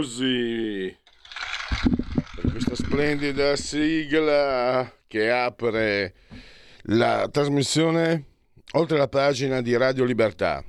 Applausi 0.00 0.96
per 2.34 2.50
questa 2.50 2.74
splendida 2.74 3.54
sigla 3.56 4.90
che 5.06 5.30
apre 5.30 6.14
la 6.84 7.28
trasmissione 7.30 8.24
oltre 8.72 8.96
la 8.96 9.08
pagina 9.08 9.60
di 9.60 9.76
Radio 9.76 10.04
Libertà. 10.04 10.64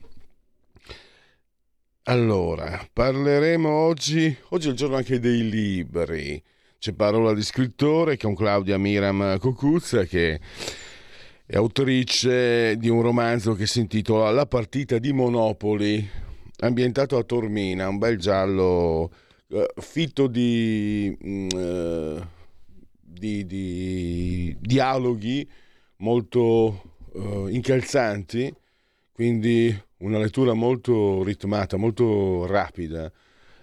Allora, 2.03 2.85
parleremo 2.91 3.69
oggi, 3.69 4.35
oggi 4.49 4.67
è 4.67 4.71
il 4.71 4.75
giorno 4.75 4.97
anche 4.97 5.19
dei 5.19 5.49
libri. 5.49 6.41
C'è 6.77 6.93
parola 6.93 7.33
di 7.33 7.43
scrittore 7.43 8.17
con 8.17 8.35
Claudia 8.35 8.77
Miram 8.77 9.37
Cocuzza 9.37 10.03
che 10.03 10.39
è 11.45 11.55
autrice 11.55 12.75
di 12.77 12.89
un 12.89 13.01
romanzo 13.01 13.53
che 13.53 13.67
si 13.67 13.79
intitola 13.79 14.31
La 14.31 14.47
partita 14.47 14.97
di 14.97 15.13
Monopoli, 15.13 16.09
ambientato 16.61 17.17
a 17.17 17.23
Tormina, 17.23 17.87
un 17.87 17.97
bel 17.97 18.17
giallo 18.17 19.11
uh, 19.47 19.63
fitto 19.77 20.27
di, 20.27 21.15
uh, 21.21 22.21
di, 22.99 23.45
di, 23.45 24.55
dialoghi 24.59 25.47
molto 25.97 26.95
uh, 27.13 27.47
incalzanti, 27.47 28.53
quindi 29.11 29.75
una 29.97 30.19
lettura 30.19 30.53
molto 30.53 31.23
ritmata, 31.23 31.77
molto 31.77 32.45
rapida, 32.45 33.11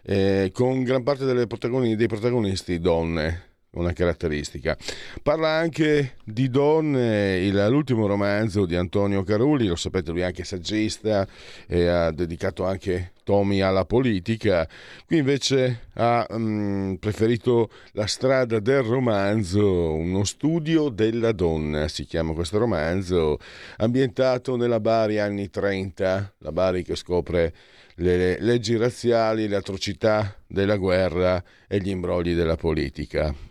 eh, 0.02 0.50
con 0.52 0.82
gran 0.84 1.02
parte 1.02 1.24
protagoni- 1.46 1.96
dei 1.96 2.06
protagonisti 2.06 2.78
donne 2.78 3.47
una 3.72 3.92
caratteristica. 3.92 4.76
Parla 5.22 5.48
anche 5.48 6.16
di 6.24 6.48
donne, 6.48 7.38
il, 7.38 7.66
l'ultimo 7.68 8.06
romanzo 8.06 8.66
di 8.66 8.76
Antonio 8.76 9.22
Carulli, 9.22 9.66
lo 9.66 9.76
sapete 9.76 10.10
lui 10.10 10.20
è 10.20 10.24
anche 10.24 10.44
saggista 10.44 11.26
e 11.66 11.86
ha 11.86 12.10
dedicato 12.10 12.64
anche 12.64 13.12
tomi 13.28 13.60
alla 13.60 13.84
politica, 13.84 14.66
qui 15.06 15.18
invece 15.18 15.88
ha 15.94 16.26
um, 16.30 16.96
preferito 16.98 17.70
la 17.92 18.06
strada 18.06 18.58
del 18.58 18.82
romanzo, 18.82 19.92
uno 19.92 20.24
studio 20.24 20.88
della 20.88 21.32
donna, 21.32 21.88
si 21.88 22.06
chiama 22.06 22.32
questo 22.32 22.56
romanzo, 22.56 23.38
ambientato 23.76 24.56
nella 24.56 24.80
Bari 24.80 25.18
anni 25.18 25.50
30, 25.50 26.36
la 26.38 26.52
Bari 26.52 26.82
che 26.82 26.96
scopre 26.96 27.52
le 27.96 28.40
leggi 28.40 28.76
razziali, 28.76 29.46
le 29.46 29.56
atrocità 29.56 30.34
della 30.46 30.76
guerra 30.76 31.42
e 31.66 31.80
gli 31.80 31.90
imbrogli 31.90 32.34
della 32.34 32.56
politica. 32.56 33.47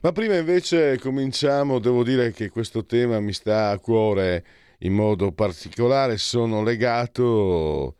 Ma 0.00 0.12
prima 0.12 0.36
invece 0.36 0.96
cominciamo, 1.00 1.80
devo 1.80 2.04
dire 2.04 2.30
che 2.30 2.50
questo 2.50 2.84
tema 2.84 3.18
mi 3.18 3.32
sta 3.32 3.70
a 3.70 3.78
cuore 3.80 4.44
in 4.80 4.92
modo 4.92 5.32
particolare, 5.32 6.18
sono 6.18 6.62
legato, 6.62 7.96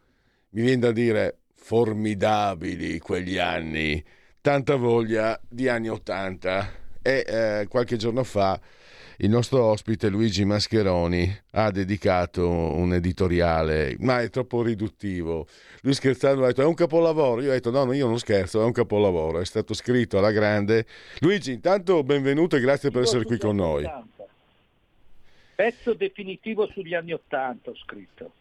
mi 0.50 0.62
viene 0.62 0.78
da 0.78 0.92
dire, 0.92 1.38
formidabili 1.56 3.00
quegli 3.00 3.36
anni, 3.38 4.02
tanta 4.40 4.76
voglia 4.76 5.40
di 5.48 5.68
anni 5.68 5.88
Ottanta. 5.88 6.70
E 7.02 7.24
eh, 7.26 7.66
qualche 7.68 7.96
giorno 7.96 8.22
fa 8.22 8.60
il 9.20 9.30
nostro 9.30 9.64
ospite 9.64 10.08
Luigi 10.08 10.44
Mascheroni 10.44 11.36
ha 11.52 11.70
dedicato 11.72 12.48
un 12.48 12.92
editoriale, 12.94 13.96
ma 13.98 14.20
è 14.20 14.30
troppo 14.30 14.62
riduttivo. 14.62 15.46
Lui 15.80 15.94
scherzando 15.94 16.44
ha 16.44 16.48
detto 16.48 16.62
è 16.62 16.64
un 16.64 16.74
capolavoro, 16.74 17.40
io 17.40 17.50
ho 17.50 17.52
detto 17.52 17.70
no, 17.70 17.84
no, 17.84 17.92
io 17.92 18.06
non 18.06 18.18
scherzo, 18.18 18.60
è 18.60 18.64
un 18.64 18.72
capolavoro, 18.72 19.40
è 19.40 19.44
stato 19.44 19.74
scritto 19.74 20.18
alla 20.18 20.30
grande. 20.30 20.86
Luigi, 21.18 21.52
intanto 21.52 22.04
benvenuto 22.04 22.56
e 22.56 22.60
grazie 22.60 22.90
per 22.90 23.02
essere 23.02 23.24
qui 23.24 23.38
con 23.38 23.56
noi. 23.56 23.84
Pezzo 25.58 25.92
definitivo 25.92 26.68
sugli 26.72 26.94
anni 26.94 27.12
Ottanta 27.12 27.70
ho 27.70 27.74
scritto. 27.74 28.34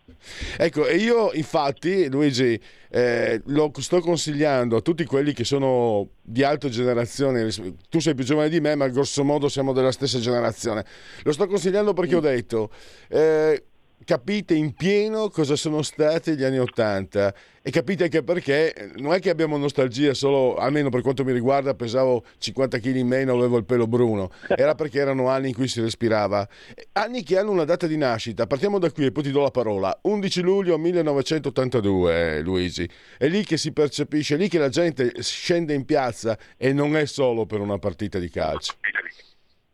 Ecco, 0.56 0.86
e 0.86 0.98
io 0.98 1.34
infatti, 1.34 2.08
Luigi, 2.12 2.62
eh, 2.92 3.42
lo 3.46 3.72
sto 3.78 4.02
consigliando 4.02 4.76
a 4.76 4.82
tutti 4.82 5.04
quelli 5.04 5.34
che 5.34 5.44
sono 5.44 6.10
di 6.22 6.44
alta 6.44 6.70
generazione, 6.70 7.50
tu 7.90 7.98
sei 7.98 8.14
più 8.14 8.24
giovane 8.24 8.50
di 8.50 8.60
me, 8.60 8.76
ma 8.76 8.88
grosso 8.88 9.24
modo 9.24 9.50
siamo 9.50 9.74
della 9.74 9.92
stessa 9.92 10.20
generazione. 10.20 10.86
Lo 11.24 11.32
sto 11.32 11.48
consigliando 11.48 11.94
perché 11.94 12.14
ho 12.14 12.20
detto... 12.20 12.70
Eh, 13.08 13.64
capite 14.04 14.54
in 14.54 14.74
pieno 14.74 15.30
cosa 15.30 15.56
sono 15.56 15.82
stati 15.82 16.36
gli 16.36 16.44
anni 16.44 16.60
Ottanta. 16.60 17.34
E 17.62 17.70
capite 17.70 18.06
anche 18.06 18.24
perché 18.24 18.92
non 18.96 19.14
è 19.14 19.20
che 19.20 19.30
abbiamo 19.30 19.58
nostalgia 19.58 20.14
solo, 20.14 20.56
almeno 20.56 20.88
per 20.88 21.02
quanto 21.02 21.26
mi 21.26 21.34
riguarda, 21.34 21.74
pesavo 21.74 22.24
50 22.38 22.80
kg 22.80 22.96
in 22.96 23.08
meno, 23.08 23.34
avevo 23.34 23.58
il 23.58 23.66
pelo 23.66 23.88
bruno, 23.88 24.32
era 24.48 24.74
perché 24.74 25.00
erano 25.00 25.28
anni 25.28 25.50
in 25.50 25.54
cui 25.54 25.68
si 25.68 25.82
respirava. 25.82 26.48
Anni 26.94 27.24
che 27.24 27.38
hanno 27.38 27.52
una 27.52 27.66
data 27.66 27.86
di 27.86 27.98
nascita, 27.98 28.48
partiamo 28.48 28.80
da 28.80 28.90
qui 28.90 29.08
e 29.08 29.12
poi 29.12 29.24
ti 29.24 29.32
do 29.32 29.42
la 29.42 29.52
parola, 29.52 30.00
11 30.04 30.42
luglio 30.42 30.78
1982 30.78 32.40
Luigi, 32.40 32.90
è 33.18 33.28
lì 33.28 33.44
che 33.44 33.58
si 33.58 33.74
percepisce, 33.74 34.36
è 34.36 34.38
lì 34.38 34.48
che 34.48 34.60
la 34.60 34.70
gente 34.70 35.22
scende 35.22 35.74
in 35.74 35.84
piazza 35.84 36.38
e 36.56 36.72
non 36.72 36.96
è 36.96 37.06
solo 37.06 37.46
per 37.46 37.60
una 37.60 37.80
partita 37.80 38.18
di 38.18 38.30
calcio. 38.30 38.76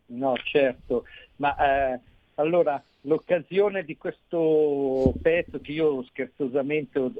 No, 0.08 0.34
certo, 0.44 1.06
ma 1.36 1.56
eh, 1.58 2.00
allora 2.36 2.82
l'occasione 3.02 3.84
di 3.84 3.98
questo 3.98 5.14
pezzo 5.22 5.60
che 5.60 5.72
io 5.72 6.04
scherzosamente 6.04 7.12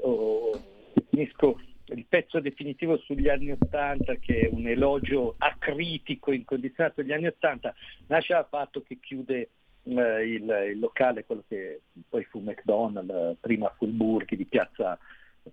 definisco 0.94 1.60
il 1.86 2.06
pezzo 2.08 2.40
definitivo 2.40 2.96
sugli 2.98 3.28
anni 3.28 3.50
Ottanta, 3.50 4.14
che 4.14 4.40
è 4.40 4.48
un 4.50 4.66
elogio 4.66 5.34
acritico, 5.36 6.32
incondizionato 6.32 7.02
degli 7.02 7.12
anni 7.12 7.26
Ottanta, 7.26 7.74
nasce 8.06 8.32
dal 8.32 8.46
fatto 8.48 8.82
che 8.82 8.98
chiude 9.00 9.50
eh, 9.82 10.26
il, 10.26 10.70
il, 10.70 10.78
locale, 10.78 11.24
quello 11.24 11.44
che 11.46 11.82
poi 12.08 12.24
fu 12.24 12.40
McDonald's, 12.40 13.38
prima 13.38 13.68
fu 13.76 13.84
il 13.84 13.92
Burghi 13.92 14.36
di 14.36 14.46
piazza 14.46 14.98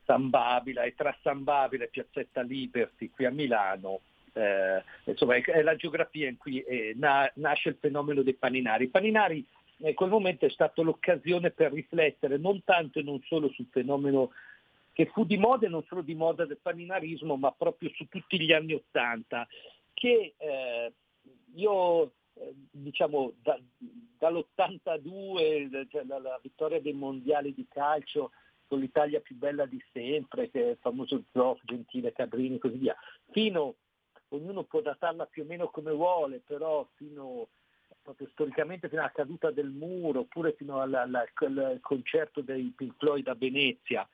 San 0.05 0.29
Babila 0.29 0.83
e 0.83 0.95
tra 0.95 1.15
San 1.21 1.43
Babila 1.43 1.83
e 1.83 1.89
piazzetta 1.89 2.41
Liberty 2.41 3.09
qui 3.09 3.25
a 3.25 3.31
Milano 3.31 3.99
eh, 4.33 4.83
insomma 5.05 5.35
è, 5.35 5.61
la 5.61 5.75
geografia 5.75 6.29
in 6.29 6.37
cui 6.37 6.59
eh, 6.61 6.93
na, 6.95 7.29
nasce 7.35 7.69
il 7.69 7.77
fenomeno 7.79 8.21
dei 8.21 8.35
paninari. 8.35 8.85
I 8.85 8.89
paninari 8.89 9.45
in 9.77 9.93
quel 9.93 10.09
momento 10.09 10.45
è 10.45 10.49
stata 10.49 10.81
l'occasione 10.81 11.51
per 11.51 11.73
riflettere 11.73 12.37
non 12.37 12.63
tanto 12.63 12.99
e 12.99 13.03
non 13.03 13.19
solo 13.23 13.49
sul 13.49 13.67
fenomeno 13.71 14.31
che 14.93 15.07
fu 15.07 15.25
di 15.25 15.37
moda 15.37 15.65
e 15.65 15.69
non 15.69 15.83
solo 15.83 16.01
di 16.01 16.15
moda 16.15 16.45
del 16.45 16.59
paninarismo, 16.61 17.35
ma 17.37 17.51
proprio 17.51 17.89
su 17.93 18.07
tutti 18.07 18.39
gli 18.39 18.51
anni 18.51 18.73
Ottanta, 18.73 19.47
che 19.93 20.33
eh, 20.37 20.93
io 21.55 22.11
eh, 22.33 22.53
diciamo 22.71 23.33
da, 23.41 23.57
dall'82, 24.17 25.87
cioè 25.89 26.03
la, 26.03 26.19
la, 26.19 26.39
vittoria 26.41 26.81
dei 26.81 26.93
mondiali 26.93 27.53
di 27.53 27.65
calcio 27.69 28.31
con 28.67 28.79
l'Italia 28.79 29.19
più 29.19 29.35
bella 29.35 29.65
di 29.65 29.81
sempre, 29.91 30.49
che 30.49 30.63
è 30.63 30.69
il 30.71 30.77
famoso 30.79 31.23
Zoff, 31.31 31.61
Gentile, 31.63 32.13
Cabrini 32.13 32.55
e 32.55 32.59
così 32.59 32.77
via, 32.77 32.95
fino, 33.31 33.75
ognuno 34.31 34.63
può 34.63 34.81
datarla 34.81 35.25
più 35.25 35.43
o 35.43 35.45
meno 35.45 35.69
come 35.69 35.91
vuole, 35.91 36.41
però 36.45 36.87
fino 36.95 37.47
proprio 38.01 38.27
storicamente 38.31 38.89
fino 38.89 39.01
alla 39.01 39.11
caduta 39.11 39.51
del 39.51 39.69
muro, 39.69 40.21
oppure 40.21 40.53
fino 40.53 40.81
alla, 40.81 41.01
alla, 41.01 41.23
al 41.37 41.79
concerto 41.81 42.41
dei 42.41 42.73
Pink 42.75 42.95
Floyd 42.97 43.27
a 43.27 43.35
Venezia, 43.35 44.07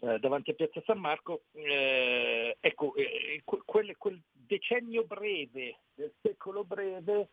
eh, 0.00 0.18
davanti 0.18 0.50
a 0.50 0.54
Piazza 0.54 0.82
San 0.84 0.98
Marco, 0.98 1.42
eh, 1.52 2.56
ecco, 2.60 2.94
eh, 2.94 3.42
quel, 3.44 3.96
quel, 3.96 4.22
decennio 4.32 5.04
breve, 5.04 5.80
del 5.94 6.12
secolo 6.20 6.64
breve, 6.64 7.28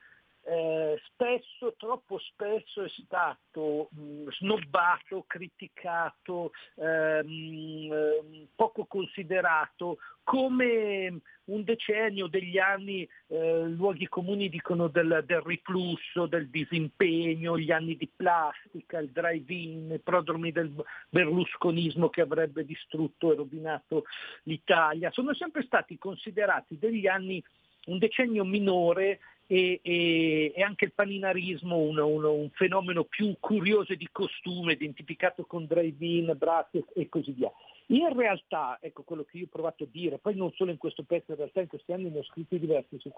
eh, 0.50 0.98
spesso, 1.08 1.76
troppo 1.78 2.18
spesso 2.20 2.82
è 2.84 2.90
stato 3.04 3.90
mh, 3.92 4.30
snobbato, 4.38 5.26
criticato, 5.28 6.54
ehm, 6.76 7.92
ehm, 7.92 8.48
poco 8.56 8.86
considerato 8.86 9.98
come 10.24 11.20
un 11.46 11.64
decennio 11.64 12.28
degli 12.28 12.58
anni, 12.58 13.08
eh, 13.28 13.64
luoghi 13.64 14.08
comuni 14.08 14.48
dicono 14.48 14.88
del, 14.88 15.24
del, 15.26 15.42
riflusso, 15.42 16.28
del 16.28 16.48
disimpegno, 16.48 17.60
gli 17.60 17.72
anni 17.72 17.98
di 17.98 18.10
plastica, 18.14 19.00
il 19.00 19.10
drive-in, 19.10 19.92
i 19.92 20.00
prodromi 20.00 20.54
del 20.54 20.74
berlusconismo 21.10 22.10
che 22.10 22.22
avrebbe 22.22 22.64
distrutto 22.64 23.34
e 23.34 23.36
rovinato 23.36 24.06
l'Italia. 24.44 25.12
Sono 25.12 25.34
sempre 25.34 25.64
stati 25.64 25.98
considerati 25.98 26.78
degli 26.78 27.08
anni 27.08 27.44
un 27.88 27.98
decennio 27.98 28.44
minore 28.44 29.20
e, 29.48 29.80
e, 29.82 30.52
e, 30.54 30.62
anche 30.62 30.86
il 30.86 30.94
paninarismo 30.94 31.78
un, 31.78 31.98
un, 31.98 32.24
un, 32.26 32.50
fenomeno 32.52 33.06
più 33.06 33.36
curioso 33.40 33.96
di 33.96 34.08
costume, 34.12 34.74
identificato 34.74 35.46
con 35.46 35.66
drive-in, 35.66 36.36
brass 36.38 36.68
e 36.94 37.08
così 37.08 37.32
via. 37.32 37.52
In 37.88 38.14
realtà, 38.14 38.78
ecco 38.82 39.04
quello 39.04 39.24
che 39.24 39.38
io 39.38 39.46
ho 39.46 39.50
provato 39.50 39.86
a 39.86 39.88
dire, 39.90 40.18
poi 40.18 40.36
non 40.36 40.52
solo 40.52 40.72
in 40.72 40.78
questo 40.78 41.04
pezzo, 41.04 41.32
in 41.32 41.38
realtà 41.38 41.62
in 41.62 41.68
questi 41.68 41.94
anni 41.94 42.10
ne 42.10 42.20
ho 42.20 42.24
scritti 42.24 42.60
diversi 42.60 43.00
su, 43.00 43.12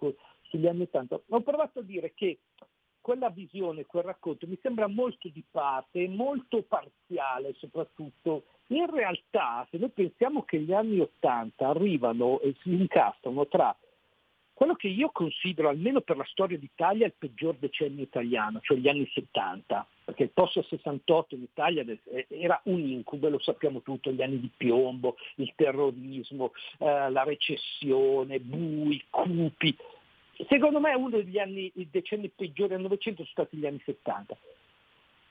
sugli 0.43 0.67
anni 0.67 0.83
80, 0.83 1.19
ho 1.27 1.41
provato 1.41 1.79
a 1.79 1.83
dire 1.83 2.13
che 2.13 2.37
quella 3.01 3.29
visione, 3.29 3.87
quel 3.87 4.03
racconto 4.03 4.45
mi 4.45 4.59
sembra 4.61 4.87
molto 4.87 5.29
di 5.29 5.43
parte, 5.49 6.07
molto 6.07 6.61
parziale 6.61 7.55
soprattutto. 7.57 8.43
In 8.67 8.87
realtà, 8.91 9.67
se 9.71 9.79
noi 9.79 9.89
pensiamo 9.89 10.43
che 10.43 10.59
gli 10.59 10.73
anni 10.73 10.99
80 10.99 11.67
arrivano 11.67 12.39
e 12.41 12.55
si 12.61 12.71
incastrano 12.71 13.47
tra 13.47 13.75
quello 14.59 14.75
che 14.75 14.89
io 14.89 15.09
considero, 15.11 15.69
almeno 15.69 16.01
per 16.01 16.17
la 16.17 16.25
storia 16.25 16.57
d'Italia, 16.57 17.05
il 17.05 17.13
peggior 17.17 17.55
decennio 17.55 18.03
italiano, 18.03 18.59
cioè 18.59 18.77
gli 18.77 18.89
anni 18.89 19.09
70, 19.13 19.87
perché 20.03 20.23
il 20.23 20.31
post 20.31 20.59
68 20.59 21.35
in 21.35 21.43
Italia 21.43 21.85
era 22.27 22.59
un 22.65 22.81
incubo, 22.81 23.29
lo 23.29 23.39
sappiamo 23.39 23.81
tutto, 23.81 24.11
gli 24.11 24.21
anni 24.21 24.37
di 24.37 24.51
piombo, 24.57 25.15
il 25.35 25.53
terrorismo, 25.55 26.51
eh, 26.79 27.09
la 27.09 27.23
recessione, 27.23 28.41
bui, 28.41 29.01
cupi. 29.09 29.73
Secondo 30.49 30.81
me 30.81 30.93
uno 30.93 31.07
degli 31.11 31.39
anni, 31.39 31.71
i 31.75 31.87
decenni 31.89 32.27
peggiori 32.27 32.71
del 32.71 32.81
Novecento 32.81 33.23
sono 33.23 33.45
stati 33.45 33.55
gli 33.55 33.65
anni 33.65 33.81
70. 33.85 34.37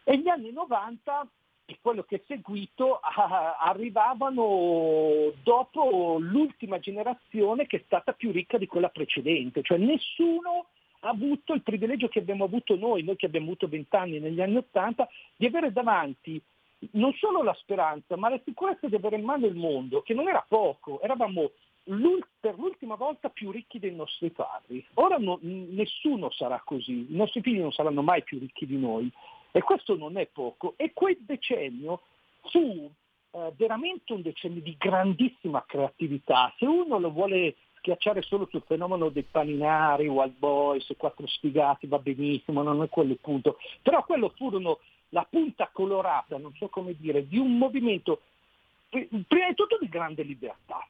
E 0.04 0.18
gli 0.20 0.28
anni 0.28 0.52
90 0.52 1.28
e 1.70 1.78
quello 1.82 2.02
che 2.02 2.16
è 2.16 2.22
seguito 2.26 2.98
arrivavano 3.60 5.32
dopo 5.42 6.16
l'ultima 6.18 6.78
generazione 6.78 7.66
che 7.66 7.76
è 7.76 7.82
stata 7.84 8.12
più 8.12 8.32
ricca 8.32 8.56
di 8.56 8.66
quella 8.66 8.88
precedente, 8.88 9.60
cioè 9.62 9.76
nessuno 9.76 10.68
ha 11.00 11.10
avuto 11.10 11.52
il 11.52 11.62
privilegio 11.62 12.08
che 12.08 12.20
abbiamo 12.20 12.44
avuto 12.44 12.74
noi, 12.74 13.02
noi 13.02 13.16
che 13.16 13.26
abbiamo 13.26 13.46
avuto 13.46 13.68
vent'anni 13.68 14.18
negli 14.18 14.40
anni 14.40 14.56
Ottanta, 14.56 15.06
di 15.36 15.44
avere 15.44 15.70
davanti 15.70 16.40
non 16.92 17.12
solo 17.12 17.42
la 17.42 17.54
speranza, 17.54 18.16
ma 18.16 18.30
la 18.30 18.40
sicurezza 18.44 18.88
di 18.88 18.94
avere 18.94 19.16
in 19.16 19.24
mano 19.24 19.44
il 19.44 19.54
mondo, 19.54 20.00
che 20.00 20.14
non 20.14 20.26
era 20.26 20.44
poco, 20.48 21.02
eravamo 21.02 21.50
per 22.40 22.58
l'ultima 22.58 22.94
volta 22.94 23.28
più 23.28 23.50
ricchi 23.50 23.78
dei 23.78 23.94
nostri 23.94 24.30
padri. 24.30 24.84
Ora 24.94 25.18
no, 25.18 25.38
nessuno 25.42 26.30
sarà 26.30 26.62
così, 26.64 27.12
i 27.12 27.16
nostri 27.16 27.42
figli 27.42 27.60
non 27.60 27.72
saranno 27.72 28.02
mai 28.02 28.22
più 28.22 28.38
ricchi 28.38 28.66
di 28.66 28.78
noi. 28.78 29.10
E 29.58 29.62
questo 29.62 29.96
non 29.96 30.16
è 30.16 30.26
poco. 30.26 30.74
E 30.76 30.92
quel 30.92 31.16
decennio 31.18 32.02
fu 32.42 32.88
eh, 33.32 33.52
veramente 33.56 34.12
un 34.12 34.22
decennio 34.22 34.62
di 34.62 34.76
grandissima 34.78 35.64
creatività. 35.66 36.54
Se 36.58 36.64
uno 36.64 37.00
lo 37.00 37.10
vuole 37.10 37.56
schiacciare 37.78 38.22
solo 38.22 38.46
sul 38.48 38.62
fenomeno 38.64 39.08
dei 39.08 39.24
paninari, 39.24 40.06
Wild 40.06 40.38
Boys, 40.38 40.86
quattro 40.96 41.26
sfigati, 41.26 41.88
va 41.88 41.98
benissimo, 41.98 42.62
non 42.62 42.80
è 42.84 42.88
quello 42.88 43.10
il 43.10 43.18
punto. 43.18 43.58
Però 43.82 44.04
quello 44.04 44.32
furono 44.36 44.78
la 45.08 45.26
punta 45.28 45.68
colorata, 45.72 46.38
non 46.38 46.54
so 46.54 46.68
come 46.68 46.94
dire, 46.96 47.26
di 47.26 47.38
un 47.38 47.58
movimento 47.58 48.20
prima 48.88 49.48
di 49.48 49.54
tutto 49.56 49.76
di 49.80 49.88
grande 49.88 50.22
libertà 50.22 50.86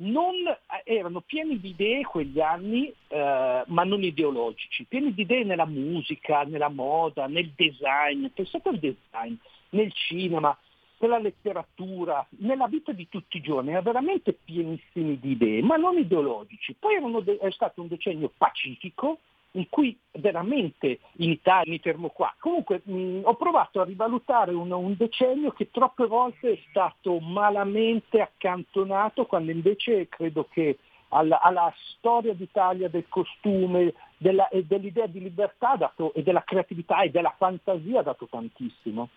non, 0.00 0.34
eh, 0.46 0.96
erano 0.96 1.20
pieni 1.20 1.58
di 1.58 1.70
idee 1.70 2.04
quegli 2.04 2.40
anni, 2.40 2.92
eh, 3.08 3.62
ma 3.66 3.84
non 3.84 4.02
ideologici, 4.02 4.84
pieni 4.84 5.12
di 5.12 5.22
idee 5.22 5.44
nella 5.44 5.66
musica, 5.66 6.42
nella 6.42 6.68
moda, 6.68 7.26
nel 7.26 7.50
design, 7.54 8.26
pensate 8.26 8.68
al 8.68 8.78
design, 8.78 9.34
nel 9.70 9.92
cinema, 9.92 10.56
nella 10.98 11.18
letteratura, 11.18 12.26
nella 12.38 12.66
vita 12.66 12.92
di 12.92 13.08
tutti 13.08 13.38
i 13.38 13.42
giorni, 13.42 13.70
erano 13.70 13.84
veramente 13.84 14.32
pienissimi 14.32 15.18
di 15.18 15.32
idee, 15.32 15.62
ma 15.62 15.76
non 15.76 15.98
ideologici. 15.98 16.74
Poi 16.78 16.96
de- 17.22 17.38
è 17.38 17.50
stato 17.50 17.80
un 17.80 17.88
decennio 17.88 18.32
pacifico, 18.36 19.18
in 19.52 19.68
cui 19.68 19.98
veramente 20.12 21.00
in 21.16 21.30
Italia, 21.30 21.72
mi 21.72 21.78
fermo 21.78 22.08
qua, 22.08 22.34
comunque 22.38 22.82
mh, 22.84 23.20
ho 23.24 23.34
provato 23.34 23.80
a 23.80 23.84
rivalutare 23.84 24.52
un, 24.52 24.70
un, 24.70 24.94
decennio 24.96 25.52
che 25.52 25.70
troppe 25.70 26.06
volte 26.06 26.52
è 26.52 26.58
stato 26.68 27.18
malamente 27.18 28.20
accantonato, 28.20 29.26
quando 29.26 29.50
invece 29.50 30.08
credo 30.08 30.46
che 30.50 30.78
alla, 31.10 31.40
alla 31.40 31.72
storia 31.96 32.34
d'Italia 32.34 32.88
del 32.88 33.06
costume 33.08 33.94
della, 34.16 34.48
e 34.48 34.64
dell'idea 34.64 35.06
di 35.06 35.20
libertà 35.20 35.76
dato, 35.76 36.12
e 36.14 36.22
della 36.22 36.42
creatività 36.44 37.02
e 37.02 37.10
della 37.10 37.34
fantasia 37.36 38.02
dato 38.02 38.26
tantissimo. 38.30 39.08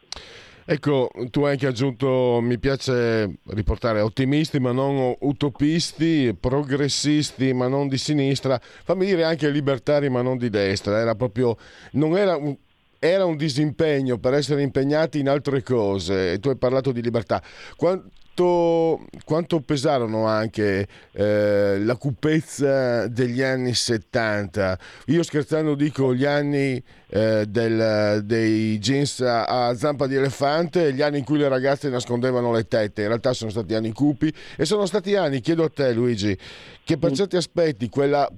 Ecco, 0.66 1.10
tu 1.30 1.44
hai 1.44 1.52
anche 1.52 1.68
aggiunto, 1.68 2.40
mi 2.42 2.58
piace 2.58 3.40
riportare 3.48 4.00
ottimisti 4.00 4.60
ma 4.60 4.72
non 4.72 5.14
utopisti, 5.20 6.34
progressisti 6.40 7.54
ma 7.54 7.68
non 7.68 7.90
di 7.90 7.98
sinistra, 7.98 8.58
fammi 8.62 9.06
dire 9.06 9.26
anche 9.26 9.50
libertari 9.50 10.10
ma 10.10 10.22
non 10.22 10.38
di 10.38 10.50
destra, 10.50 11.00
era 11.00 11.16
proprio, 11.16 11.58
non 11.94 12.16
era 12.16 12.38
un, 12.38 12.56
era 13.04 13.26
un 13.26 13.36
disimpegno 13.36 14.18
per 14.18 14.34
essere 14.34 14.62
impegnati 14.62 15.20
in 15.20 15.28
altre 15.28 15.62
cose, 15.62 16.40
tu 16.40 16.48
hai 16.48 16.56
parlato 16.56 16.94
di 16.94 17.02
libertà. 17.02 17.44
Quanto, 17.76 19.06
quanto 19.26 19.60
pesarono 19.60 20.26
anche 20.26 20.88
eh, 21.12 21.80
la 21.82 21.98
cupezza 21.98 23.06
degli 23.10 23.42
anni 23.42 23.74
70. 23.74 24.80
Io 25.08 25.22
scherzando 25.22 25.76
dico 25.76 26.16
gli 26.16 26.24
anni 26.24 26.82
eh, 27.10 27.44
del, 27.46 28.22
dei 28.24 28.80
jeans 28.80 29.20
a, 29.20 29.68
a, 29.68 29.76
zampa 29.76 30.08
di 30.08 30.16
elefante, 30.16 30.94
gli 30.94 31.02
anni 31.02 31.18
in 31.18 31.26
cui 31.26 31.38
le 31.38 31.50
ragazze 31.50 31.90
nascondevano 31.90 32.54
le 32.54 32.70
tette. 32.70 33.02
In 33.02 33.08
realtà 33.10 33.34
sono 33.34 33.52
stati 33.52 33.76
anni 33.76 33.92
cupi 33.92 34.34
e 34.56 34.64
sono 34.64 34.86
stati 34.86 35.14
anni, 35.18 35.42
chiedo 35.42 35.66
a 35.66 35.70
te 35.70 35.92
Luigi, 35.92 36.38
che 36.86 36.98
per 36.98 37.12
certi 37.12 37.36
aspetti 37.36 37.90
quella 37.90 38.32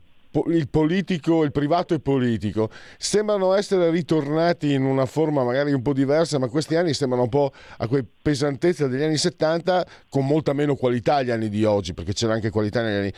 il 0.48 0.70
politico, 0.70 1.44
il 1.44 1.52
privato 1.52 1.94
e 1.94 2.00
politico 2.00 2.70
sembrano 2.98 3.54
essere 3.54 3.90
ritornati 3.90 4.74
in 4.74 4.84
una 4.84 5.06
forma 5.06 5.44
magari 5.44 5.74
un 5.74 5.82
po' 5.82 5.94
diversa, 5.94 6.40
ma 6.40 6.48
questi 6.48 6.76
anni 6.76 6.94
sembrano 6.94 7.24
un 7.24 7.30
po' 7.30 7.52
a 7.78 7.88
quei 7.88 8.06
pesantezza 8.22 8.88
degli 8.88 9.04
anni 9.04 9.18
70 9.18 9.86
con 10.10 10.26
molta 10.26 10.54
meno 10.54 10.76
qualità 10.76 11.22
gli 11.22 11.32
anni 11.32 11.50
di 11.50 11.64
oggi, 11.64 11.94
perché 11.94 12.14
c'era 12.14 12.34
anche 12.34 12.50
qualità 12.50 12.82
negli 12.82 12.98
anni 12.98 13.14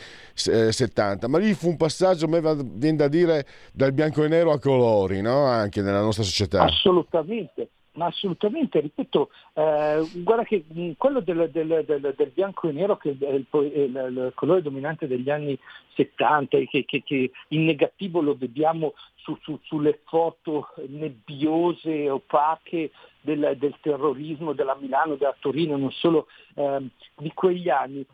eh, 0.46 0.72
70. 0.72 1.28
Ma 1.28 1.38
lì 1.38 1.54
fu 1.54 1.68
un 1.68 1.76
passaggio, 1.76 2.26
a 2.26 2.28
me 2.28 2.40
viene 2.40 2.96
da 2.96 3.08
dire, 3.08 3.46
dal 3.72 3.92
bianco 3.92 4.24
e 4.24 4.28
nero 4.28 4.52
a 4.52 4.58
colori, 4.58 5.20
no? 5.20 5.44
anche 5.44 5.82
nella 5.82 6.00
nostra 6.00 6.24
società. 6.24 6.62
Assolutamente 6.62 7.70
ma 7.98 8.06
assolutamente, 8.06 8.78
ripeto, 8.78 9.30
eh, 9.54 10.08
guarda 10.22 10.44
che 10.44 10.64
quello 10.96 11.20
del, 11.20 11.50
del, 11.50 11.84
del, 11.84 12.14
del, 12.16 12.30
bianco 12.32 12.68
e 12.68 12.72
nero 12.72 12.96
che 12.96 13.16
è 13.18 13.32
il, 13.32 13.44
il, 13.50 13.72
il, 13.72 14.32
colore 14.36 14.62
dominante 14.62 15.08
degli 15.08 15.28
anni 15.28 15.58
70 15.94 16.56
e 16.56 16.68
che, 16.68 16.84
che, 16.84 17.02
che 17.02 17.32
in 17.48 17.64
negativo 17.64 18.20
lo 18.20 18.36
vediamo 18.38 18.94
su, 19.16 19.36
su, 19.42 19.58
sulle 19.64 20.00
foto 20.04 20.68
nebbiose, 20.86 22.08
opache 22.08 22.92
del, 23.20 23.56
del, 23.58 23.74
terrorismo 23.80 24.52
della 24.52 24.76
Milano, 24.80 25.16
della 25.16 25.36
Torino, 25.38 25.76
non 25.76 25.90
solo 25.90 26.28
eh, 26.54 26.86
di 27.16 27.32
quegli 27.34 27.68
anni. 27.68 28.06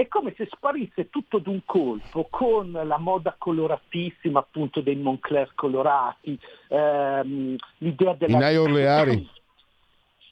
È 0.00 0.08
come 0.08 0.32
se 0.34 0.48
sparisse 0.50 1.10
tutto 1.10 1.40
d'un 1.40 1.60
colpo 1.66 2.26
con 2.30 2.72
la 2.72 2.96
moda 2.96 3.34
coloratissima 3.36 4.38
appunto 4.38 4.80
dei 4.80 4.96
Moncler 4.96 5.52
colorati, 5.54 6.40
ehm, 6.68 7.54
l'idea 7.78 8.14
della... 8.14 8.48
I 8.48 8.56
Oleari. 8.56 9.28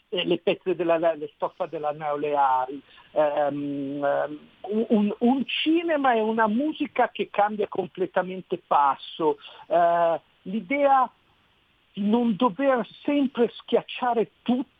Eh, 0.08 0.24
le 0.24 0.38
pezze 0.38 0.74
della 0.74 0.96
le 0.96 1.30
stoffa 1.34 1.66
della 1.66 1.90
Neoleari, 1.90 2.80
ehm, 3.10 4.38
un, 4.88 5.14
un, 5.18 5.44
cinema 5.44 6.14
e 6.14 6.20
una 6.22 6.46
musica 6.46 7.10
che 7.10 7.28
cambia 7.30 7.68
completamente 7.68 8.58
passo, 8.66 9.36
eh, 9.66 10.20
l'idea 10.44 11.12
di 11.92 12.08
non 12.08 12.36
dover 12.36 12.88
sempre 13.02 13.50
schiacciare 13.54 14.30
tutto 14.40 14.77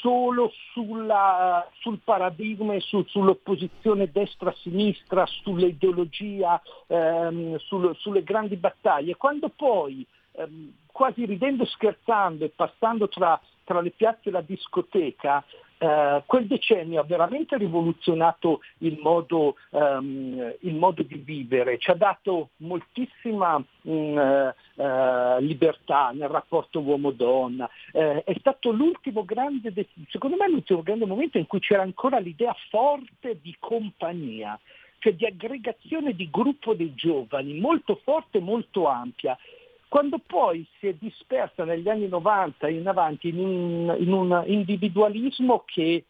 solo 0.00 0.50
sulla, 0.72 1.68
sul 1.80 1.98
paradigma 2.02 2.74
e 2.74 2.80
su, 2.80 3.04
sull'opposizione 3.06 4.10
destra-sinistra, 4.10 5.26
sull'ideologia, 5.26 6.60
ehm, 6.86 7.56
sul, 7.58 7.94
sulle 7.96 8.22
grandi 8.22 8.56
battaglie, 8.56 9.16
quando 9.16 9.50
poi 9.50 10.06
ehm, 10.32 10.72
quasi 10.90 11.26
ridendo 11.26 11.64
e 11.64 11.66
scherzando 11.66 12.44
e 12.44 12.48
passando 12.48 13.08
tra, 13.08 13.38
tra 13.64 13.80
le 13.80 13.90
piazze 13.90 14.30
e 14.30 14.32
la 14.32 14.40
discoteca, 14.40 15.44
Uh, 15.80 16.22
quel 16.26 16.46
decennio 16.46 17.00
ha 17.00 17.04
veramente 17.04 17.56
rivoluzionato 17.56 18.60
il 18.80 18.98
modo, 19.00 19.56
um, 19.70 20.54
il 20.60 20.74
modo, 20.74 21.02
di 21.02 21.14
vivere, 21.14 21.78
ci 21.78 21.90
ha 21.90 21.94
dato 21.94 22.50
moltissima 22.58 23.54
um, 23.84 24.52
uh, 24.74 25.38
libertà 25.38 26.10
nel 26.12 26.28
rapporto 26.28 26.80
uomo-donna, 26.80 27.64
uh, 27.92 27.98
è 28.24 28.34
stato 28.38 28.72
l'ultimo 28.72 29.24
grande, 29.24 29.72
secondo 30.10 30.36
me 30.36 30.50
l'ultimo 30.50 30.82
grande 30.82 31.06
momento 31.06 31.38
in 31.38 31.46
cui 31.46 31.60
c'era 31.60 31.80
ancora 31.80 32.18
l'idea 32.18 32.54
forte 32.68 33.38
di 33.40 33.56
compagnia, 33.58 34.60
cioè 34.98 35.14
di 35.14 35.24
aggregazione 35.24 36.14
di 36.14 36.28
gruppo 36.30 36.74
dei 36.74 36.94
giovani, 36.94 37.58
molto 37.58 37.98
forte 38.04 38.38
molto 38.38 38.86
ampia 38.86 39.34
quando 39.90 40.20
poi 40.24 40.64
si 40.78 40.86
è 40.86 40.94
dispersa 40.94 41.64
negli 41.64 41.88
anni 41.88 42.06
90 42.06 42.68
in 42.68 42.86
avanti 42.86 43.30
in 43.30 43.38
un, 43.40 43.96
in 43.98 44.12
un 44.12 44.44
individualismo 44.46 45.64
che, 45.66 46.04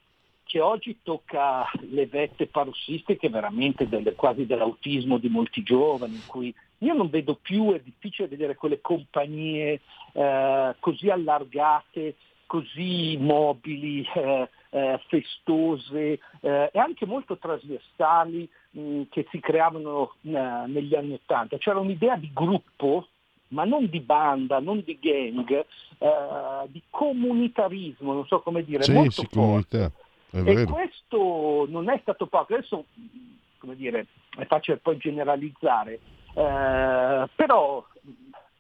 che, 0.45 0.61
oggi 0.61 0.99
tocca 1.03 1.65
le 1.89 2.07
vette 2.07 2.47
parossistiche 2.47 3.31
veramente 3.31 3.89
del, 3.89 4.13
quasi 4.17 4.45
dell'autismo 4.45 5.17
di 5.17 5.31
molti 5.31 5.63
giovani, 5.63 6.17
in 6.17 6.27
cui 6.27 6.55
io 6.81 6.93
non 6.93 7.09
vedo 7.09 7.39
più, 7.41 7.73
è 7.73 7.81
difficile 7.81 8.29
vedere 8.29 8.55
quelle 8.55 8.83
compagnie 8.83 9.81
eh, 10.13 10.75
così 10.79 11.09
allargate, 11.09 12.17
così 12.45 13.17
mobili, 13.17 14.07
eh, 14.15 14.47
eh, 14.73 15.01
festose 15.09 16.19
eh, 16.41 16.71
e 16.71 16.79
anche 16.79 17.07
molto 17.07 17.39
trasversali 17.39 18.47
mh, 18.73 19.03
che 19.09 19.27
si 19.31 19.41
creavano 19.41 20.17
eh, 20.21 20.65
negli 20.67 20.95
anni 20.95 21.15
Ottanta. 21.15 21.57
C'era 21.57 21.79
un'idea 21.79 22.17
di 22.17 22.31
gruppo, 22.31 23.07
ma 23.51 23.65
non 23.65 23.89
di 23.89 24.01
banda, 24.01 24.61
non 24.61 24.83
di 24.85 24.99
gang, 25.01 25.65
eh, 25.99 26.69
di 26.69 26.83
comunitarismo, 26.91 28.13
non 28.13 28.27
so 28.27 28.41
come 28.41 28.65
dire, 28.65 28.83
sì, 28.83 28.93
molto 28.93 29.23
sì, 29.23 29.29
forte. 29.31 29.93
E 30.33 30.65
questo 30.65 31.67
non 31.69 31.89
è 31.89 31.99
stato 32.03 32.27
poco. 32.27 32.55
Adesso, 32.55 32.85
come 33.59 33.75
dire, 33.75 34.07
è 34.37 34.47
facile 34.47 34.77
poi 34.77 34.97
generalizzare, 34.97 36.01
eh, 36.35 37.29
però 37.35 37.85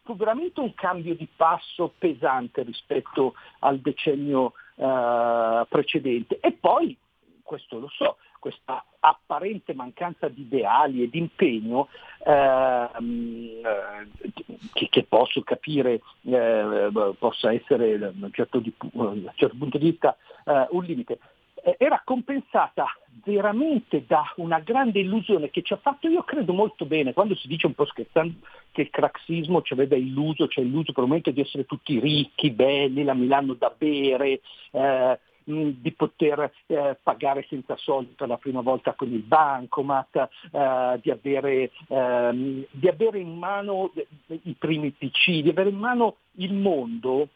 fu 0.02 0.16
veramente 0.16 0.60
un 0.60 0.74
cambio 0.74 1.14
di 1.14 1.28
passo 1.36 1.92
pesante 1.96 2.62
rispetto 2.62 3.34
al 3.60 3.78
decennio 3.78 4.54
eh, 4.74 5.66
precedente. 5.68 6.40
E 6.40 6.52
poi, 6.52 6.96
questo 7.42 7.78
lo 7.78 7.88
so, 7.88 8.16
questa 8.40 8.84
apparente 8.98 9.72
mancanza 9.74 10.28
di 10.28 10.40
ideali 10.40 11.04
e 11.04 11.08
di 11.08 11.18
impegno 11.18 11.88
ehm, 12.26 13.60
eh, 13.62 14.88
che, 14.88 15.02
posso 15.04 15.42
capire 15.42 16.00
eh, 16.22 16.90
possa 17.16 17.52
essere 17.52 17.98
da 17.98 18.08
un 18.08 18.30
certo, 18.32 18.60
un 18.92 19.30
certo 19.36 19.56
punto 19.56 19.78
di 19.78 19.90
vista 19.90 20.16
eh, 20.44 20.66
un 20.70 20.82
limite, 20.82 21.18
eh, 21.62 21.76
era 21.78 22.00
compensata 22.04 22.86
veramente 23.22 24.04
da 24.06 24.32
una 24.36 24.60
grande 24.60 25.00
illusione 25.00 25.50
che 25.50 25.62
ci 25.62 25.72
ha 25.72 25.76
fatto, 25.76 26.08
io 26.08 26.22
credo 26.22 26.52
molto 26.52 26.86
bene, 26.86 27.12
quando 27.12 27.34
si 27.34 27.48
dice 27.48 27.66
un 27.66 27.74
po' 27.74 27.84
scherzando 27.84 28.34
che 28.72 28.82
il 28.82 28.90
craxismo 28.90 29.62
ci 29.62 29.74
aveva 29.74 29.96
illuso, 29.96 30.48
ci 30.48 30.60
ha 30.60 30.62
illuso 30.62 30.92
probabilmente 30.92 31.32
di 31.32 31.40
essere 31.40 31.66
tutti 31.66 31.98
ricchi, 32.00 32.50
belli, 32.50 33.04
la 33.04 33.14
Milano 33.14 33.54
da 33.54 33.72
bere, 33.76 34.40
eh, 34.70 35.18
di 35.50 35.92
poter 35.92 36.52
eh, 36.66 36.96
pagare 37.02 37.46
senza 37.48 37.76
soldi 37.76 38.14
per 38.16 38.28
la 38.28 38.36
prima 38.36 38.60
volta 38.60 38.92
con 38.94 39.12
il 39.12 39.20
bancomat, 39.20 40.28
eh, 40.52 40.98
di, 41.02 41.10
avere, 41.10 41.70
ehm, 41.88 42.64
di, 42.70 42.88
avere, 42.88 43.18
in 43.18 43.36
mano 43.36 43.92
i 44.26 44.54
primi 44.58 44.90
PC, 44.90 45.40
di 45.40 45.48
avere 45.48 45.70
in 45.70 45.78
mano 45.78 46.16
il 46.36 46.54
mondo, 46.54 47.28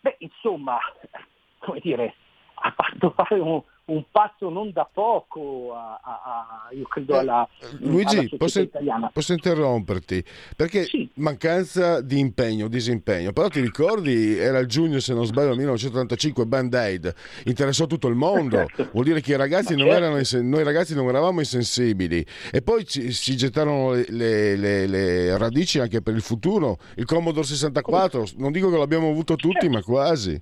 beh 0.00 0.16
insomma, 0.18 0.78
come 1.58 1.80
dire, 1.80 2.14
ha 2.54 2.70
fatto 2.70 3.10
fare 3.10 3.40
un, 3.40 3.62
un 3.86 4.04
passo 4.10 4.48
non 4.48 4.72
da 4.72 4.88
poco 4.90 5.74
a, 5.74 6.00
a, 6.02 6.68
io 6.72 6.84
credo 6.84 7.18
alla, 7.18 7.46
Luigi 7.80 8.16
alla 8.16 8.28
posso, 8.38 8.60
italiana. 8.60 9.10
posso 9.12 9.32
interromperti 9.34 10.24
perché 10.56 10.84
sì. 10.84 11.08
mancanza 11.14 12.00
di 12.00 12.18
impegno 12.18 12.68
disimpegno 12.68 13.32
però 13.32 13.48
ti 13.48 13.60
ricordi 13.60 14.38
era 14.38 14.58
il 14.58 14.68
giugno 14.68 15.00
se 15.00 15.12
non 15.12 15.26
sbaglio 15.26 15.54
1985 15.54 16.46
Band 16.46 16.72
Aid 16.72 17.14
interessò 17.44 17.86
tutto 17.86 18.08
il 18.08 18.14
mondo 18.14 18.52
Certo. 18.74 18.88
vuol 18.92 19.04
dire 19.04 19.20
che 19.20 19.32
i 19.32 19.36
ragazzi 19.36 19.74
non 19.74 19.86
certo. 19.88 20.04
erano 20.04 20.48
noi 20.48 20.64
ragazzi 20.64 20.94
non 20.94 21.08
eravamo 21.08 21.40
insensibili 21.40 22.24
e 22.50 22.62
poi 22.62 22.86
ci, 22.86 23.12
si 23.12 23.36
gettarono 23.36 23.92
le, 23.92 24.06
le, 24.08 24.56
le, 24.56 24.86
le, 24.86 25.36
radici 25.36 25.78
anche 25.78 26.00
per 26.00 26.14
il 26.14 26.22
futuro 26.22 26.78
il 26.96 27.04
Commodore 27.04 27.46
64 27.46 28.28
non 28.36 28.52
dico 28.52 28.70
che 28.70 28.78
l'abbiamo 28.78 29.10
avuto 29.10 29.36
tutti 29.36 29.60
certo. 29.60 29.70
ma 29.70 29.82
quasi 29.82 30.40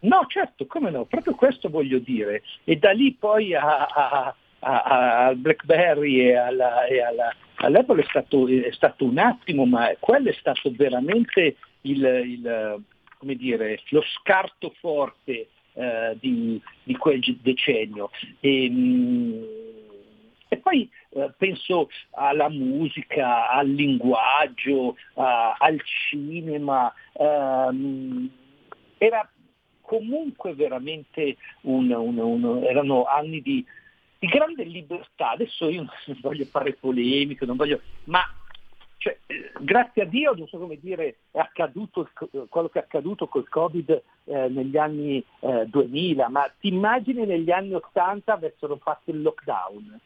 No, 0.00 0.26
certo, 0.28 0.66
come 0.66 0.90
no, 0.90 1.06
proprio 1.06 1.34
questo 1.34 1.68
voglio 1.68 1.98
dire. 1.98 2.42
E 2.64 2.76
da 2.76 2.92
lì 2.92 3.14
poi 3.14 3.52
al 3.54 5.36
BlackBerry 5.36 6.20
e, 6.20 6.36
alla, 6.36 6.84
e 6.86 7.02
alla, 7.02 7.34
all'Apple 7.56 8.02
è 8.02 8.06
stato, 8.08 8.46
è 8.46 8.70
stato, 8.72 9.04
un 9.04 9.18
attimo, 9.18 9.64
ma 9.64 9.92
quello 9.98 10.28
è 10.28 10.34
stato 10.34 10.70
veramente 10.72 11.56
il, 11.82 12.04
il, 12.04 12.82
dire, 13.36 13.80
lo 13.88 14.02
scarto 14.02 14.72
forte 14.78 15.48
eh, 15.72 16.16
di, 16.20 16.60
di, 16.84 16.96
quel 16.96 17.20
decennio. 17.40 18.10
E, 18.38 18.70
mh, 18.70 19.44
e 20.48 20.56
poi 20.58 20.88
eh, 21.10 21.32
penso 21.36 21.90
alla 22.12 22.48
musica, 22.48 23.50
al 23.50 23.68
linguaggio, 23.68 24.96
uh, 25.14 25.22
al 25.58 25.80
cinema. 25.84 26.92
Uh, 27.12 28.30
era 28.96 29.28
comunque 29.88 30.52
veramente 30.52 31.38
un, 31.62 31.90
un, 31.90 32.18
un, 32.18 32.62
erano 32.62 33.04
anni 33.04 33.40
di, 33.40 33.64
di, 34.18 34.26
grande 34.26 34.64
libertà. 34.64 35.30
Adesso 35.30 35.70
io 35.70 35.86
non 36.06 36.18
voglio 36.20 36.44
fare 36.44 36.74
polemiche, 36.74 37.46
non 37.46 37.56
voglio, 37.56 37.80
ma 38.04 38.20
cioè, 38.98 39.16
grazie 39.60 40.02
a 40.02 40.04
Dio, 40.04 40.34
non 40.34 40.46
so 40.46 40.58
come 40.58 40.78
dire, 40.78 41.20
è 41.30 41.38
accaduto 41.38 42.10
quello 42.50 42.68
che 42.68 42.80
è 42.80 42.82
accaduto 42.82 43.28
col 43.28 43.48
Covid 43.48 44.02
eh, 44.24 44.48
negli 44.48 44.76
anni 44.76 45.24
eh, 45.40 45.64
2000, 45.66 46.28
ma 46.28 46.52
ti 46.60 46.68
immagini 46.68 47.24
negli 47.24 47.50
anni 47.50 47.72
80 47.72 48.30
avessero 48.30 48.76
fatto 48.76 49.10
il 49.10 49.22
lockdown? 49.22 50.00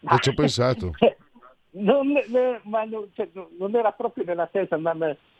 Ma, 0.00 0.18
ci 0.18 0.28
ho 0.28 0.34
pensato. 0.34 0.90
non, 1.72 2.12
ma 2.64 2.84
non, 2.84 3.08
cioè, 3.14 3.30
non, 3.56 3.74
era 3.74 3.92
proprio 3.92 4.24
nella 4.24 4.48
testa, 4.48 4.76
ma, 4.76 4.94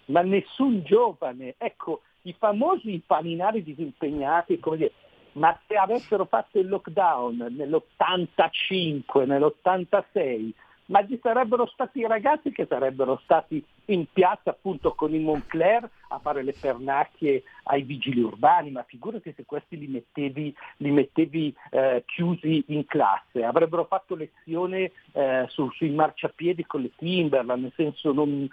ma 0.07 0.23
nessun 0.23 0.83
giovane, 0.85 1.57
ecco, 1.59 2.03
i 2.23 2.35
famosi 2.39 3.03
paninari 3.05 3.63
disimpegnati, 3.63 4.59
come 4.59 4.77
dire, 4.77 4.93
ma 5.33 5.59
se 5.67 5.75
avessero 5.77 6.27
fatto 6.27 6.59
il 6.59 6.69
lockdown 6.69 7.55
nell'85, 7.57 9.27
nell'86, 9.27 10.53
ma 10.87 11.07
ci 11.07 11.19
sarebbero 11.23 11.67
stati 11.67 12.01
i 12.01 12.07
ragazzi 12.07 12.51
che 12.51 12.67
sarebbero 12.67 13.19
stati 13.25 13.65
in 13.87 14.07
piazza 14.13 14.51
appunto 14.51 14.95
con 14.95 15.15
i 15.15 15.19
Moncler 15.19 15.89
a 16.09 16.19
fare 16.19 16.43
le 16.43 16.55
pernacchie 16.59 17.43
ai 17.65 17.83
vigili 17.83 18.21
urbani, 18.21 18.71
ma 18.71 18.83
figurati 18.83 19.33
se 19.35 19.45
questi 19.47 19.79
li 19.79 19.87
mettevi, 19.87 20.55
li 20.79 20.91
mettevi 20.91 21.55
eh, 21.71 22.03
chiusi 22.07 22.65
in 22.69 22.85
classe, 22.85 23.43
avrebbero 23.43 23.85
fatto 23.85 24.15
lezione 24.15 24.93
eh, 25.13 25.47
su, 25.49 25.71
sui 25.71 25.91
marciapiedi 25.91 26.67
con 26.67 26.83
le 26.83 26.91
Timberland, 26.97 27.63
nel 27.63 27.73
senso 27.75 28.13
non, 28.13 28.49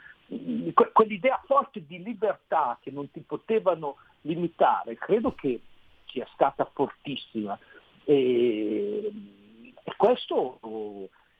quell'idea 0.93 1.41
forte 1.45 1.83
di 1.85 2.01
libertà 2.03 2.77
che 2.81 2.91
non 2.91 3.09
ti 3.11 3.21
potevano 3.21 3.97
limitare, 4.21 4.95
credo 4.95 5.33
che 5.33 5.61
sia 6.05 6.27
stata 6.33 6.69
fortissima. 6.73 7.57
E, 8.03 9.11
questo 9.97 10.59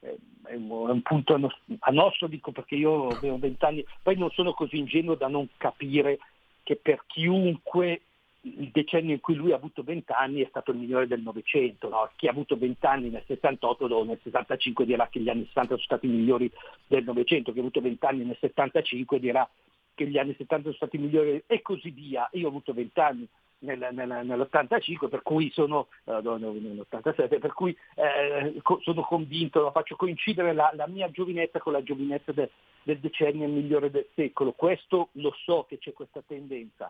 è 0.01 0.55
un 0.55 1.01
punto 1.03 1.33
a 1.79 1.91
nostro, 1.91 2.27
dico 2.27 2.51
perché 2.51 2.75
io 2.75 3.09
avevo 3.09 3.37
vent'anni, 3.37 3.85
poi 4.01 4.17
non 4.17 4.29
sono 4.31 4.53
così 4.53 4.77
ingenuo 4.77 5.15
da 5.15 5.27
non 5.27 5.47
capire 5.57 6.19
che 6.63 6.75
per 6.75 7.03
chiunque 7.07 8.01
il 8.41 8.69
decennio 8.71 9.13
in 9.13 9.19
cui 9.19 9.35
lui 9.35 9.51
ha 9.51 9.55
avuto 9.55 9.83
20 9.83 10.11
anni 10.13 10.41
è 10.41 10.47
stato 10.49 10.71
il 10.71 10.77
migliore 10.77 11.07
del 11.07 11.21
Novecento, 11.21 11.89
no? 11.89 12.09
chi 12.15 12.27
ha 12.27 12.31
avuto 12.31 12.57
20 12.57 12.85
anni 12.85 13.09
nel 13.09 13.23
78 13.25 13.85
o 13.85 14.03
nel 14.03 14.19
75 14.23 14.85
dirà 14.85 15.07
che 15.09 15.19
gli 15.19 15.29
anni 15.29 15.45
60 15.45 15.67
sono 15.67 15.83
stati 15.83 16.05
i 16.05 16.09
migliori 16.09 16.49
del 16.87 17.03
Novecento, 17.03 17.51
chi 17.51 17.57
ha 17.57 17.61
avuto 17.61 17.81
20 17.81 18.05
anni 18.05 18.23
nel 18.23 18.37
75 18.39 19.19
dirà 19.19 19.49
che 19.93 20.07
gli 20.07 20.17
anni 20.17 20.33
70 20.37 20.63
sono 20.63 20.75
stati 20.75 20.95
i 20.95 20.99
migliori 20.99 21.43
e 21.45 21.61
così 21.61 21.89
via. 21.89 22.29
Io 22.33 22.45
ho 22.45 22.49
avuto 22.49 22.73
20 22.73 22.99
anni 23.01 23.27
nel, 23.59 23.89
nel, 23.91 24.21
nell'85 24.23 25.09
per 25.09 25.21
cui 25.21 25.51
sono, 25.51 25.87
uh, 26.05 26.21
no, 26.21 26.37
nell'87, 26.37 27.39
per 27.39 27.51
cui 27.51 27.75
eh, 27.95 28.57
co- 28.61 28.79
sono 28.81 29.01
convinto, 29.01 29.69
faccio 29.71 29.97
coincidere 29.97 30.53
la, 30.53 30.71
la, 30.75 30.87
mia 30.87 31.11
giovinezza 31.11 31.59
con 31.59 31.73
la 31.73 31.83
giovinezza 31.83 32.31
de, 32.31 32.49
del 32.83 32.99
decennio 32.99 33.49
migliore 33.49 33.91
del 33.91 34.07
secolo. 34.15 34.53
Questo 34.53 35.09
lo 35.13 35.35
so 35.43 35.65
che 35.67 35.77
c'è 35.77 35.91
questa 35.91 36.23
tendenza 36.25 36.89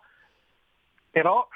però 1.09 1.47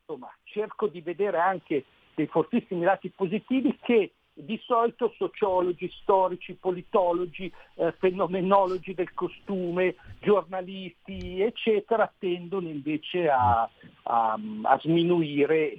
insomma, 0.00 0.30
cerco 0.44 0.86
di 0.88 1.00
vedere 1.00 1.38
anche 1.38 1.84
dei 2.14 2.26
fortissimi 2.26 2.84
lati 2.84 3.10
positivi 3.10 3.78
che 3.82 4.12
di 4.32 4.58
solito 4.64 5.12
sociologi, 5.16 5.90
storici, 6.00 6.54
politologi, 6.54 7.52
eh, 7.74 7.92
fenomenologi 7.98 8.94
del 8.94 9.12
costume, 9.12 9.96
giornalisti, 10.20 11.40
eccetera, 11.40 12.10
tendono 12.18 12.68
invece 12.68 13.28
a, 13.28 13.68
a, 14.04 14.38
a 14.62 14.78
sminuire 14.80 15.72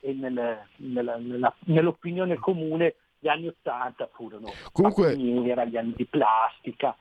e 0.00 0.12
nel, 0.12 0.58
nella, 0.76 1.16
nella, 1.16 1.54
nell'opinione 1.64 2.36
comune 2.36 2.94
gli 3.18 3.28
anni 3.28 3.48
Ottanta 3.48 4.08
furono 4.12 4.50
Comunque... 4.70 5.16
gli 5.16 5.76
anni 5.76 5.94
di 5.96 6.04
plastica, 6.04 6.94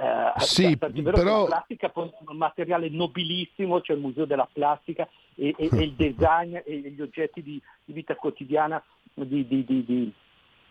eh, 0.00 0.40
sì, 0.40 0.78
però... 0.78 1.42
La 1.42 1.46
plastica 1.46 1.88
è 1.88 1.92
un 1.94 2.36
materiale 2.36 2.88
nobilissimo, 2.88 3.82
c'è 3.82 3.92
il 3.92 4.00
Museo 4.00 4.24
della 4.24 4.48
Plastica 4.50 5.06
e, 5.34 5.54
e, 5.58 5.68
e 5.70 5.82
il 5.82 5.92
design 5.96 6.56
e 6.64 6.92
gli 6.96 7.02
oggetti 7.02 7.42
di, 7.42 7.60
di 7.84 7.92
vita 7.92 8.14
quotidiana 8.14 8.82
di, 9.12 9.46
di, 9.46 9.64
di, 9.64 9.84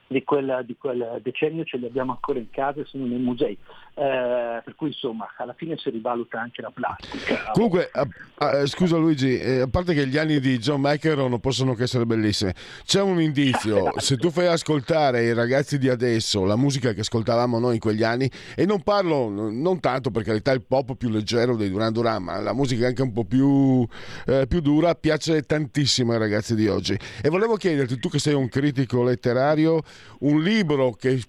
di 0.09 0.23
quel, 0.23 0.63
di 0.65 0.75
quel, 0.75 1.19
decennio 1.21 1.63
ce 1.63 1.77
li 1.77 1.85
abbiamo 1.85 2.11
ancora 2.11 2.39
in 2.39 2.49
casa 2.49 2.81
e 2.81 2.85
sono 2.85 3.05
nei 3.05 3.19
musei. 3.19 3.57
Eh, 3.93 4.61
per 4.63 4.75
cui 4.75 4.87
insomma 4.87 5.27
alla 5.37 5.53
fine 5.53 5.75
si 5.77 5.89
rivaluta 5.89 6.39
anche 6.39 6.61
la 6.61 6.71
plastica. 6.71 7.51
Comunque, 7.51 7.89
a, 7.91 8.07
a, 8.37 8.65
scusa 8.65 8.95
Luigi, 8.95 9.37
eh, 9.37 9.59
a 9.59 9.67
parte 9.67 9.93
che 9.93 10.07
gli 10.07 10.17
anni 10.17 10.39
di 10.39 10.57
John 10.57 10.81
non 10.81 11.39
possono 11.41 11.73
che 11.73 11.83
essere 11.83 12.05
bellissimi, 12.05 12.53
c'è 12.85 13.01
un 13.01 13.19
indizio, 13.19 13.91
se 13.99 14.15
tu 14.15 14.31
fai 14.31 14.47
ascoltare 14.47 15.19
ai 15.19 15.33
ragazzi 15.33 15.77
di 15.77 15.89
adesso 15.89 16.45
la 16.45 16.55
musica 16.55 16.93
che 16.93 17.01
ascoltavamo 17.01 17.59
noi 17.59 17.73
in 17.73 17.79
quegli 17.79 18.03
anni, 18.03 18.31
e 18.55 18.65
non 18.65 18.83
parlo 18.83 19.27
non 19.27 19.79
tanto 19.81 20.11
per 20.11 20.23
carità 20.23 20.53
il 20.53 20.63
pop 20.63 20.95
più 20.95 21.09
leggero 21.09 21.57
dei 21.57 21.69
Duran 21.69 21.91
Duran, 21.91 22.23
ma 22.23 22.39
la 22.39 22.53
musica 22.53 22.87
anche 22.87 23.01
un 23.01 23.11
po' 23.11 23.25
più, 23.25 23.85
eh, 24.27 24.45
più 24.47 24.61
dura, 24.61 24.95
piace 24.95 25.41
tantissimo 25.41 26.13
ai 26.13 26.19
ragazzi 26.19 26.55
di 26.55 26.69
oggi. 26.69 26.97
E 27.21 27.27
volevo 27.27 27.57
chiederti, 27.57 27.99
tu 27.99 28.07
che 28.07 28.19
sei 28.19 28.33
un 28.33 28.47
critico 28.47 29.03
letterario, 29.03 29.81
un 30.19 30.41
libro 30.41 30.91
che 30.91 31.21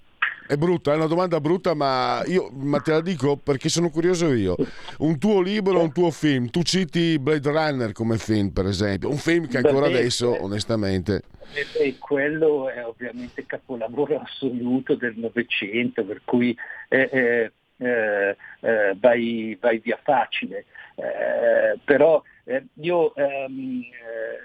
è 0.50 0.56
brutta, 0.56 0.92
è 0.92 0.96
una 0.96 1.06
domanda 1.06 1.40
brutta, 1.40 1.74
ma, 1.74 2.24
io, 2.26 2.50
ma 2.52 2.80
te 2.80 2.90
la 2.90 3.00
dico 3.00 3.36
perché 3.36 3.68
sono 3.68 3.88
curioso 3.88 4.32
io. 4.32 4.56
Un 4.98 5.16
tuo 5.16 5.40
libro, 5.40 5.80
un 5.80 5.92
tuo 5.92 6.10
film, 6.10 6.50
tu 6.50 6.62
citi 6.62 7.20
Blade 7.20 7.48
Runner 7.48 7.92
come 7.92 8.18
film, 8.18 8.48
per 8.48 8.66
esempio, 8.66 9.08
un 9.10 9.16
film 9.16 9.46
che 9.46 9.58
ancora 9.58 9.86
Beh, 9.86 9.98
adesso, 9.98 10.34
eh, 10.34 10.40
onestamente... 10.40 11.22
E 11.78 11.98
quello 11.98 12.68
è 12.68 12.84
ovviamente 12.84 13.46
capolavoro 13.46 14.20
assoluto 14.20 14.96
del 14.96 15.14
Novecento, 15.16 16.04
per 16.04 16.22
cui 16.24 16.56
eh, 16.88 17.08
eh, 17.12 17.52
eh, 17.76 18.36
eh 18.60 18.96
vai, 18.98 19.56
vai, 19.60 19.78
via 19.78 19.98
facile. 20.02 20.66
Eh, 20.96 21.78
però 21.84 22.22
io 22.74 23.14
ehm, 23.14 23.82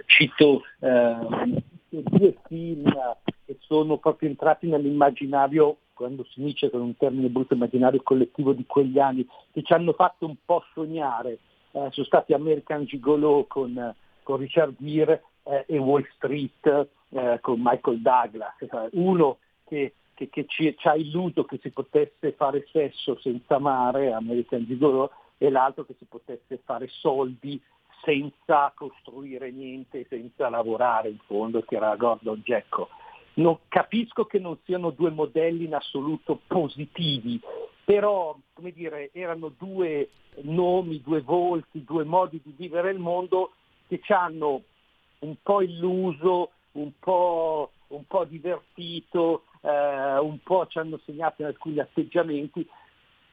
cito 0.06 0.62
ehm, 0.80 1.62
due 1.90 2.36
film 2.48 2.94
che 3.46 3.58
sono 3.62 3.98
proprio 3.98 4.30
entrati 4.30 4.68
nell'immaginario, 4.68 5.78
quando 5.94 6.26
si 6.26 6.42
dice 6.44 6.70
con 6.70 6.82
un 6.82 6.98
termine 6.98 7.30
brutto, 7.30 7.54
immaginario 7.54 8.02
collettivo 8.04 8.54
di 8.54 8.66
quegli 8.66 9.00
anni, 9.00 9.26
che 9.52 9.62
ci 9.62 9.74
hanno 9.74 9.94
fatto 9.94 10.26
un 10.26 10.36
po' 10.44 10.64
sognare. 10.74 11.40
Eh, 11.72 11.90
sono 11.92 12.06
stati 12.06 12.34
American 12.34 12.86
Gigolo 12.86 13.46
con, 13.48 13.96
con 14.24 14.38
Richard 14.38 14.76
Gere 14.78 15.24
eh, 15.44 15.66
e 15.68 15.78
Wall 15.78 16.06
Street 16.16 16.88
eh, 17.10 17.40
con 17.42 17.62
Michael 17.62 18.02
Douglas. 18.02 18.56
Uno 18.92 19.38
che, 19.66 19.94
che, 20.14 20.30
che 20.30 20.46
ci, 20.48 20.76
ci, 20.78 20.88
ha 20.88 20.96
illuso 20.96 21.46
che 21.46 21.60
si 21.62 21.70
potesse 21.70 22.34
fare 22.34 22.68
sesso 22.72 23.18
senza 23.20 23.56
amare, 23.56 24.12
American 24.12 24.66
Gigolo, 24.66 25.12
e 25.38 25.50
l'altro 25.50 25.86
che 25.86 25.96
si 25.98 26.06
potesse 26.06 26.60
fare 26.64 26.88
soldi 26.88 27.62
senza 28.04 28.72
costruire 28.76 29.52
niente, 29.52 30.06
senza 30.10 30.50
lavorare 30.50 31.10
in 31.10 31.18
fondo, 31.26 31.62
che 31.62 31.76
era 31.76 31.96
Gordon 31.96 32.42
Gekko. 32.44 32.90
Non, 33.36 33.60
capisco 33.68 34.26
che 34.26 34.40
non 34.40 34.58
siano 34.64 34.92
due 34.92 35.10
modelli 35.10 35.66
in 35.66 35.76
assoluto 35.76 36.40
positivi, 36.48 37.40
però 37.84 38.38
come 38.54 38.72
dire, 38.72 39.10
erano 39.14 39.52
due 39.58 40.10
nomi, 40.42 41.02
due 41.02 41.22
volti, 41.22 41.84
due 41.84 42.04
modi 42.04 42.42
di 42.44 42.54
vivere 42.56 42.92
il 42.92 43.00
mondo 43.00 43.52
che 43.88 44.00
ci 44.02 44.14
hanno 44.14 44.64
un 45.20 45.36
po' 45.42 45.62
illuso, 45.62 46.52
un 46.74 46.92
po', 47.00 47.72
un 47.88 48.06
po 48.08 48.24
divertito, 48.26 49.44
eh, 49.62 50.18
un 50.18 50.40
po' 50.42 50.68
ci 50.68 50.80
hanno 50.80 51.00
segnato 51.06 51.42
in 51.42 51.48
alcuni 51.48 51.80
atteggiamenti, 51.80 52.68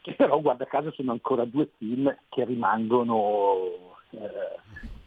che 0.00 0.14
però 0.14 0.40
guarda 0.40 0.66
caso 0.66 0.90
sono 0.92 1.12
ancora 1.12 1.44
due 1.44 1.70
film 1.76 2.14
che 2.28 2.44
rimangono 2.44 3.96
eh, 4.10 4.60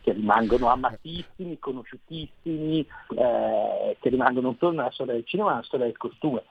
che 0.05 0.11
rimangono 0.11 0.67
amatissimi, 0.67 1.57
conosciutissimi, 1.57 2.87
eh, 3.17 3.97
che 3.99 4.09
rimangono 4.09 4.49
non 4.49 4.57
solo 4.59 4.91
storia 4.91 5.13
del 5.13 5.25
cinema 5.25 5.47
ma 5.47 5.55
nella 5.55 5.65
storia 5.65 5.87
del 5.87 5.97
costume. 5.97 6.43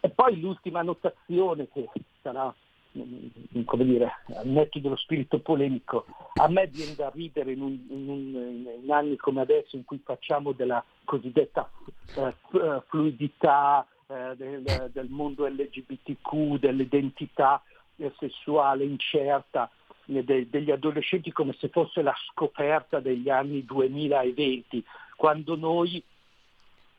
E 0.00 0.10
poi 0.10 0.38
l'ultima 0.38 0.82
notazione 0.82 1.66
che 1.72 1.88
sarà 2.20 2.54
mm, 2.98 3.62
come 3.64 3.84
dire, 3.86 4.10
netto 4.44 4.80
dello 4.80 4.96
spirito 4.96 5.38
polemico, 5.38 6.04
a 6.34 6.48
me 6.48 6.66
viene 6.66 6.94
da 6.94 7.08
ridere 7.08 7.52
in, 7.52 7.62
un, 7.62 7.78
in, 7.88 8.08
un, 8.10 8.68
in 8.82 8.92
anni 8.92 9.16
come 9.16 9.40
adesso 9.40 9.76
in 9.76 9.86
cui 9.86 10.02
facciamo 10.04 10.52
della 10.52 10.84
cosiddetta 11.04 11.70
eh, 12.16 12.34
eh 12.52 12.82
fluidità 12.86 13.86
eh, 14.08 14.34
del, 14.36 14.90
del, 14.92 15.08
mondo 15.08 15.46
LGBTQ, 15.46 16.58
dell'identità 16.58 17.62
eh, 17.96 18.12
sessuale 18.18 18.84
incerta, 18.84 19.70
degli 20.10 20.70
adolescenti 20.70 21.32
come 21.32 21.54
se 21.58 21.68
fosse 21.68 22.02
la 22.02 22.14
scoperta 22.30 23.00
degli 23.00 23.28
anni 23.28 23.64
2020, 23.64 24.84
quando 25.16 25.56
noi 25.56 26.02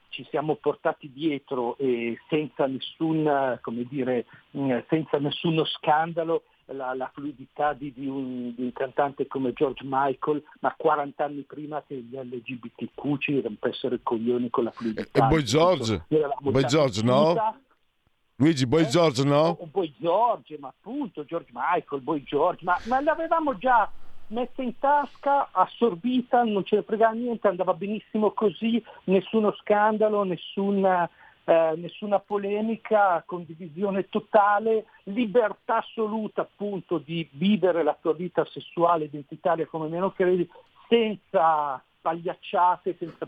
ci 0.10 0.26
siamo 0.30 0.56
portati 0.56 1.12
dietro 1.12 1.78
e 1.78 2.20
senza, 2.28 2.68
nessun, 2.68 3.60
dire, 3.90 4.26
mm, 4.58 4.80
senza 4.90 5.18
nessuno 5.20 5.66
scandalo 5.66 6.44
la, 6.66 6.94
la 6.94 7.10
fluidità 7.14 7.74
di, 7.74 7.94
di, 7.94 8.08
un, 8.08 8.54
di, 8.54 8.64
un, 8.64 8.74
cantante 8.74 9.28
come 9.28 9.54
George 9.54 9.84
Michael, 9.86 10.44
ma 10.60 10.74
40 10.78 11.24
anni 11.24 11.42
prima 11.42 11.84
che 11.86 11.96
gli 11.96 12.16
LGBTQ 12.16 13.18
ci 13.20 13.42
rompessero 13.42 13.96
i 13.96 14.00
coglioni 14.04 14.50
con 14.50 14.66
la 14.66 14.72
fluidità. 14.72 15.26
E 15.26 15.28
poi 15.28 15.44
George, 15.44 16.06
Boy 16.40 16.66
George 16.66 17.04
no? 17.04 17.60
Luigi, 18.42 18.66
Boy 18.66 18.82
eh? 18.82 18.88
George 18.88 19.24
no? 19.24 19.56
Boy 19.72 19.94
George, 20.00 20.58
ma 20.58 20.70
appunto 20.70 21.24
George 21.26 21.52
Michael, 21.54 22.02
Boy 22.02 22.24
George, 22.24 22.66
ma, 22.66 22.76
ma 22.86 23.00
l'avevamo 23.00 23.56
già 23.56 23.88
messa 24.30 24.64
in 24.64 24.80
tasca, 24.80 25.50
assorbita, 25.52 26.44
non 26.44 26.66
ce 26.66 26.78
ne 26.78 26.82
frega 26.82 27.12
niente, 27.12 27.48
andava 27.48 27.76
benissimo 27.76 28.32
così, 28.32 28.84
nessuno 29.04 29.54
scandalo, 29.60 30.24
nessuna, 30.24 31.08
eh, 31.44 31.74
nessuna 31.76 32.18
polemica, 32.18 33.22
condivisione 33.28 34.10
totale, 34.10 34.86
libertà 35.04 35.78
assoluta 35.78 36.42
appunto 36.42 36.98
di 36.98 37.30
vivere 37.34 37.84
la 37.84 37.96
tua 38.02 38.16
vita 38.16 38.44
sessuale 38.50 39.04
identitaria 39.04 39.68
come 39.68 39.88
meno 39.88 40.10
credi, 40.14 40.50
senza 40.90 41.80
pagliacciate, 42.02 42.96
senza 42.98 43.28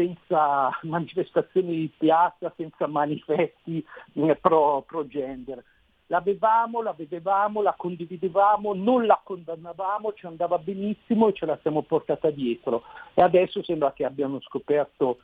senza 0.00 0.70
manifestazioni 0.82 1.76
di 1.76 1.92
piazza, 1.96 2.52
senza 2.56 2.86
manifesti 2.86 3.84
eh, 4.14 4.36
pro, 4.40 4.82
pro 4.86 5.06
gender. 5.06 5.62
L'avevamo, 6.06 6.82
la 6.82 6.92
vedevamo, 6.92 7.62
la 7.62 7.74
condividevamo, 7.76 8.74
non 8.74 9.06
la 9.06 9.20
condannavamo, 9.22 10.12
ci 10.14 10.26
andava 10.26 10.58
benissimo 10.58 11.28
e 11.28 11.34
ce 11.34 11.46
la 11.46 11.56
siamo 11.62 11.82
portata 11.82 12.30
dietro. 12.30 12.82
E 13.14 13.22
adesso 13.22 13.62
sembra 13.62 13.92
che 13.92 14.04
abbiano 14.04 14.40
scoperto 14.40 15.18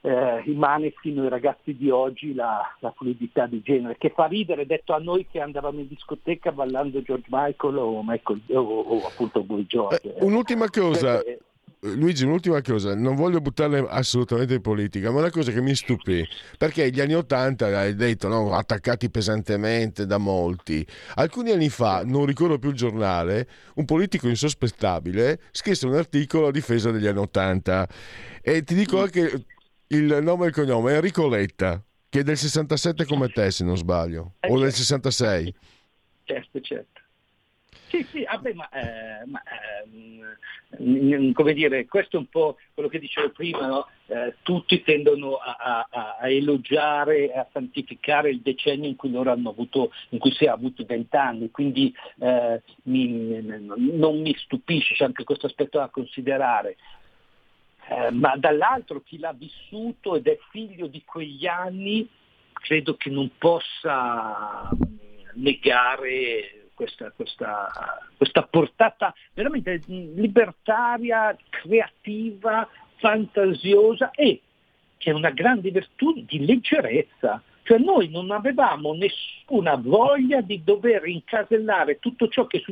eh, 0.00 0.42
i 0.44 0.54
maneskin, 0.54 1.22
i 1.22 1.28
ragazzi 1.28 1.76
di 1.76 1.88
oggi, 1.88 2.34
la, 2.34 2.62
la, 2.80 2.90
fluidità 2.96 3.46
di 3.46 3.62
genere, 3.62 3.96
che 3.96 4.10
fa 4.10 4.26
ridere 4.26 4.66
detto 4.66 4.92
a 4.92 4.98
noi 4.98 5.24
che 5.30 5.40
andavamo 5.40 5.78
in 5.78 5.86
discoteca 5.86 6.50
ballando 6.50 7.00
George 7.00 7.26
Michael 7.30 7.76
o, 7.76 8.02
Michael, 8.04 8.40
o, 8.54 8.60
o 8.60 9.06
appunto 9.06 9.44
Boy 9.44 9.66
George. 9.66 10.16
Eh, 10.16 10.24
un'ultima 10.24 10.68
cosa. 10.68 11.22
Eh, 11.22 11.38
Luigi, 11.80 12.24
un'ultima 12.24 12.60
cosa, 12.60 12.96
non 12.96 13.14
voglio 13.14 13.40
buttarle 13.40 13.86
assolutamente 13.88 14.54
in 14.54 14.60
politica, 14.60 15.12
ma 15.12 15.20
una 15.20 15.30
cosa 15.30 15.52
che 15.52 15.60
mi 15.60 15.76
stupì, 15.76 16.26
perché 16.56 16.90
gli 16.90 17.00
anni 17.00 17.14
Ottanta, 17.14 17.66
hai 17.66 17.94
detto, 17.94 18.26
no, 18.26 18.52
attaccati 18.52 19.08
pesantemente 19.10 20.04
da 20.04 20.18
molti, 20.18 20.84
alcuni 21.14 21.52
anni 21.52 21.68
fa, 21.68 22.02
non 22.04 22.26
ricordo 22.26 22.58
più 22.58 22.70
il 22.70 22.76
giornale, 22.76 23.48
un 23.74 23.84
politico 23.84 24.26
insospettabile 24.26 25.40
scrisse 25.52 25.86
un 25.86 25.94
articolo 25.94 26.48
a 26.48 26.50
difesa 26.50 26.90
degli 26.90 27.06
anni 27.06 27.18
Ottanta 27.18 27.88
e 28.42 28.64
ti 28.64 28.74
dico 28.74 29.00
anche 29.00 29.44
il 29.88 30.18
nome 30.20 30.46
e 30.46 30.48
il 30.48 30.54
cognome, 30.54 30.94
Enrico 30.94 31.28
Letta, 31.28 31.80
che 32.08 32.20
è 32.20 32.22
del 32.24 32.36
67 32.36 33.04
come 33.04 33.28
te 33.28 33.52
se 33.52 33.62
non 33.62 33.76
sbaglio, 33.76 34.34
o 34.40 34.58
del 34.58 34.72
66. 34.72 35.54
Certo, 36.24 36.60
certo. 36.60 37.00
Sì, 37.88 38.02
sì, 38.04 38.22
vabbè, 38.22 38.52
ma, 38.52 38.68
eh, 38.68 39.24
ma 39.24 39.42
eh, 39.42 41.32
come 41.32 41.54
dire, 41.54 41.86
questo 41.86 42.16
è 42.16 42.18
un 42.18 42.28
po' 42.28 42.58
quello 42.74 42.90
che 42.90 42.98
dicevo 42.98 43.30
prima, 43.30 43.66
no? 43.66 43.88
eh, 44.08 44.36
tutti 44.42 44.82
tendono 44.82 45.36
a, 45.36 45.86
a, 45.88 46.16
a 46.20 46.28
elogiare, 46.28 47.32
a 47.32 47.46
santificare 47.50 48.28
il 48.28 48.40
decennio 48.40 48.88
in 48.88 48.96
cui 48.96 49.10
loro 49.10 49.30
hanno 49.30 49.50
avuto, 49.50 49.90
in 50.10 50.18
cui 50.18 50.32
si 50.32 50.44
è 50.44 50.48
avuto 50.48 50.84
vent'anni, 50.84 51.50
quindi 51.50 51.94
eh, 52.20 52.60
mi, 52.84 53.40
non 53.40 54.20
mi 54.20 54.34
stupisce, 54.36 54.94
c'è 54.94 55.04
anche 55.04 55.24
questo 55.24 55.46
aspetto 55.46 55.78
da 55.78 55.88
considerare. 55.88 56.76
Eh, 57.88 58.10
ma 58.10 58.36
dall'altro 58.36 59.00
chi 59.00 59.18
l'ha 59.18 59.32
vissuto 59.32 60.14
ed 60.14 60.26
è 60.26 60.38
figlio 60.50 60.88
di 60.88 61.02
quegli 61.06 61.46
anni, 61.46 62.06
credo 62.52 62.96
che 62.96 63.08
non 63.08 63.30
possa 63.38 64.68
negare 65.36 66.57
questa, 66.78 67.10
questa, 67.10 67.98
questa 68.16 68.42
portata 68.44 69.12
veramente 69.34 69.82
libertaria, 69.88 71.36
creativa, 71.50 72.68
fantasiosa 72.98 74.12
e 74.12 74.40
che 74.96 75.10
è 75.10 75.12
una 75.12 75.30
grande 75.30 75.72
virtù 75.72 76.24
di 76.24 76.46
leggerezza. 76.46 77.42
Cioè 77.68 77.76
noi 77.76 78.08
non 78.08 78.30
avevamo 78.30 78.94
nessuna 78.94 79.74
voglia 79.76 80.40
di 80.40 80.64
dover 80.64 81.06
incasellare 81.06 81.98
tutto 81.98 82.26
ciò 82.28 82.46
che 82.46 82.64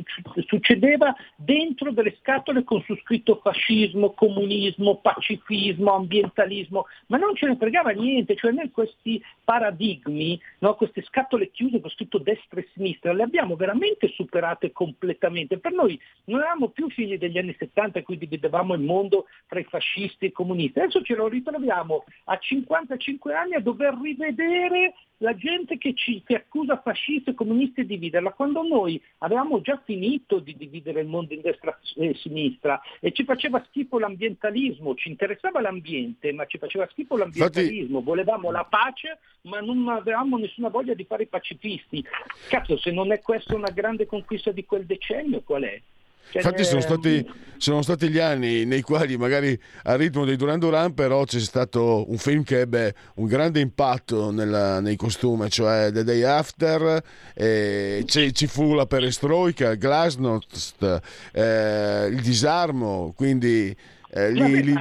succedeva 0.47 1.15
dentro 1.35 1.91
delle 1.91 2.15
scatole 2.19 2.63
con 2.63 2.81
su 2.81 2.95
scritto 3.03 3.39
fascismo, 3.43 4.13
comunismo, 4.13 4.95
pacifismo, 4.95 5.93
ambientalismo, 5.93 6.87
ma 7.09 7.17
non 7.17 7.35
ce 7.35 7.45
ne 7.45 7.57
fregava 7.57 7.91
niente, 7.91 8.35
cioè 8.35 8.51
noi 8.51 8.71
questi 8.71 9.23
paradigmi, 9.43 10.41
no, 10.59 10.73
queste 10.73 11.03
scatole 11.03 11.51
chiuse 11.51 11.79
con 11.79 11.91
scritto 11.91 12.17
destra 12.17 12.59
e 12.59 12.67
sinistra, 12.73 13.13
le 13.13 13.21
abbiamo 13.21 13.55
veramente 13.55 14.07
superate 14.07 14.71
completamente. 14.71 15.59
Per 15.59 15.73
noi 15.73 15.99
non 16.23 16.39
eravamo 16.39 16.69
più 16.69 16.89
figli 16.89 17.19
degli 17.19 17.37
anni 17.37 17.55
70 17.55 17.99
in 17.99 18.03
cui 18.03 18.17
dividevamo 18.17 18.73
il 18.73 18.81
mondo 18.81 19.25
tra 19.47 19.59
i 19.59 19.63
fascisti 19.63 20.25
e 20.25 20.27
i 20.29 20.31
comunisti, 20.31 20.79
adesso 20.79 21.03
ce 21.03 21.13
lo 21.13 21.27
ritroviamo 21.27 22.03
a 22.23 22.37
55 22.39 23.35
anni 23.35 23.53
a 23.53 23.59
dover 23.59 23.95
rivedere 24.01 24.85
la 25.17 25.35
gente 25.35 25.77
che 25.77 25.93
ci 25.95 26.21
che 26.25 26.35
accusa 26.35 26.81
fascisti 26.81 27.31
e 27.31 27.33
comunisti 27.33 27.81
di 27.81 27.95
dividerla, 27.95 28.33
quando 28.33 28.61
noi 28.61 29.01
avevamo 29.19 29.61
già 29.61 29.81
finito 29.83 30.39
di 30.39 30.55
dividere 30.55 31.01
il 31.01 31.07
mondo 31.07 31.33
in 31.33 31.41
destra 31.41 31.77
e 31.95 32.13
sinistra 32.15 32.79
e 32.99 33.11
ci 33.11 33.23
faceva 33.23 33.63
schifo 33.67 33.97
l'ambientalismo, 33.97 34.95
ci 34.95 35.09
interessava 35.09 35.61
l'ambiente, 35.61 36.31
ma 36.33 36.45
ci 36.45 36.57
faceva 36.57 36.87
schifo 36.91 37.17
l'ambientalismo, 37.17 38.01
volevamo 38.01 38.51
la 38.51 38.65
pace, 38.65 39.19
ma 39.41 39.59
non 39.59 39.87
avevamo 39.89 40.37
nessuna 40.37 40.69
voglia 40.69 40.93
di 40.93 41.05
fare 41.05 41.23
i 41.23 41.27
pacifisti. 41.27 42.03
Cazzo, 42.47 42.77
se 42.77 42.91
non 42.91 43.11
è 43.11 43.21
questa 43.21 43.55
una 43.55 43.71
grande 43.71 44.05
conquista 44.05 44.51
di 44.51 44.65
quel 44.65 44.85
decennio, 44.85 45.41
qual 45.41 45.63
è? 45.63 45.81
Cioè, 46.29 46.41
Infatti 46.41 46.63
sono 46.63 46.81
stati, 46.81 47.25
sono 47.57 47.81
stati, 47.81 48.09
gli 48.09 48.19
anni 48.19 48.65
nei 48.65 48.81
quali 48.81 49.17
magari 49.17 49.59
al 49.83 49.97
ritmo 49.97 50.25
dei 50.25 50.35
Duran 50.35 50.59
Duran 50.59 50.93
però 50.93 51.23
c'è 51.23 51.39
stato 51.39 52.09
un 52.09 52.17
film 52.17 52.43
che 52.43 52.61
ebbe 52.61 52.93
un 53.15 53.25
grande 53.25 53.59
impatto 53.59 54.31
nella, 54.31 54.79
nei 54.79 54.95
costumi, 54.95 55.49
cioè 55.49 55.91
The 55.91 56.03
Day 56.03 56.23
After, 56.23 57.01
eh, 57.33 58.03
ci 58.05 58.47
fu 58.47 58.73
la 58.73 58.85
perestroica, 58.85 59.75
Glasnost, 59.75 61.01
eh, 61.33 62.07
il 62.11 62.21
disarmo, 62.21 63.13
quindi 63.15 63.75
eh, 64.09 64.31
lì, 64.31 64.63
lì... 64.63 64.73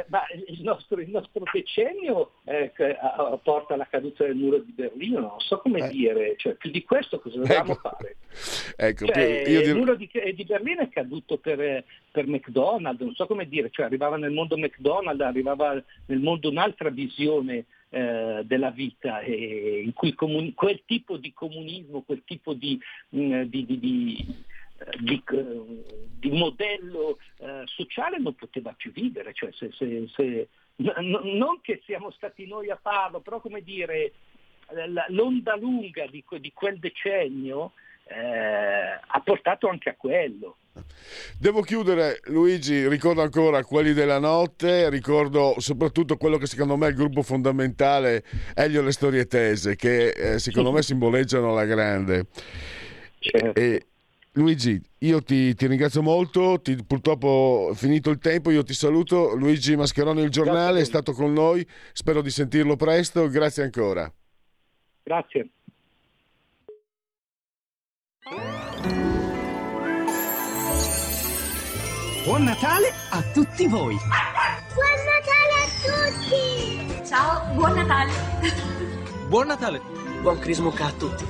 Eh, 0.00 0.04
ma 0.08 0.22
il 0.46 0.62
nostro, 0.62 1.00
il 1.00 1.10
nostro 1.10 1.42
decennio 1.52 2.32
eh, 2.44 2.72
porta 3.42 3.74
alla 3.74 3.86
caduta 3.86 4.24
del 4.24 4.34
muro 4.34 4.58
di 4.58 4.72
Berlino, 4.72 5.20
non 5.20 5.40
so 5.40 5.58
come 5.58 5.86
eh. 5.86 5.88
dire, 5.88 6.34
cioè, 6.36 6.54
più 6.54 6.70
di 6.70 6.82
questo 6.84 7.20
cosa 7.20 7.38
dobbiamo 7.38 7.72
ecco. 7.72 7.80
fare? 7.80 8.16
Ecco, 8.76 9.06
cioè, 9.06 9.44
io 9.46 9.60
il 9.60 9.76
muro 9.76 9.94
di, 9.94 10.08
di, 10.34 10.44
Berlino 10.44 10.82
è 10.82 10.88
caduto 10.88 11.36
per, 11.36 11.84
per, 12.10 12.26
McDonald's, 12.26 13.02
non 13.02 13.14
so 13.14 13.26
come 13.26 13.48
dire, 13.48 13.68
cioè, 13.70 13.86
arrivava 13.86 14.16
nel 14.16 14.32
mondo 14.32 14.56
McDonald's, 14.56 15.22
arrivava 15.22 15.82
nel 16.06 16.20
mondo 16.20 16.48
un'altra 16.48 16.88
visione 16.90 17.66
eh, 17.90 18.42
della 18.44 18.70
vita 18.70 19.20
eh, 19.20 19.82
in 19.84 19.92
cui 19.92 20.14
comuni- 20.14 20.54
quel 20.54 20.82
tipo 20.86 21.16
di 21.16 21.32
comunismo, 21.32 22.02
quel 22.02 22.22
tipo 22.24 22.54
di, 22.54 22.78
mh, 23.10 23.20
mm, 23.20 23.42
di, 23.42 23.66
di 23.66 24.44
di, 24.98 25.22
di 26.18 26.30
modello 26.30 27.18
eh, 27.38 27.62
sociale 27.66 28.18
non 28.18 28.34
poteva 28.34 28.72
più 28.72 28.92
vivere, 28.92 29.32
cioè 29.32 29.50
se, 29.52 29.70
se, 29.72 30.08
se, 30.14 30.48
n- 30.76 31.20
non 31.36 31.60
che 31.60 31.82
siamo 31.84 32.10
stati 32.10 32.46
noi 32.46 32.70
a 32.70 32.78
farlo, 32.80 33.20
però 33.20 33.40
come 33.40 33.62
dire, 33.62 34.12
l'onda 35.08 35.56
lunga 35.56 36.06
di, 36.06 36.24
di 36.38 36.52
quel 36.52 36.78
decennio 36.78 37.72
eh, 38.04 39.00
ha 39.06 39.20
portato 39.22 39.68
anche 39.68 39.90
a 39.90 39.94
quello. 39.96 40.56
Devo 41.38 41.62
chiudere, 41.62 42.20
Luigi, 42.26 42.88
ricordo 42.88 43.22
ancora 43.22 43.62
quelli 43.64 43.92
della 43.92 44.18
notte, 44.18 44.88
ricordo 44.88 45.54
soprattutto 45.58 46.16
quello 46.16 46.38
che 46.38 46.46
secondo 46.46 46.76
me 46.76 46.86
è 46.86 46.90
il 46.90 46.96
gruppo 46.96 47.22
fondamentale, 47.22 48.24
Elio 48.54 48.82
le 48.82 48.92
storie 48.92 49.26
tese, 49.26 49.76
che 49.76 50.08
eh, 50.08 50.38
secondo 50.38 50.70
me 50.72 50.82
simboleggiano 50.82 51.52
la 51.52 51.64
grande. 51.64 52.26
Certo. 53.18 53.60
E, 53.60 53.86
Luigi, 54.34 54.80
io 54.98 55.22
ti, 55.22 55.54
ti 55.54 55.66
ringrazio 55.66 56.02
molto, 56.02 56.60
ti, 56.60 56.76
purtroppo 56.84 57.70
è 57.72 57.74
finito 57.74 58.10
il 58.10 58.18
tempo, 58.18 58.50
io 58.50 58.62
ti 58.62 58.74
saluto. 58.74 59.34
Luigi 59.34 59.74
Mascheroni, 59.74 60.22
il 60.22 60.30
giornale, 60.30 60.58
grazie. 60.58 60.82
è 60.82 60.84
stato 60.84 61.12
con 61.12 61.32
noi, 61.32 61.66
spero 61.92 62.22
di 62.22 62.30
sentirlo 62.30 62.76
presto, 62.76 63.28
grazie 63.28 63.64
ancora. 63.64 64.12
Grazie. 65.02 65.50
Buon 72.24 72.44
Natale 72.44 72.92
a 73.10 73.22
tutti 73.32 73.66
voi! 73.66 73.96
Buon 74.74 74.98
Natale 75.08 75.54
a 75.58 76.12
tutti! 76.94 77.04
Ciao, 77.04 77.54
buon 77.54 77.74
Natale! 77.74 78.12
Buon 79.26 79.46
Natale! 79.48 79.80
Buon 80.20 80.38
Crismuca 80.38 80.84
a 80.84 80.92
tutti! 80.92 81.24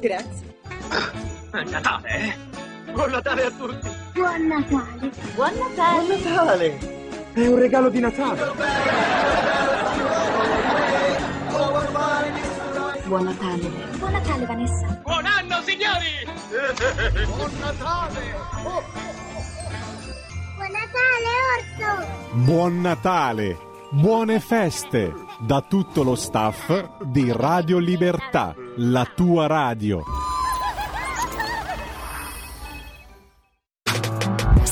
Grazie! 0.00 1.34
È 1.56 1.64
Natale, 1.70 2.08
eh? 2.10 2.92
Buon 2.92 3.10
Natale 3.12 3.44
a 3.46 3.50
tutti! 3.50 3.88
Buon 4.12 4.46
Natale! 4.46 5.10
Buon 5.34 5.52
Natale! 5.56 6.16
Buon 6.18 6.34
Natale! 6.34 6.78
È 7.32 7.46
un 7.46 7.58
regalo 7.58 7.88
di 7.88 7.98
Natale! 7.98 8.52
Buon 13.06 13.24
Natale! 13.24 13.70
Buon 13.96 14.12
Natale, 14.12 14.44
Vanessa! 14.44 15.00
Buon 15.02 15.24
anno, 15.24 15.62
signori! 15.62 16.28
Buon 17.24 17.50
Natale! 17.58 18.34
Oh. 18.62 18.82
Buon 20.56 20.70
Natale, 20.72 21.30
Orso! 21.56 22.06
Buon 22.32 22.80
Natale! 22.82 23.58
Buone 23.92 24.40
feste 24.40 25.10
da 25.40 25.62
tutto 25.62 26.02
lo 26.02 26.16
staff 26.16 27.00
di 27.00 27.32
Radio 27.32 27.78
Libertà, 27.78 28.54
la 28.76 29.06
tua 29.06 29.46
radio. 29.46 30.04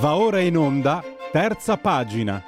Va 0.00 0.16
ora 0.16 0.40
in 0.40 0.56
onda, 0.56 1.04
terza 1.30 1.76
pagina. 1.76 2.42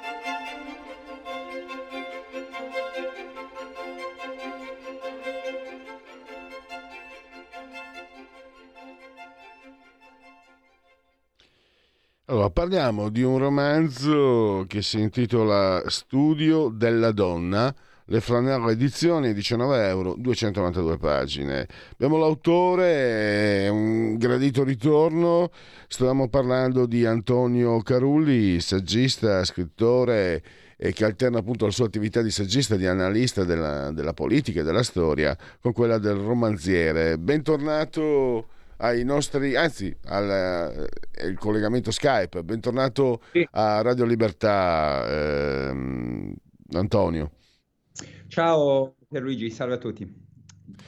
Allora, 12.25 12.49
parliamo 12.49 13.09
di 13.09 13.21
un 13.21 13.37
romanzo 13.37 14.65
che 14.67 14.81
si 14.81 14.99
intitola 14.99 15.83
Studio 15.89 16.69
della 16.69 17.11
donna, 17.11 17.71
le 18.05 18.19
Flanella 18.21 18.69
edizioni, 18.71 19.33
19 19.33 19.87
euro, 19.87 20.15
292 20.17 20.97
pagine. 20.97 21.67
Abbiamo 21.93 22.17
l'autore, 22.17 23.67
un 23.69 24.17
gradito 24.17 24.63
ritorno, 24.63 25.51
stavamo 25.87 26.27
parlando 26.27 26.85
di 26.85 27.05
Antonio 27.05 27.79
Carulli, 27.81 28.59
saggista, 28.59 29.43
scrittore 29.45 30.43
e 30.75 30.91
che 30.91 31.05
alterna 31.05 31.39
appunto 31.39 31.65
la 31.65 31.71
sua 31.71 31.85
attività 31.85 32.21
di 32.21 32.31
saggista, 32.31 32.75
di 32.75 32.85
analista 32.85 33.45
della, 33.45 33.91
della 33.91 34.13
politica 34.13 34.59
e 34.59 34.63
della 34.63 34.83
storia 34.83 35.37
con 35.61 35.71
quella 35.71 35.97
del 35.97 36.15
romanziere. 36.15 37.17
Bentornato 37.17 38.47
ai 38.77 39.05
nostri, 39.05 39.55
anzi 39.55 39.95
al, 40.07 40.29
al 40.29 41.35
collegamento 41.39 41.89
Skype. 41.89 42.43
Bentornato 42.43 43.21
Sì. 43.31 43.47
a 43.51 43.81
Radio 43.81 44.03
Libertà, 44.03 45.05
ehm, 45.69 46.33
Antonio. 46.73 47.31
Ciao 48.33 48.95
Pierluigi, 49.07 49.51
salve 49.51 49.75
a 49.75 49.77
tutti. 49.77 50.11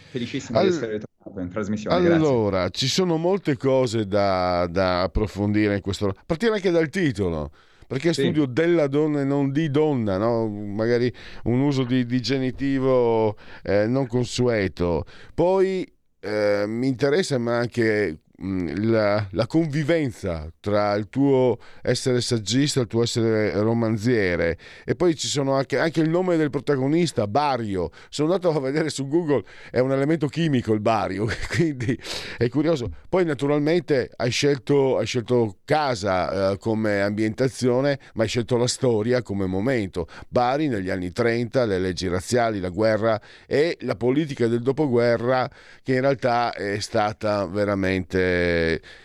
Felicissimo 0.09 0.57
Al- 0.57 0.67
di 0.67 0.73
essere 0.75 0.93
ritornato 0.93 1.39
in 1.41 1.49
trasmissione, 1.51 2.01
grazie. 2.01 2.15
Allora, 2.15 2.69
ci 2.69 2.87
sono 2.87 3.17
molte 3.17 3.55
cose 3.55 4.07
da, 4.07 4.65
da 4.67 5.03
approfondire 5.03 5.75
in 5.75 5.81
questo. 5.81 6.11
Partire 6.25 6.53
anche 6.53 6.71
dal 6.71 6.89
titolo. 6.89 7.51
Perché 7.85 8.13
Sì. 8.13 8.21
studio 8.23 8.47
della 8.47 8.87
donna 8.87 9.21
e 9.21 9.25
non 9.25 9.51
di 9.51 9.69
donna, 9.69 10.17
no? 10.17 10.47
magari 10.49 11.13
un 11.43 11.59
uso 11.61 11.83
di, 11.83 12.03
di 12.07 12.19
genitivo 12.19 13.35
eh, 13.61 13.85
non 13.85 14.07
consueto. 14.07 15.05
Poi 15.35 15.87
eh, 16.21 16.63
mi 16.65 16.87
interessa 16.87 17.37
ma 17.37 17.57
anche 17.59 18.21
la, 18.37 19.25
la 19.31 19.47
convivenza 19.47 20.51
tra 20.59 20.93
il 20.95 21.07
tuo 21.09 21.57
essere 21.81 22.19
saggista 22.19 22.79
e 22.79 22.83
il 22.83 22.89
tuo 22.89 23.03
essere 23.03 23.51
romanziere 23.61 24.57
e 24.83 24.95
poi 24.95 25.15
ci 25.15 25.27
sono 25.27 25.53
anche, 25.53 25.79
anche 25.79 26.01
il 26.01 26.09
nome 26.09 26.35
del 26.35 26.49
protagonista, 26.49 27.27
Bario. 27.27 27.91
Sono 28.09 28.33
andato 28.33 28.55
a 28.55 28.59
vedere 28.59 28.89
su 28.89 29.07
Google, 29.07 29.43
è 29.71 29.79
un 29.79 29.91
elemento 29.91 30.27
chimico 30.27 30.73
il 30.73 30.81
bario, 30.81 31.27
quindi 31.49 31.97
è 32.37 32.49
curioso. 32.49 32.91
Poi 33.07 33.25
naturalmente 33.25 34.11
hai 34.15 34.31
scelto, 34.31 34.97
hai 34.97 35.05
scelto 35.05 35.57
casa 35.63 36.51
eh, 36.51 36.57
come 36.57 37.01
ambientazione, 37.01 37.99
ma 38.15 38.23
hai 38.23 38.29
scelto 38.29 38.57
la 38.57 38.67
storia 38.67 39.21
come 39.21 39.45
momento. 39.45 40.07
Bari 40.27 40.67
negli 40.67 40.89
anni 40.89 41.11
30, 41.11 41.65
le 41.65 41.79
leggi 41.79 42.07
razziali, 42.07 42.59
la 42.59 42.69
guerra 42.69 43.19
e 43.45 43.77
la 43.81 43.95
politica 43.95 44.47
del 44.47 44.61
dopoguerra 44.61 45.49
che 45.83 45.93
in 45.93 46.01
realtà 46.01 46.53
è 46.53 46.79
stata 46.79 47.45
veramente 47.45 48.24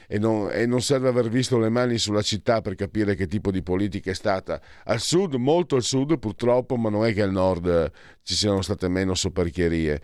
e 0.06 0.18
non, 0.18 0.50
e 0.52 0.66
non 0.66 0.80
serve 0.80 1.08
aver 1.08 1.28
visto 1.28 1.58
le 1.58 1.68
mani 1.68 1.98
sulla 1.98 2.22
città 2.22 2.60
per 2.60 2.74
capire 2.74 3.14
che 3.14 3.26
tipo 3.26 3.50
di 3.50 3.62
politica 3.62 4.10
è 4.10 4.14
stata. 4.14 4.60
Al 4.84 5.00
sud, 5.00 5.34
molto 5.34 5.76
al 5.76 5.82
sud 5.82 6.18
purtroppo, 6.18 6.76
ma 6.76 6.90
non 6.90 7.04
è 7.04 7.12
che 7.12 7.22
al 7.22 7.32
nord 7.32 7.90
ci 8.22 8.34
siano 8.34 8.62
state 8.62 8.88
meno 8.88 9.14
soperchierie. 9.14 10.00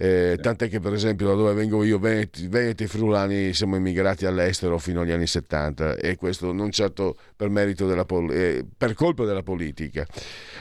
Eh, 0.00 0.38
tant'è 0.40 0.68
che 0.68 0.78
per 0.78 0.92
esempio 0.92 1.26
da 1.26 1.34
dove 1.34 1.52
vengo 1.54 1.82
io, 1.82 1.98
Veneti, 1.98 2.46
Veneti 2.46 2.84
e 2.84 2.86
Friulani, 2.86 3.52
siamo 3.52 3.74
emigrati 3.74 4.26
all'estero 4.26 4.78
fino 4.78 5.00
agli 5.00 5.10
anni 5.10 5.26
70 5.26 5.96
e 5.96 6.14
questo 6.14 6.52
non 6.52 6.70
certo 6.70 7.16
per 7.34 7.48
merito 7.48 7.84
della 7.88 8.04
pol- 8.04 8.30
eh, 8.32 8.64
per 8.76 8.94
colpa 8.94 9.24
della 9.24 9.42
politica. 9.42 10.06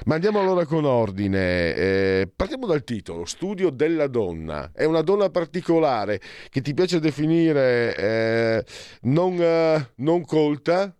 Ma 0.05 0.15
andiamo 0.15 0.39
allora 0.39 0.65
con 0.65 0.85
ordine. 0.85 1.75
Eh, 1.75 2.31
partiamo 2.35 2.65
dal 2.65 2.83
titolo, 2.83 3.25
Studio 3.25 3.69
della 3.69 4.07
donna. 4.07 4.71
È 4.73 4.85
una 4.85 5.01
donna 5.01 5.29
particolare 5.29 6.19
che 6.49 6.61
ti 6.61 6.73
piace 6.73 6.99
definire 6.99 7.95
eh, 7.95 8.65
non, 9.01 9.39
eh, 9.39 9.91
non 9.97 10.25
colta, 10.25 10.91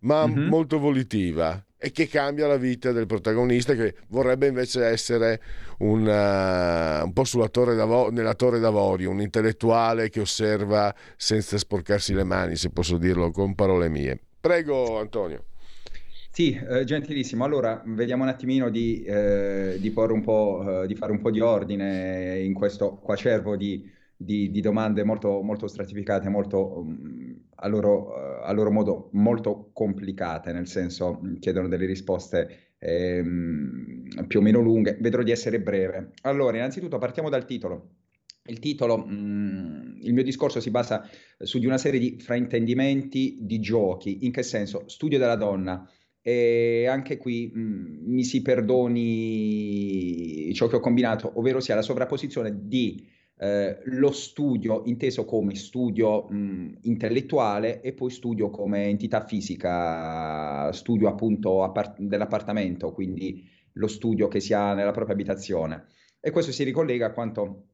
ma 0.00 0.26
Mhm. 0.26 0.48
molto 0.48 0.80
volitiva 0.80 1.64
e 1.80 1.92
che 1.92 2.08
cambia 2.08 2.48
la 2.48 2.56
vita 2.56 2.90
del 2.90 3.06
protagonista 3.06 3.74
che 3.74 3.94
vorrebbe 4.08 4.48
invece 4.48 4.84
essere 4.84 5.40
un, 5.78 6.08
eh, 6.08 7.02
un 7.02 7.12
po' 7.12 7.22
sulla 7.22 7.48
torre 7.48 7.76
nella 8.10 8.34
torre 8.34 8.58
d'avorio, 8.58 9.10
un 9.10 9.20
intellettuale 9.20 10.10
che 10.10 10.20
osserva 10.20 10.92
senza 11.16 11.56
sporcarsi 11.56 12.14
le 12.14 12.24
mani, 12.24 12.56
se 12.56 12.70
posso 12.70 12.98
dirlo 12.98 13.30
con 13.30 13.54
parole 13.54 13.88
mie. 13.88 14.18
Prego 14.40 14.98
Antonio. 14.98 15.44
Sì, 16.30 16.52
eh, 16.52 16.84
gentilissimo. 16.84 17.44
Allora, 17.44 17.82
vediamo 17.86 18.24
un 18.24 18.28
attimino 18.28 18.70
di, 18.70 19.02
eh, 19.02 19.76
di 19.78 19.88
eh, 19.88 20.86
di 20.86 20.94
fare 20.94 21.12
un 21.12 21.20
po' 21.20 21.30
di 21.30 21.40
ordine 21.40 22.38
in 22.40 22.54
questo 22.54 22.96
quacervo 22.96 23.56
di, 23.56 23.88
di- 24.20 24.50
di 24.50 24.60
domande 24.60 25.04
molto, 25.04 25.42
molto 25.42 25.68
stratificate, 25.68 26.28
molto, 26.28 26.82
mm, 26.84 27.32
a 27.56 27.68
loro, 27.68 28.16
eh, 28.16 28.40
a 28.48 28.52
loro 28.52 28.70
modo 28.72 29.10
molto 29.12 29.70
complicate, 29.72 30.52
nel 30.52 30.66
senso 30.66 31.20
mm, 31.24 31.36
chiedono 31.36 31.68
delle 31.68 31.86
risposte 31.86 32.72
ehm, 32.80 34.26
più 34.26 34.40
o 34.40 34.42
meno 34.42 34.60
lunghe. 34.60 34.96
Vedrò 35.00 35.22
di 35.22 35.30
essere 35.30 35.60
breve. 35.60 36.10
Allora, 36.22 36.56
innanzitutto 36.56 36.98
partiamo 36.98 37.28
dal 37.30 37.44
titolo. 37.44 37.90
Il 38.46 38.58
titolo, 38.60 39.04
mm, 39.06 40.00
il 40.02 40.12
mio 40.12 40.22
discorso 40.24 40.60
si 40.60 40.70
basa 40.70 41.08
su 41.38 41.58
di 41.58 41.66
una 41.66 41.78
serie 41.78 42.00
di 42.00 42.18
fraintendimenti 42.18 43.38
di 43.40 43.60
giochi. 43.60 44.24
In 44.24 44.32
che 44.32 44.42
senso? 44.42 44.82
Studio 44.86 45.18
della 45.18 45.36
donna. 45.36 45.88
E 46.20 46.86
anche 46.88 47.16
qui 47.16 47.50
mh, 47.54 48.00
mi 48.04 48.24
si 48.24 48.42
perdoni 48.42 48.98
ciò 50.54 50.66
che 50.66 50.76
ho 50.76 50.80
combinato, 50.80 51.32
ovvero 51.38 51.60
sia 51.60 51.74
la 51.74 51.82
sovrapposizione 51.82 52.52
di 52.66 53.16
eh, 53.38 53.78
lo 53.84 54.10
studio 54.10 54.82
inteso 54.86 55.24
come 55.24 55.54
studio 55.54 56.24
mh, 56.28 56.78
intellettuale 56.82 57.80
e 57.80 57.92
poi 57.92 58.10
studio 58.10 58.50
come 58.50 58.86
entità 58.86 59.24
fisica, 59.24 60.72
studio 60.72 61.08
appunto 61.08 61.62
appart- 61.62 62.00
dell'appartamento, 62.00 62.92
quindi 62.92 63.48
lo 63.74 63.86
studio 63.86 64.26
che 64.28 64.40
si 64.40 64.52
ha 64.54 64.74
nella 64.74 64.90
propria 64.90 65.14
abitazione. 65.14 65.86
E 66.20 66.30
questo 66.30 66.50
si 66.50 66.64
ricollega 66.64 67.06
a 67.06 67.12
quanto 67.12 67.66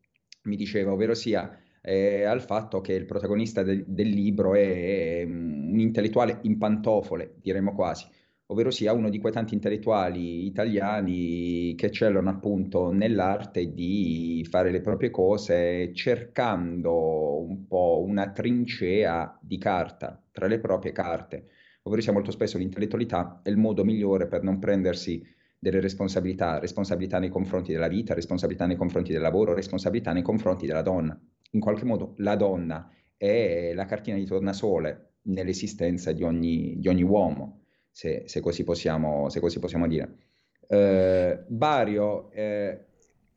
mi 0.43 0.57
diceva, 0.57 0.93
ovvero 0.93 1.15
sia 1.15 1.59
eh, 1.81 2.25
al 2.25 2.43
fatto 2.43 2.81
che 2.81 2.93
il 2.93 3.07
protagonista 3.07 3.63
del, 3.63 3.85
del 3.87 4.09
libro 4.09 4.55
è, 4.55 5.21
è 5.21 5.25
un 5.25 5.79
intellettuale 5.79 6.41
in 6.43 6.59
pantofole, 6.59 7.37
diremmo 7.41 7.75
quasi, 7.75 8.07
ovvero 8.47 8.71
sia 8.71 8.93
uno 8.93 9.09
di 9.09 9.19
quei 9.19 9.33
tanti 9.33 9.55
intellettuali 9.55 10.45
italiani 10.47 11.75
che 11.77 11.87
eccellano 11.87 12.29
appunto 12.29 12.93
nell'arte 12.93 13.73
di 13.73 14.47
fare 14.51 14.71
le 14.71 14.81
proprie 14.81 15.11
cose 15.11 15.93
cercando 15.95 17.41
un 17.41 17.67
po' 17.67 18.03
una 18.07 18.31
trincea 18.33 19.39
di 19.41 19.57
carta 19.59 20.23
tra 20.31 20.47
le 20.47 20.59
proprie 20.59 20.93
carte, 20.93 21.47
ovvero 21.83 22.03
sia 22.03 22.13
molto 22.13 22.31
spesso 22.31 22.59
l'intellettualità 22.59 23.41
è 23.43 23.49
il 23.49 23.57
modo 23.57 23.85
migliore 23.85 24.27
per 24.27 24.43
non 24.43 24.59
prendersi 24.59 25.23
delle 25.59 25.81
responsabilità, 25.81 26.59
responsabilità 26.59 27.19
nei 27.19 27.31
confronti 27.31 27.73
della 27.73 27.89
vita, 27.89 28.13
responsabilità 28.13 28.67
nei 28.67 28.77
confronti 28.77 29.13
del 29.13 29.23
lavoro, 29.23 29.55
responsabilità 29.55 30.13
nei 30.13 30.23
confronti 30.23 30.67
della 30.67 30.83
donna. 30.83 31.19
In 31.53 31.61
qualche 31.61 31.87
modo 31.87 32.13
la 32.19 32.37
donna 32.37 32.91
è 33.17 33.73
la 33.73 33.87
cartina 33.87 34.19
di 34.19 34.27
tornasole 34.27 35.15
nell'esistenza 35.23 36.13
di 36.13 36.23
ogni, 36.23 36.75
di 36.79 36.89
ogni 36.89 37.03
uomo, 37.03 37.64
se, 37.95 38.25
se 38.27 38.41
così 38.41 38.65
possiamo, 38.65 39.29
se 39.29 39.39
così 39.39 39.61
possiamo 39.61 39.87
dire. 39.87 40.17
Eh, 40.67 41.45
Bario, 41.47 42.29
eh, 42.33 42.87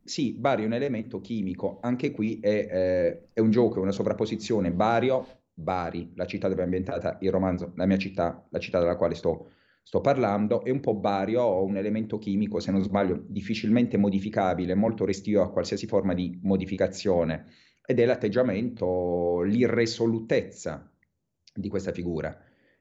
sì, 0.03 0.33
Bario 0.33 0.63
è 0.63 0.67
un 0.67 0.73
elemento 0.73 1.21
chimico, 1.21 1.77
anche 1.79 2.09
qui 2.09 2.39
è, 2.39 2.67
eh, 2.71 3.27
è 3.33 3.39
un 3.39 3.51
gioco, 3.51 3.77
è 3.77 3.81
una 3.81 3.91
sovrapposizione. 3.91 4.71
Bario, 4.71 5.43
Bari, 5.53 6.11
la 6.15 6.25
città 6.25 6.47
dove 6.47 6.61
è 6.61 6.63
ambientata 6.63 7.19
il 7.21 7.29
romanzo, 7.29 7.73
la 7.75 7.85
mia 7.85 7.99
città, 7.99 8.47
la 8.49 8.57
città 8.57 8.79
dalla 8.79 8.95
quale 8.95 9.13
sto, 9.13 9.51
sto 9.83 10.01
parlando, 10.01 10.63
è 10.63 10.71
un 10.71 10.79
po' 10.79 10.95
Bario, 10.95 11.63
un 11.63 11.77
elemento 11.77 12.17
chimico, 12.17 12.59
se 12.59 12.71
non 12.71 12.81
sbaglio, 12.81 13.25
difficilmente 13.27 13.95
modificabile, 13.97 14.73
molto 14.73 15.05
restio 15.05 15.43
a 15.43 15.51
qualsiasi 15.51 15.85
forma 15.85 16.15
di 16.15 16.39
modificazione, 16.41 17.45
ed 17.85 17.99
è 17.99 18.05
l'atteggiamento, 18.05 19.43
l'irresolutezza 19.43 20.91
di 21.53 21.69
questa 21.69 21.91
figura 21.91 22.35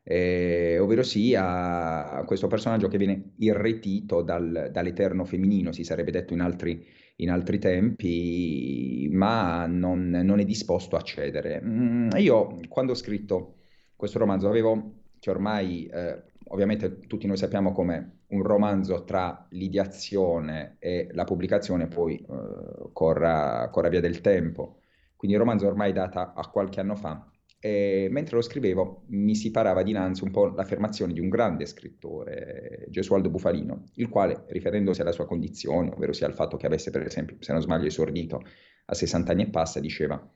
eh, 0.09 0.79
ovvero 0.79 1.03
sia 1.03 2.23
questo 2.27 2.47
personaggio 2.47 2.87
che 2.87 2.97
viene 2.97 3.33
irretito 3.39 4.23
dal, 4.23 4.69
dall'eterno 4.71 5.25
femminino, 5.25 5.73
si 5.73 5.83
sarebbe 5.83 6.13
detto 6.13 6.33
in 6.33 6.41
altri, 6.43 6.87
in 7.17 7.31
altri 7.31 7.59
tempi, 7.59 9.09
ma 9.11 9.67
non, 9.67 10.11
non, 10.11 10.39
è 10.39 10.45
disposto 10.45 10.95
a 10.95 11.01
cedere. 11.01 11.61
Mm, 11.61 12.11
io 12.19 12.61
quando 12.69 12.93
ho 12.93 12.95
scritto 12.95 13.57
questo 13.97 14.21
romanzo 14.21 14.47
avevo, 14.49 14.93
che 15.19 15.29
ormai 15.29 15.87
eh, 15.87 16.23
ovviamente 16.51 17.01
tutti 17.01 17.27
noi 17.27 17.37
sappiamo 17.37 17.73
come 17.73 18.19
un 18.29 18.45
romanzo 18.45 19.03
tra 19.03 19.45
l'ideazione 19.51 20.77
e 20.79 21.09
la 21.15 21.25
pubblicazione 21.25 21.89
poi 21.89 22.15
eh, 22.17 22.91
corra, 22.93 23.69
corra 23.73 23.89
via 23.89 24.01
del 24.01 24.21
tempo, 24.21 24.83
quindi 25.17 25.37
il 25.37 25.43
romanzo 25.43 25.67
ormai 25.67 25.93
data 25.93 26.33
a 26.33 26.47
qualche 26.49 26.79
anno 26.79 26.95
fa 26.95 27.29
E 27.59 28.09
mentre 28.11 28.37
lo 28.37 28.43
scrivevo 28.43 29.05
mi 29.09 29.35
si 29.35 29.51
parava 29.51 29.83
dinanzi 29.83 30.23
un 30.25 30.31
po' 30.31 30.47
l'affermazione 30.47 31.13
di 31.13 31.21
un 31.21 31.29
grande 31.29 31.67
scrittore, 31.67 32.87
Gesualdo 32.89 33.31
Bufalino, 33.31 33.85
il 33.95 34.09
quale, 34.09 34.45
riferendosi 34.49 35.01
alla 35.01 35.13
sua 35.13 35.27
condizione, 35.27 35.91
ovvero 35.91 36.13
sia 36.13 36.27
al 36.27 36.35
fatto 36.35 36.57
che 36.57 36.67
avesse, 36.67 36.91
per 36.91 37.03
esempio, 37.03 37.37
se 37.41 37.53
non 37.53 37.63
sbaglio, 37.63 37.87
esordito 37.87 38.43
a 38.87 38.95
60 38.95 39.33
anni 39.33 39.43
e 39.43 39.51
passa, 39.51 39.81
diceva 39.81 40.31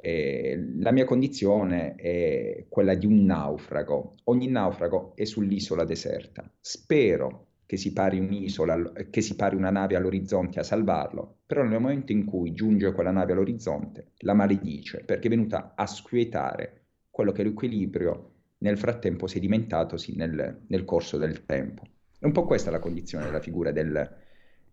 eh, 0.00 0.74
la 0.78 0.92
mia 0.92 1.04
condizione 1.04 1.94
è 1.94 2.66
quella 2.68 2.94
di 2.94 3.06
un 3.06 3.24
naufrago. 3.24 4.14
Ogni 4.24 4.48
naufrago 4.48 5.16
è 5.16 5.24
sull'isola 5.24 5.84
deserta. 5.84 6.48
Spero 6.60 7.45
che 7.66 7.76
si 7.76 7.92
pari 7.92 8.20
un'isola, 8.20 8.92
che 9.10 9.20
si 9.20 9.34
pari 9.34 9.56
una 9.56 9.70
nave 9.70 9.96
all'orizzonte 9.96 10.60
a 10.60 10.62
salvarlo, 10.62 11.38
però 11.44 11.62
nel 11.62 11.80
momento 11.80 12.12
in 12.12 12.24
cui 12.24 12.52
giunge 12.52 12.92
quella 12.92 13.10
nave 13.10 13.32
all'orizzonte, 13.32 14.12
la 14.18 14.34
maledice 14.34 15.02
perché 15.04 15.26
è 15.26 15.30
venuta 15.30 15.72
a 15.74 15.86
squietare 15.86 16.84
quello 17.10 17.32
che 17.32 17.42
è 17.42 17.44
l'equilibrio 17.44 18.30
nel 18.58 18.78
frattempo 18.78 19.26
sedimentatosi 19.26 20.14
nel, 20.14 20.62
nel 20.68 20.84
corso 20.84 21.18
del 21.18 21.44
tempo. 21.44 21.82
È 22.18 22.24
un 22.24 22.32
po' 22.32 22.44
questa 22.44 22.70
la 22.70 22.78
condizione 22.78 23.24
della 23.24 23.40
figura 23.40 23.72
del, 23.72 24.16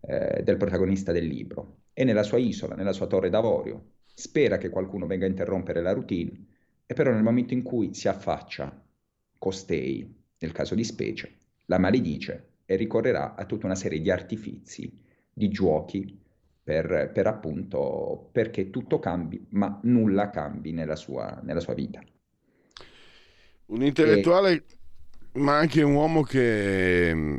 eh, 0.00 0.42
del 0.42 0.56
protagonista 0.56 1.10
del 1.10 1.26
libro. 1.26 1.78
È 1.92 2.04
nella 2.04 2.22
sua 2.22 2.38
isola, 2.38 2.74
nella 2.76 2.92
sua 2.92 3.06
torre 3.06 3.28
d'avorio, 3.28 3.92
spera 4.14 4.56
che 4.56 4.70
qualcuno 4.70 5.06
venga 5.06 5.26
a 5.26 5.28
interrompere 5.28 5.82
la 5.82 5.92
routine, 5.92 6.46
e 6.86 6.94
però 6.94 7.12
nel 7.12 7.22
momento 7.22 7.54
in 7.54 7.62
cui 7.62 7.92
si 7.92 8.08
affaccia 8.08 8.82
costei, 9.36 10.22
nel 10.38 10.52
caso 10.52 10.74
di 10.74 10.84
specie, 10.84 11.36
la 11.66 11.78
maledice 11.78 12.53
ricorrerà 12.66 13.34
a 13.34 13.44
tutta 13.44 13.66
una 13.66 13.74
serie 13.74 14.00
di 14.00 14.10
artifizi, 14.10 14.90
di 15.32 15.48
giochi, 15.48 16.22
per, 16.64 17.10
per 17.12 17.26
appunto 17.26 18.30
perché 18.32 18.70
tutto 18.70 18.98
cambi, 18.98 19.46
ma 19.50 19.78
nulla 19.82 20.30
cambi 20.30 20.72
nella 20.72 20.96
sua, 20.96 21.40
nella 21.42 21.60
sua 21.60 21.74
vita. 21.74 22.00
Un 23.66 23.82
intellettuale, 23.82 24.52
e... 24.52 24.62
ma 25.32 25.58
anche 25.58 25.82
un 25.82 25.94
uomo 25.94 26.22
che 26.22 27.12
mm, 27.14 27.36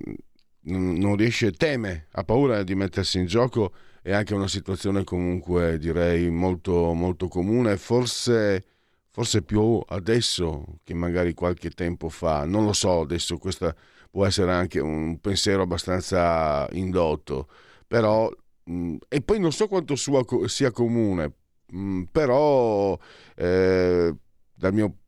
non 0.61 1.15
riesce, 1.15 1.51
teme, 1.51 2.05
ha 2.11 2.23
paura 2.23 2.61
di 2.61 2.75
mettersi 2.75 3.17
in 3.17 3.25
gioco, 3.25 3.73
è 4.03 4.13
anche 4.13 4.35
una 4.35 4.47
situazione 4.47 5.03
comunque 5.03 5.79
direi 5.79 6.29
molto, 6.29 6.93
molto 6.93 7.27
comune, 7.27 7.77
forse, 7.77 8.63
forse 9.09 9.41
più 9.41 9.81
adesso 9.87 10.77
che 10.83 10.93
magari 10.93 11.33
qualche 11.33 11.71
tempo 11.71 12.09
fa, 12.09 12.45
non 12.45 12.65
lo 12.65 12.73
so, 12.73 13.01
adesso 13.01 13.39
questa 13.39 13.75
può 14.15 14.25
essere 14.25 14.53
anche 14.53 14.79
un 14.79 15.19
pensiero 15.19 15.63
abbastanza 15.63 16.65
indotto, 16.71 17.49
però, 17.85 18.31
mm, 18.71 18.95
e 19.09 19.19
poi 19.19 19.41
non 19.41 19.51
so 19.51 19.67
quanto 19.67 19.97
sua, 19.97 20.23
sia 20.45 20.71
comune, 20.71 21.33
mm, 21.75 22.03
però 22.13 22.97
eh, 23.35 24.15
dal 24.53 24.73
mio 24.73 24.99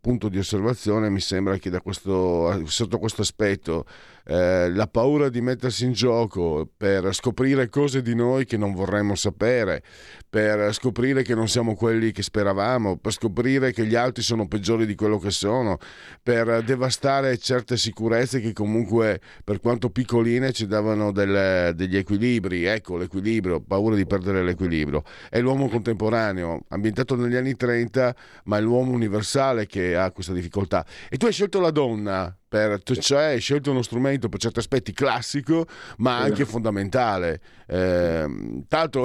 punto 0.00 0.28
di 0.28 0.38
osservazione 0.38 1.10
mi 1.10 1.18
sembra 1.18 1.56
che 1.56 1.70
questo, 1.80 2.64
sotto 2.66 2.98
questo 3.00 3.22
aspetto 3.22 3.84
eh, 4.24 4.70
la 4.70 4.86
paura 4.86 5.28
di 5.28 5.40
mettersi 5.40 5.84
in 5.84 5.92
gioco 5.92 6.68
per 6.76 7.14
scoprire 7.14 7.68
cose 7.68 8.02
di 8.02 8.14
noi 8.14 8.44
che 8.44 8.56
non 8.56 8.74
vorremmo 8.74 9.14
sapere, 9.14 9.82
per 10.28 10.72
scoprire 10.72 11.22
che 11.22 11.34
non 11.34 11.48
siamo 11.48 11.74
quelli 11.74 12.12
che 12.12 12.22
speravamo, 12.22 12.96
per 12.96 13.12
scoprire 13.12 13.72
che 13.72 13.86
gli 13.86 13.94
altri 13.94 14.22
sono 14.22 14.46
peggiori 14.46 14.86
di 14.86 14.94
quello 14.94 15.18
che 15.18 15.30
sono, 15.30 15.78
per 16.22 16.62
devastare 16.62 17.36
certe 17.38 17.76
sicurezze 17.76 18.40
che 18.40 18.52
comunque 18.52 19.20
per 19.44 19.60
quanto 19.60 19.90
piccoline 19.90 20.52
ci 20.52 20.66
davano 20.66 21.12
del, 21.12 21.74
degli 21.74 21.96
equilibri, 21.96 22.64
ecco 22.64 22.96
l'equilibrio, 22.96 23.60
paura 23.60 23.96
di 23.96 24.06
perdere 24.06 24.42
l'equilibrio. 24.42 25.02
È 25.28 25.40
l'uomo 25.40 25.68
contemporaneo, 25.68 26.64
ambientato 26.68 27.16
negli 27.16 27.36
anni 27.36 27.54
30, 27.54 28.14
ma 28.44 28.58
è 28.58 28.60
l'uomo 28.60 28.92
universale 28.92 29.66
che 29.66 29.96
ha 29.96 30.10
questa 30.10 30.32
difficoltà. 30.32 30.84
E 31.08 31.16
tu 31.16 31.26
hai 31.26 31.32
scelto 31.32 31.60
la 31.60 31.70
donna 31.70 32.34
per, 32.52 32.82
cioè 32.82 33.22
hai 33.22 33.40
scelto 33.40 33.70
uno 33.70 33.80
strumento 33.80 34.28
per 34.28 34.38
certi 34.38 34.58
aspetti 34.58 34.92
classico 34.92 35.66
ma 35.98 36.18
anche 36.18 36.44
fondamentale 36.44 37.40
eh, 37.66 38.26
tanto 38.68 39.04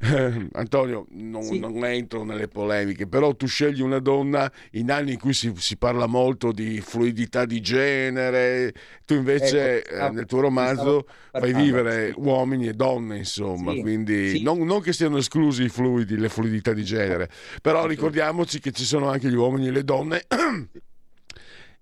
eh, 0.00 0.48
Antonio 0.54 1.06
non, 1.10 1.44
sì. 1.44 1.60
non, 1.60 1.84
entro 1.84 2.24
nelle 2.24 2.48
polemiche 2.48 3.06
però 3.06 3.32
tu 3.36 3.46
scegli 3.46 3.80
una 3.80 4.00
donna 4.00 4.50
in 4.72 4.90
anni 4.90 5.12
in 5.12 5.18
cui 5.20 5.32
si, 5.34 5.52
si 5.56 5.76
parla 5.76 6.06
molto 6.06 6.50
di 6.50 6.80
fluidità 6.80 7.44
di 7.44 7.60
genere 7.60 8.74
tu 9.04 9.14
invece 9.14 9.84
ecco, 9.84 10.06
eh, 10.06 10.10
nel 10.10 10.26
tuo 10.26 10.40
romanzo 10.40 11.06
fai 11.30 11.54
vivere 11.54 12.12
uomini 12.16 12.66
e 12.66 12.72
donne 12.72 13.18
insomma 13.18 13.70
sì. 13.70 13.82
quindi 13.82 14.30
sì. 14.30 14.42
Non, 14.42 14.58
non, 14.66 14.80
che 14.80 14.92
siano 14.92 15.18
esclusi 15.18 15.62
i 15.62 15.68
fluidi 15.68 16.16
le 16.16 16.28
fluidità 16.28 16.72
di 16.72 16.82
genere 16.82 17.30
però 17.62 17.86
ricordiamoci 17.86 18.58
che 18.58 18.72
ci 18.72 18.84
sono 18.84 19.08
anche 19.08 19.28
gli 19.28 19.36
uomini 19.36 19.68
e 19.68 19.70
le 19.70 19.84
donne 19.84 20.24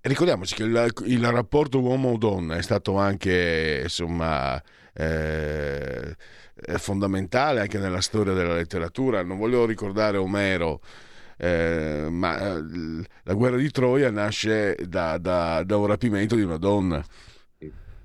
ricordiamoci 0.08 0.54
che 0.54 0.64
il, 0.64 0.92
il 1.04 1.30
rapporto 1.30 1.80
uomo-donna 1.80 2.56
è 2.56 2.62
stato 2.62 2.96
anche 2.96 3.80
insomma 3.84 4.60
eh, 4.92 6.16
fondamentale 6.76 7.60
anche 7.60 7.78
nella 7.78 8.00
storia 8.00 8.32
della 8.32 8.54
letteratura. 8.54 9.22
Non 9.22 9.38
voglio 9.38 9.64
ricordare 9.64 10.16
Omero. 10.16 10.80
Eh, 11.40 12.08
ma 12.10 12.56
eh, 12.56 13.04
la 13.22 13.34
guerra 13.34 13.56
di 13.56 13.70
Troia 13.70 14.10
nasce 14.10 14.76
da, 14.88 15.18
da, 15.18 15.62
da, 15.62 15.76
un 15.76 15.86
rapimento 15.86 16.34
di 16.34 16.42
una 16.42 16.56
donna. 16.56 17.04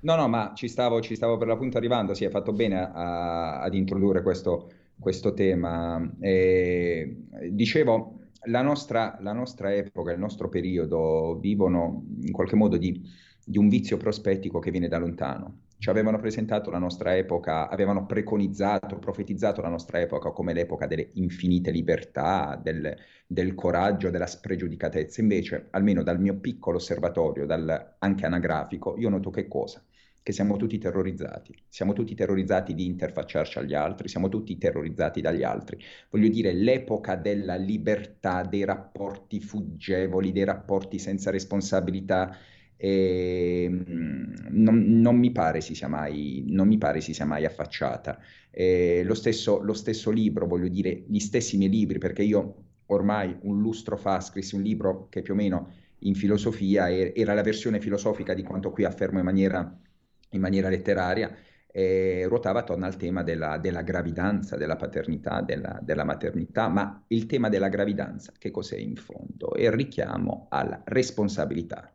No, 0.00 0.14
no, 0.14 0.28
ma 0.28 0.52
ci 0.54 0.68
stavo, 0.68 1.00
ci 1.00 1.16
stavo 1.16 1.36
per 1.36 1.48
l'appunto 1.48 1.78
arrivando, 1.78 2.14
sì, 2.14 2.24
hai 2.24 2.30
fatto 2.30 2.52
bene 2.52 2.78
a, 2.78 3.60
ad 3.60 3.74
introdurre 3.74 4.22
questo, 4.22 4.70
questo 5.00 5.32
tema. 5.34 6.00
E, 6.20 7.24
dicevo, 7.50 8.23
la 8.46 8.62
nostra, 8.62 9.16
la 9.20 9.32
nostra, 9.32 9.72
epoca, 9.72 10.12
il 10.12 10.18
nostro 10.18 10.48
periodo 10.48 11.38
vivono 11.40 12.04
in 12.20 12.32
qualche 12.32 12.56
modo 12.56 12.76
di, 12.76 13.02
di, 13.44 13.58
un 13.58 13.68
vizio 13.68 13.96
prospettico 13.96 14.58
che 14.58 14.70
viene 14.70 14.88
da 14.88 14.98
lontano. 14.98 15.60
Ci 15.78 15.90
avevano 15.90 16.18
presentato 16.18 16.70
la 16.70 16.78
nostra 16.78 17.16
epoca, 17.16 17.68
avevano 17.68 18.06
preconizzato, 18.06 18.98
profetizzato 18.98 19.60
la 19.60 19.68
nostra 19.68 20.00
epoca 20.00 20.30
come 20.30 20.54
l'epoca 20.54 20.86
delle 20.86 21.10
infinite 21.14 21.70
libertà, 21.70 22.58
del, 22.62 22.96
del 23.26 23.54
coraggio, 23.54 24.10
della 24.10 24.26
spregiudicatezza. 24.26 25.20
Invece, 25.20 25.66
almeno 25.70 26.02
dal 26.02 26.20
mio 26.20 26.36
piccolo 26.36 26.76
osservatorio, 26.76 27.44
dal, 27.44 27.96
anche 27.98 28.24
anagrafico, 28.24 28.96
io 28.96 29.10
noto 29.10 29.30
che 29.30 29.46
cosa? 29.46 29.82
Che 30.24 30.32
siamo 30.32 30.56
tutti 30.56 30.78
terrorizzati, 30.78 31.54
siamo 31.68 31.92
tutti 31.92 32.14
terrorizzati 32.14 32.74
di 32.74 32.86
interfacciarci 32.86 33.58
agli 33.58 33.74
altri, 33.74 34.08
siamo 34.08 34.30
tutti 34.30 34.56
terrorizzati 34.56 35.20
dagli 35.20 35.42
altri. 35.42 35.78
Voglio 36.08 36.28
dire, 36.28 36.54
l'epoca 36.54 37.14
della 37.14 37.56
libertà, 37.56 38.42
dei 38.42 38.64
rapporti 38.64 39.38
fuggevoli, 39.38 40.32
dei 40.32 40.44
rapporti 40.44 40.98
senza 40.98 41.30
responsabilità, 41.30 42.34
eh, 42.78 43.68
non, 44.48 44.82
non, 44.98 45.16
mi 45.18 45.30
pare 45.30 45.60
si 45.60 45.74
sia 45.74 45.88
mai, 45.88 46.42
non 46.48 46.74
pare 46.78 47.02
si 47.02 47.12
sia 47.12 47.26
mai 47.26 47.44
affacciata. 47.44 48.18
Eh, 48.50 49.02
lo, 49.04 49.14
stesso, 49.14 49.60
lo 49.60 49.74
stesso 49.74 50.10
libro, 50.10 50.46
voglio 50.46 50.68
dire, 50.68 51.04
gli 51.06 51.18
stessi 51.18 51.58
miei 51.58 51.68
libri, 51.70 51.98
perché 51.98 52.22
io 52.22 52.54
ormai 52.86 53.36
un 53.42 53.60
lustro 53.60 53.98
fa 53.98 54.20
scrissi 54.20 54.54
un 54.54 54.62
libro 54.62 55.06
che 55.10 55.20
più 55.20 55.34
o 55.34 55.36
meno 55.36 55.70
in 55.98 56.14
filosofia 56.14 56.90
era 56.90 57.34
la 57.34 57.42
versione 57.42 57.78
filosofica 57.78 58.32
di 58.32 58.42
quanto 58.42 58.70
qui 58.70 58.84
affermo 58.84 59.18
in 59.18 59.24
maniera 59.24 59.78
in 60.34 60.40
maniera 60.40 60.68
letteraria, 60.68 61.34
eh, 61.76 62.24
ruotava 62.28 62.60
attorno 62.60 62.86
al 62.86 62.96
tema 62.96 63.24
della, 63.24 63.58
della 63.58 63.82
gravidanza, 63.82 64.56
della 64.56 64.76
paternità, 64.76 65.40
della, 65.40 65.80
della, 65.82 66.04
maternità, 66.04 66.68
ma 66.68 67.02
il 67.08 67.26
tema 67.26 67.48
della 67.48 67.68
gravidanza, 67.68 68.32
che 68.38 68.52
cos'è 68.52 68.76
in 68.76 68.94
fondo? 68.94 69.54
È 69.54 69.62
il 69.62 69.72
richiamo 69.72 70.46
alla 70.50 70.80
responsabilità 70.84 71.92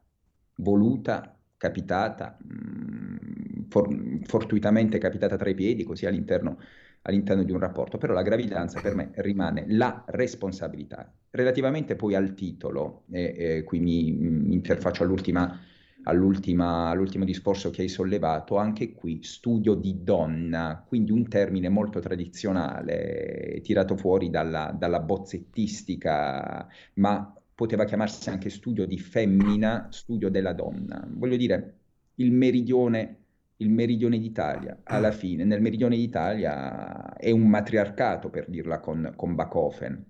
voluta, 0.55 1.33
capitata, 1.55 2.37
mh, 2.41 2.53
mm, 2.53 3.61
for, 3.69 3.87
fortuitamente 4.23 4.97
capitata 4.97 5.37
tra 5.37 5.49
i 5.49 5.55
piedi, 5.55 5.85
così 5.85 6.05
all'interno, 6.05 6.59
all'interno 7.03 7.43
di 7.43 7.53
un 7.53 7.59
rapporto, 7.59 7.97
però 7.97 8.13
la 8.13 8.21
gravidanza 8.21 8.81
per 8.81 8.95
me 8.95 9.11
rimane 9.15 9.63
la 9.69 10.03
responsabilità. 10.07 11.09
Relativamente 11.29 11.95
poi 11.95 12.15
al 12.15 12.33
titolo, 12.33 13.03
eh, 13.11 13.33
eh, 13.37 13.63
qui 13.63 13.79
mi, 13.79 14.11
mi 14.11 14.53
interfaccio 14.53 15.03
all'ultima 15.03 15.57
all'ultimo 16.03 17.25
discorso 17.25 17.69
che 17.69 17.81
hai 17.83 17.89
sollevato, 17.89 18.57
anche 18.57 18.93
qui 18.93 19.21
studio 19.23 19.75
di 19.75 20.03
donna, 20.03 20.83
quindi 20.87 21.11
un 21.11 21.27
termine 21.27 21.69
molto 21.69 21.99
tradizionale, 21.99 23.59
tirato 23.63 23.95
fuori 23.95 24.29
dalla, 24.29 24.75
dalla 24.77 24.99
bozzettistica, 24.99 26.67
ma 26.95 27.33
poteva 27.53 27.83
chiamarsi 27.85 28.29
anche 28.29 28.49
studio 28.49 28.85
di 28.85 28.97
femmina, 28.97 29.87
studio 29.91 30.29
della 30.29 30.53
donna. 30.53 31.05
Voglio 31.11 31.35
dire, 31.37 31.77
il 32.15 32.31
meridione, 32.31 33.17
il 33.57 33.69
meridione 33.69 34.17
d'Italia, 34.19 34.79
alla 34.83 35.11
fine, 35.11 35.43
nel 35.43 35.61
meridione 35.61 35.95
d'Italia 35.97 37.15
è 37.15 37.31
un 37.31 37.47
matriarcato, 37.47 38.29
per 38.29 38.47
dirla 38.49 38.79
con, 38.79 39.13
con 39.15 39.35
Bachofen. 39.35 40.08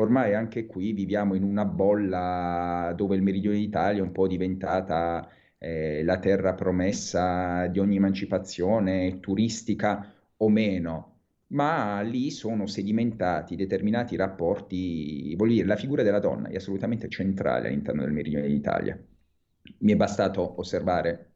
Ormai 0.00 0.34
anche 0.34 0.64
qui 0.66 0.92
viviamo 0.92 1.34
in 1.34 1.42
una 1.42 1.66
bolla 1.66 2.92
dove 2.96 3.16
il 3.16 3.22
meridione 3.22 3.58
d'Italia 3.58 4.00
è 4.00 4.04
un 4.04 4.12
po' 4.12 4.26
diventata 4.26 5.28
eh, 5.58 6.02
la 6.04 6.18
terra 6.18 6.54
promessa 6.54 7.66
di 7.66 7.78
ogni 7.78 7.96
emancipazione 7.96 9.20
turistica 9.20 10.12
o 10.38 10.48
meno. 10.48 11.08
ma 11.50 12.00
lì 12.02 12.30
sono 12.30 12.66
sedimentati 12.66 13.56
determinati 13.56 14.16
rapporti, 14.16 15.34
voglio 15.36 15.54
dire, 15.54 15.66
la 15.66 15.76
figura 15.76 16.02
della 16.02 16.20
donna 16.20 16.48
è 16.48 16.56
assolutamente 16.56 17.08
centrale 17.08 17.68
all'interno 17.68 18.02
del 18.02 18.12
meridione 18.12 18.46
d'Italia. 18.48 18.98
Mi 19.78 19.92
è 19.92 19.96
bastato 19.96 20.60
osservare 20.60 21.32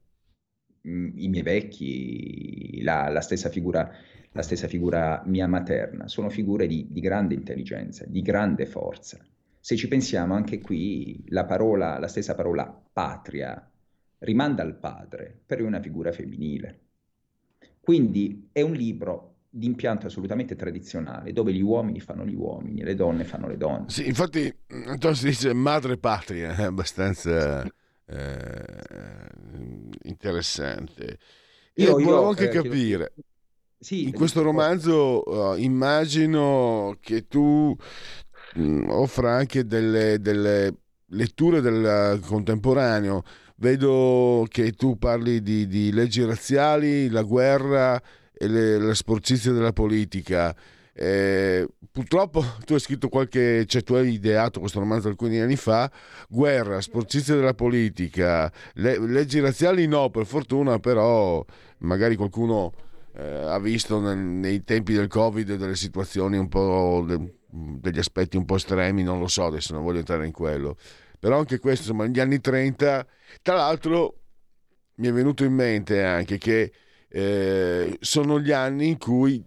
mh, 0.83 0.91
mm, 0.91 1.19
i 1.19 1.29
miei 1.29 1.43
vecchi, 1.43 2.83
la, 2.83 3.09
la, 3.09 3.21
stessa 3.21 3.49
figura, 3.49 3.91
la, 4.35 4.43
stessa 4.43 4.69
figura, 4.69 5.23
mia 5.27 5.47
materna, 5.47 6.09
sono 6.09 6.29
figure 6.29 6.67
di, 6.67 6.89
di 6.91 7.01
grande 7.01 7.35
intelligenza, 7.35 8.05
di 8.07 8.21
grande 8.21 8.67
forza. 8.67 9.19
Se 9.59 9.77
ci 9.77 9.89
pensiamo 9.89 10.35
anche 10.35 10.61
qui, 10.61 11.25
la 11.29 11.45
parola, 11.45 11.99
la 11.99 12.09
stessa 12.09 12.35
parola 12.35 12.65
patria 12.93 13.71
rimanda 14.19 14.63
al 14.63 14.77
padre 14.77 15.41
per 15.47 15.63
una 15.63 15.81
figura 15.81 16.13
femminile. 16.13 16.81
Quindi 17.81 18.49
è 18.53 18.61
un 18.61 18.73
libro 18.73 19.35
di 19.49 19.67
impianto 19.67 20.07
assolutamente 20.07 20.57
tradizionale, 20.57 21.33
dove 21.33 21.53
gli 21.53 21.63
uomini 21.63 22.01
fanno 22.01 22.27
gli 22.27 22.35
uomini 22.35 22.81
e 22.81 22.85
le 22.85 22.95
donne 22.97 23.25
fanno 23.25 23.47
le 23.47 23.57
donne. 23.57 23.89
Sì, 23.89 24.09
infatti 24.09 24.53
Antonio 24.87 25.17
si 25.17 25.27
dice 25.27 25.53
madre 25.55 25.97
patria, 25.97 26.57
è 26.57 26.65
abbastanza 26.65 27.63
eh, 28.07 29.29
interessante. 30.03 31.19
Io, 31.75 31.99
io 31.99 32.05
volevo 32.05 32.29
anche 32.29 32.49
eh, 32.49 32.63
capire, 32.63 33.13
sì, 33.85 34.05
in 34.05 34.13
questo 34.13 34.41
romanzo 34.41 35.23
uh, 35.27 35.59
immagino 35.59 36.97
che 37.03 37.29
tu 37.29 37.77
mh, 38.55 38.63
mm, 38.63 38.89
offra 38.89 39.35
anche 39.35 39.67
delle, 39.67 40.19
delle 40.21 40.75
letture 41.09 41.61
del 41.61 42.19
contemporaneo, 42.25 43.25
vedo 43.57 44.47
che 44.49 44.73
tu 44.73 44.97
parli 44.97 45.43
di, 45.43 45.67
di 45.67 45.93
leggi 45.93 46.25
razziali, 46.25 47.11
la 47.11 47.21
guerra 47.25 48.01
e 48.33 48.49
le, 48.49 48.79
la 48.79 48.95
sporcizia 48.95 49.53
della 49.53 49.75
politica. 49.75 50.57
Eh, 50.95 51.69
purtroppo 51.93 52.43
tu 52.65 52.73
hai 52.73 52.81
scritto 52.81 53.11
qualche, 53.11 53.67
cioè 53.67 53.83
tu 53.83 53.93
hai 53.93 54.15
ideato 54.15 54.61
questo 54.61 54.79
romanzo 54.79 55.09
alcuni 55.09 55.41
anni 55.41 55.57
fa, 55.57 55.91
guerra, 56.27 56.81
sporcizia 56.81 57.35
della 57.35 57.53
politica, 57.53 58.51
le, 58.77 58.99
leggi 58.99 59.41
razziali 59.41 59.87
no, 59.87 60.09
per 60.09 60.25
fortuna, 60.25 60.79
però 60.79 61.45
magari 61.81 62.17
qualcuno 62.17 62.73
eh, 63.17 63.23
ha 63.23 63.59
visto 63.59 64.01
nel, 64.01 64.19
nei 64.19 64.65
tempi 64.65 64.93
del 64.93 65.09
Covid 65.09 65.55
delle 65.55 65.77
situazioni 65.77 66.37
un 66.37 66.49
po', 66.49 67.05
de, 67.07 67.39
degli 67.49 67.99
aspetti 67.99 68.37
un 68.37 68.45
po' 68.45 68.57
estremi, 68.57 69.03
non 69.03 69.19
lo 69.21 69.29
so, 69.29 69.45
adesso 69.47 69.73
non 69.73 69.85
voglio 69.85 69.99
entrare 69.99 70.27
in 70.27 70.33
quello, 70.33 70.77
però 71.19 71.39
anche 71.39 71.59
questo, 71.59 71.83
insomma, 71.83 72.07
negli 72.07 72.21
anni 72.21 72.41
30, 72.41 73.07
tra 73.43 73.55
l'altro 73.55 74.21
mi 74.97 75.09
è 75.09 75.13
venuto 75.13 75.45
in 75.45 75.53
mente 75.53 76.03
anche 76.03 76.39
che 76.39 76.73
eh, 77.09 77.97
sono 78.01 78.41
gli 78.41 78.53
anni 78.53 78.89
in 78.89 78.99
cui 78.99 79.45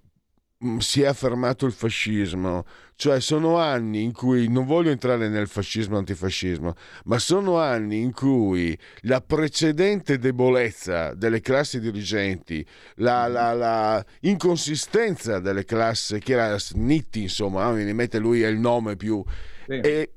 si 0.79 1.03
è 1.03 1.05
affermato 1.05 1.67
il 1.67 1.71
fascismo, 1.71 2.65
cioè 2.95 3.19
sono 3.19 3.57
anni 3.57 4.01
in 4.01 4.11
cui 4.11 4.47
non 4.49 4.65
voglio 4.65 4.89
entrare 4.89 5.29
nel 5.29 5.47
fascismo 5.47 5.97
antifascismo, 5.97 6.73
ma 7.05 7.19
sono 7.19 7.59
anni 7.59 8.01
in 8.01 8.11
cui 8.11 8.77
la 9.01 9.21
precedente 9.21 10.17
debolezza 10.17 11.13
delle 11.13 11.41
classi 11.41 11.79
dirigenti, 11.79 12.65
la, 12.95 13.27
la, 13.27 13.53
la 13.53 14.05
inconsistenza 14.21 15.39
delle 15.39 15.63
classi, 15.63 16.17
che 16.17 16.33
era 16.33 16.57
Snitti, 16.57 17.21
insomma, 17.21 17.71
mi 17.71 17.93
mette 17.93 18.17
lui 18.17 18.41
è 18.41 18.47
il 18.47 18.57
nome 18.57 18.95
più, 18.95 19.23
sì. 19.67 19.73
e, 19.79 20.11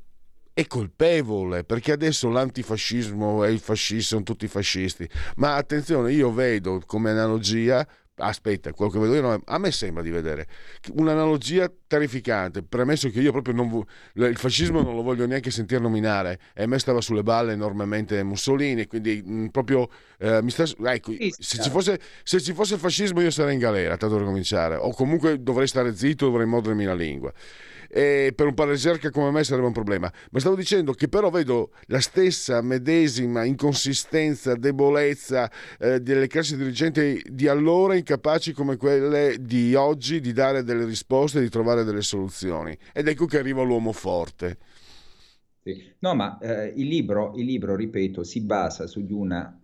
è 0.54 0.66
colpevole 0.66 1.64
perché 1.64 1.92
adesso 1.92 2.28
l'antifascismo 2.28 3.44
e 3.44 3.52
il 3.52 3.60
fascismo 3.60 4.02
sono 4.02 4.22
tutti 4.22 4.48
fascisti. 4.48 5.08
Ma 5.36 5.54
attenzione, 5.56 6.12
io 6.12 6.32
vedo 6.32 6.82
come 6.86 7.10
analogia 7.10 7.86
aspetta, 8.20 8.72
quello 8.72 8.90
che 8.90 8.98
vedo 8.98 9.14
io, 9.14 9.20
no, 9.20 9.42
a 9.44 9.58
me 9.58 9.70
sembra 9.70 10.02
di 10.02 10.10
vedere 10.10 10.46
un'analogia 10.94 11.70
terrificante, 11.86 12.62
premesso 12.62 13.08
che 13.10 13.20
io 13.20 13.32
proprio 13.32 13.54
non, 13.54 13.84
il 14.14 14.36
fascismo 14.36 14.82
non 14.82 14.94
lo 14.94 15.02
voglio 15.02 15.26
neanche 15.26 15.50
sentire 15.50 15.80
nominare, 15.80 16.38
e 16.54 16.62
a 16.62 16.66
me 16.66 16.78
stava 16.78 17.00
sulle 17.00 17.22
balle 17.22 17.52
enormemente 17.52 18.22
Mussolini, 18.22 18.86
quindi 18.86 19.22
mh, 19.24 19.46
proprio 19.48 19.88
eh, 20.18 20.42
mi 20.42 20.50
sta, 20.50 20.64
ecco, 20.84 21.12
se 21.38 21.62
ci, 21.62 21.70
fosse, 21.70 22.00
se 22.22 22.40
ci 22.40 22.52
fosse 22.52 22.74
il 22.74 22.80
fascismo 22.80 23.20
io 23.20 23.30
sarei 23.30 23.54
in 23.54 23.60
galera, 23.60 23.96
tanto 23.96 24.16
per 24.16 24.24
cominciare, 24.24 24.76
o 24.76 24.92
comunque 24.92 25.42
dovrei 25.42 25.66
stare 25.66 25.94
zitto, 25.94 26.26
dovrei 26.26 26.46
mordermi 26.46 26.84
la 26.84 26.94
lingua 26.94 27.32
e 27.92 28.32
per 28.34 28.46
un 28.46 28.54
parreserca 28.54 29.10
come 29.10 29.32
me 29.32 29.42
sarebbe 29.42 29.66
un 29.66 29.72
problema. 29.72 30.10
Ma 30.30 30.38
stavo 30.38 30.54
dicendo 30.54 30.92
che 30.92 31.08
però 31.08 31.28
vedo 31.30 31.72
la 31.86 32.00
stessa 32.00 32.62
medesima 32.62 33.44
inconsistenza, 33.44 34.54
debolezza 34.54 35.50
eh, 35.78 36.00
delle 36.00 36.28
classi 36.28 36.56
dirigenti 36.56 37.20
di 37.28 37.48
allora 37.48 37.96
incapaci 37.96 38.52
come 38.52 38.76
quelle 38.76 39.38
di 39.40 39.74
oggi 39.74 40.20
di 40.20 40.32
dare 40.32 40.62
delle 40.62 40.84
risposte, 40.84 41.40
di 41.40 41.48
trovare 41.48 41.82
delle 41.82 42.02
soluzioni. 42.02 42.76
Ed 42.92 43.08
ecco 43.08 43.26
che 43.26 43.38
arriva 43.38 43.62
l'uomo 43.62 43.92
forte. 43.92 44.58
Sì. 45.62 45.92
No, 45.98 46.14
ma 46.14 46.38
eh, 46.38 46.72
il, 46.76 46.86
libro, 46.86 47.32
il, 47.36 47.44
libro, 47.44 47.74
ripeto, 47.76 48.22
si 48.22 48.40
basa 48.40 48.86
su 48.86 49.04
di 49.04 49.12
una 49.12 49.60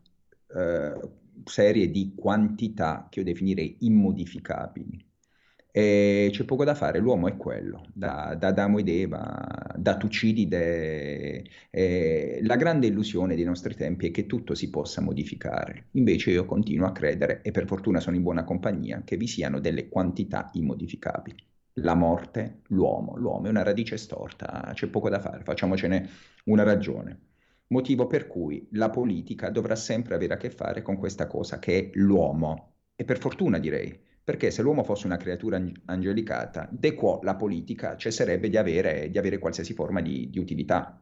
eh, 0.54 1.00
serie 1.44 1.90
di 1.90 2.12
quantità 2.14 3.06
che 3.08 3.20
io 3.20 3.24
definirei 3.24 3.76
immodificabili. 3.80 5.05
E 5.76 6.30
c'è 6.32 6.44
poco 6.44 6.64
da 6.64 6.74
fare, 6.74 7.00
l'uomo 7.00 7.28
è 7.28 7.36
quello, 7.36 7.84
da, 7.92 8.34
da 8.38 8.46
Adamo 8.46 8.78
ed 8.78 8.88
Eva, 8.88 9.74
da 9.76 9.98
Tucidide. 9.98 11.44
Eh, 11.68 12.38
la 12.44 12.56
grande 12.56 12.86
illusione 12.86 13.34
dei 13.34 13.44
nostri 13.44 13.74
tempi 13.74 14.06
è 14.06 14.10
che 14.10 14.24
tutto 14.24 14.54
si 14.54 14.70
possa 14.70 15.02
modificare. 15.02 15.88
Invece 15.90 16.30
io 16.30 16.46
continuo 16.46 16.86
a 16.86 16.92
credere, 16.92 17.42
e 17.42 17.50
per 17.50 17.66
fortuna 17.66 18.00
sono 18.00 18.16
in 18.16 18.22
buona 18.22 18.42
compagnia, 18.44 19.02
che 19.04 19.18
vi 19.18 19.26
siano 19.26 19.60
delle 19.60 19.90
quantità 19.90 20.48
immodificabili. 20.54 21.36
La 21.74 21.94
morte, 21.94 22.62
l'uomo. 22.68 23.18
L'uomo 23.18 23.48
è 23.48 23.50
una 23.50 23.62
radice 23.62 23.98
storta, 23.98 24.70
c'è 24.72 24.86
poco 24.86 25.10
da 25.10 25.20
fare, 25.20 25.44
facciamocene 25.44 26.08
una 26.44 26.62
ragione. 26.62 27.20
Motivo 27.66 28.06
per 28.06 28.28
cui 28.28 28.66
la 28.70 28.88
politica 28.88 29.50
dovrà 29.50 29.76
sempre 29.76 30.14
avere 30.14 30.32
a 30.32 30.38
che 30.38 30.48
fare 30.48 30.80
con 30.80 30.96
questa 30.96 31.26
cosa 31.26 31.58
che 31.58 31.78
è 31.78 31.90
l'uomo. 31.98 32.76
E 32.96 33.04
per 33.04 33.18
fortuna 33.18 33.58
direi 33.58 34.04
perché 34.26 34.50
se 34.50 34.60
l'uomo 34.60 34.82
fosse 34.82 35.06
una 35.06 35.18
creatura 35.18 35.64
angelicata, 35.84 36.68
de 36.72 36.94
quo 36.94 37.20
la 37.22 37.36
politica 37.36 37.96
cesserebbe 37.96 38.48
di 38.48 38.56
avere, 38.56 39.08
di 39.08 39.18
avere 39.18 39.38
qualsiasi 39.38 39.72
forma 39.72 40.00
di, 40.00 40.28
di, 40.30 40.40
utilità. 40.40 40.98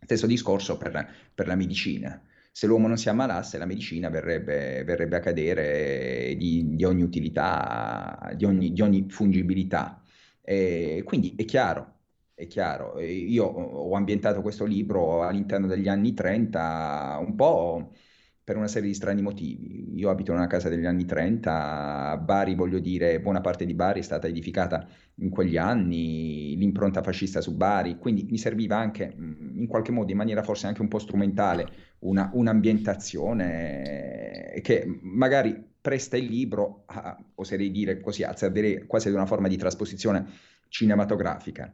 Stesso 0.00 0.26
discorso 0.26 0.78
per, 0.78 1.06
per, 1.34 1.46
la 1.48 1.54
medicina. 1.54 2.18
Se 2.50 2.66
l'uomo 2.66 2.88
non 2.88 2.96
si 2.96 3.10
ammalasse, 3.10 3.58
la 3.58 3.66
medicina 3.66 4.08
verrebbe, 4.08 4.84
verrebbe 4.84 5.16
a 5.16 5.20
cadere 5.20 6.34
di, 6.38 6.74
di, 6.74 6.84
ogni 6.84 7.02
utilità, 7.02 8.32
di 8.36 8.46
ogni, 8.46 8.74
ogni 8.80 9.04
fungibilità. 9.10 10.02
E 10.40 11.02
quindi 11.04 11.34
è 11.36 11.44
chiaro, 11.44 11.98
è 12.32 12.46
chiaro. 12.46 12.98
Io 13.00 13.44
ho 13.44 13.94
ambientato 13.94 14.40
questo 14.40 14.64
libro 14.64 15.24
all'interno 15.24 15.66
degli 15.66 15.88
anni 15.88 16.14
30 16.14 17.18
un 17.20 17.34
po' 17.34 17.92
per 18.44 18.56
una 18.56 18.66
serie 18.66 18.88
di 18.88 18.94
strani 18.94 19.22
motivi. 19.22 19.92
Io 19.94 20.10
abito 20.10 20.32
in 20.32 20.38
una 20.38 20.48
casa 20.48 20.68
degli 20.68 20.84
anni 20.84 21.04
30, 21.04 22.20
Bari, 22.24 22.54
voglio 22.54 22.80
dire, 22.80 23.20
buona 23.20 23.40
parte 23.40 23.64
di 23.64 23.74
Bari 23.74 24.00
è 24.00 24.02
stata 24.02 24.26
edificata 24.26 24.86
in 25.16 25.30
quegli 25.30 25.56
anni, 25.56 26.56
l'impronta 26.56 27.02
fascista 27.02 27.40
su 27.40 27.56
Bari, 27.56 27.98
quindi 27.98 28.26
mi 28.30 28.38
serviva 28.38 28.76
anche 28.76 29.14
mm, 29.16 29.58
in 29.58 29.66
qualche 29.68 29.92
modo, 29.92 30.10
in 30.10 30.16
maniera 30.16 30.42
forse 30.42 30.66
anche 30.66 30.82
un 30.82 30.88
po' 30.88 30.98
strumentale, 30.98 31.68
una, 32.00 32.30
un'ambientazione 32.32 34.58
che 34.60 34.98
magari 35.02 35.70
presta 35.80 36.16
il 36.16 36.26
libro, 36.26 36.82
a, 36.86 37.16
oserei 37.36 37.70
dire 37.70 38.00
così, 38.00 38.22
a 38.22 38.36
servire 38.36 38.86
quasi 38.86 39.08
ad 39.08 39.14
una 39.14 39.26
forma 39.26 39.48
di 39.48 39.56
trasposizione 39.56 40.26
cinematografica. 40.68 41.72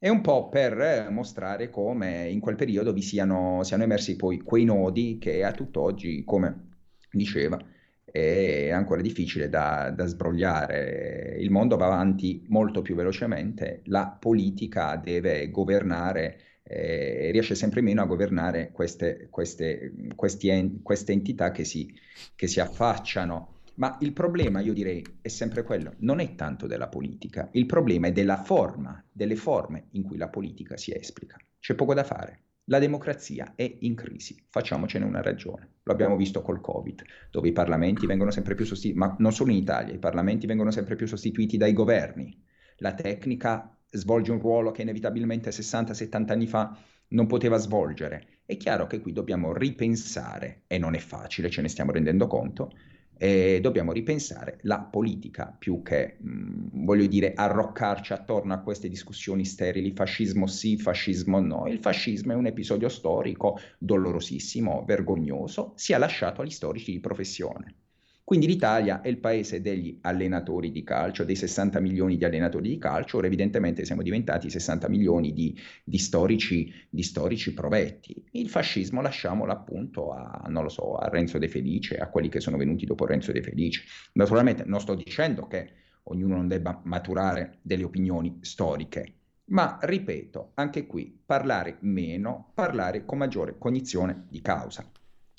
È 0.00 0.08
un 0.08 0.20
po' 0.20 0.48
per 0.48 1.08
mostrare 1.10 1.70
come 1.70 2.28
in 2.28 2.38
quel 2.38 2.54
periodo 2.54 2.92
vi 2.92 3.02
siano, 3.02 3.64
siano 3.64 3.82
emersi 3.82 4.14
poi 4.14 4.38
quei 4.38 4.64
nodi 4.64 5.18
che 5.18 5.42
a 5.42 5.50
tutt'oggi, 5.50 6.22
come 6.24 6.68
diceva, 7.10 7.58
è 8.04 8.70
ancora 8.70 9.00
difficile 9.00 9.48
da, 9.48 9.90
da, 9.90 10.06
sbrogliare. 10.06 11.36
Il 11.40 11.50
mondo 11.50 11.76
va 11.76 11.86
avanti 11.86 12.44
molto 12.48 12.80
più 12.80 12.94
velocemente, 12.94 13.82
la 13.86 14.06
politica 14.06 14.94
deve 14.94 15.50
governare, 15.50 16.38
eh, 16.62 17.30
riesce 17.32 17.56
sempre 17.56 17.80
meno 17.80 18.00
a 18.00 18.06
governare 18.06 18.70
queste, 18.70 19.26
queste, 19.30 19.92
questi, 20.14 20.80
queste 20.80 21.12
entità 21.12 21.50
che 21.50 21.64
si, 21.64 21.92
che 22.36 22.46
si 22.46 22.60
affacciano 22.60 23.57
ma 23.78 23.96
il 24.00 24.12
problema, 24.12 24.60
io 24.60 24.72
direi, 24.72 25.04
è 25.20 25.28
sempre 25.28 25.62
quello, 25.62 25.94
non 25.98 26.20
è 26.20 26.34
tanto 26.34 26.66
della 26.66 26.88
politica, 26.88 27.48
il 27.52 27.66
problema 27.66 28.08
è 28.08 28.12
della 28.12 28.36
forma, 28.36 29.02
delle 29.10 29.36
forme 29.36 29.86
in 29.92 30.02
cui 30.02 30.16
la 30.16 30.28
politica 30.28 30.76
si 30.76 30.92
esplica. 30.92 31.36
C'è 31.60 31.74
poco 31.74 31.94
da 31.94 32.04
fare. 32.04 32.42
La 32.64 32.80
democrazia 32.80 33.54
è 33.54 33.76
in 33.80 33.94
crisi, 33.94 34.44
facciamocene 34.50 35.04
una 35.04 35.22
ragione. 35.22 35.76
Lo 35.84 35.92
abbiamo 35.92 36.16
visto 36.16 36.42
col 36.42 36.60
Covid, 36.60 37.02
dove 37.30 37.48
i 37.48 37.52
parlamenti 37.52 38.04
vengono 38.06 38.30
sempre 38.30 38.54
più 38.54 38.66
sostituiti, 38.66 38.98
ma 38.98 39.16
non 39.20 39.32
solo 39.32 39.52
in 39.52 39.58
Italia, 39.58 39.94
i 39.94 39.98
parlamenti 39.98 40.46
vengono 40.46 40.70
sempre 40.70 40.96
più 40.96 41.06
sostituiti 41.06 41.56
dai 41.56 41.72
governi. 41.72 42.36
La 42.78 42.94
tecnica 42.94 43.74
svolge 43.90 44.32
un 44.32 44.40
ruolo 44.40 44.70
che 44.72 44.82
inevitabilmente 44.82 45.50
60-70 45.50 46.30
anni 46.32 46.46
fa 46.46 46.76
non 47.10 47.26
poteva 47.26 47.56
svolgere. 47.56 48.40
È 48.44 48.56
chiaro 48.56 48.86
che 48.86 49.00
qui 49.00 49.12
dobbiamo 49.12 49.54
ripensare, 49.54 50.64
e 50.66 50.78
non 50.78 50.94
è 50.94 50.98
facile, 50.98 51.48
ce 51.48 51.62
ne 51.62 51.68
stiamo 51.68 51.92
rendendo 51.92 52.26
conto, 52.26 52.72
E 53.20 53.58
dobbiamo 53.60 53.92
ripensare 53.92 54.58
la 54.62 54.80
politica 54.80 55.54
più 55.58 55.82
che, 55.82 56.16
mh, 56.20 56.84
voglio 56.84 57.06
dire, 57.06 57.32
arroccarci 57.34 58.12
attorno 58.12 58.54
a 58.54 58.60
queste 58.60 58.88
discussioni 58.88 59.44
sterili, 59.44 59.92
fascismo 59.92 60.46
sì, 60.46 60.76
fascismo 60.78 61.40
no. 61.40 61.66
Il 61.66 61.80
fascismo 61.80 62.32
è 62.32 62.36
un 62.36 62.46
episodio 62.46 62.88
storico 62.88 63.58
dolorosissimo, 63.78 64.84
vergognoso, 64.84 65.72
sia 65.76 65.98
lasciato 65.98 66.42
agli 66.42 66.50
storici 66.50 66.92
di 66.92 67.00
professione. 67.00 67.74
Quindi 68.28 68.46
l'Italia 68.46 69.00
è 69.00 69.08
il 69.08 69.20
paese 69.20 69.62
degli 69.62 70.00
allenatori 70.02 70.70
di 70.70 70.84
calcio, 70.84 71.24
dei 71.24 71.34
60 71.34 71.80
milioni 71.80 72.18
di 72.18 72.26
allenatori 72.26 72.68
di 72.68 72.76
calcio, 72.76 73.16
ora 73.16 73.26
evidentemente 73.26 73.86
siamo 73.86 74.02
diventati 74.02 74.50
60 74.50 74.86
milioni 74.90 75.32
di, 75.32 75.58
di, 75.82 75.96
storici, 75.96 76.70
di 76.90 77.02
storici, 77.02 77.54
provetti. 77.54 78.22
Il 78.32 78.50
fascismo 78.50 79.00
lasciamolo 79.00 79.50
appunto 79.50 80.12
a, 80.12 80.46
so, 80.66 80.96
a 80.96 81.08
Renzo 81.08 81.38
De 81.38 81.48
Felice, 81.48 81.96
a 81.96 82.10
quelli 82.10 82.28
che 82.28 82.40
sono 82.40 82.58
venuti 82.58 82.84
dopo 82.84 83.06
Renzo 83.06 83.32
De 83.32 83.40
Felice. 83.40 83.84
Naturalmente 84.12 84.62
non 84.66 84.82
sto 84.82 84.94
dicendo 84.94 85.46
che 85.46 85.70
ognuno 86.02 86.36
non 86.36 86.48
debba 86.48 86.82
maturare 86.84 87.60
delle 87.62 87.84
opinioni 87.84 88.40
storiche, 88.42 89.14
ma 89.44 89.78
ripeto, 89.80 90.50
anche 90.52 90.86
qui 90.86 91.18
parlare 91.24 91.78
meno, 91.80 92.50
parlare 92.52 93.06
con 93.06 93.16
maggiore 93.16 93.56
cognizione 93.56 94.26
di 94.28 94.42
causa. 94.42 94.86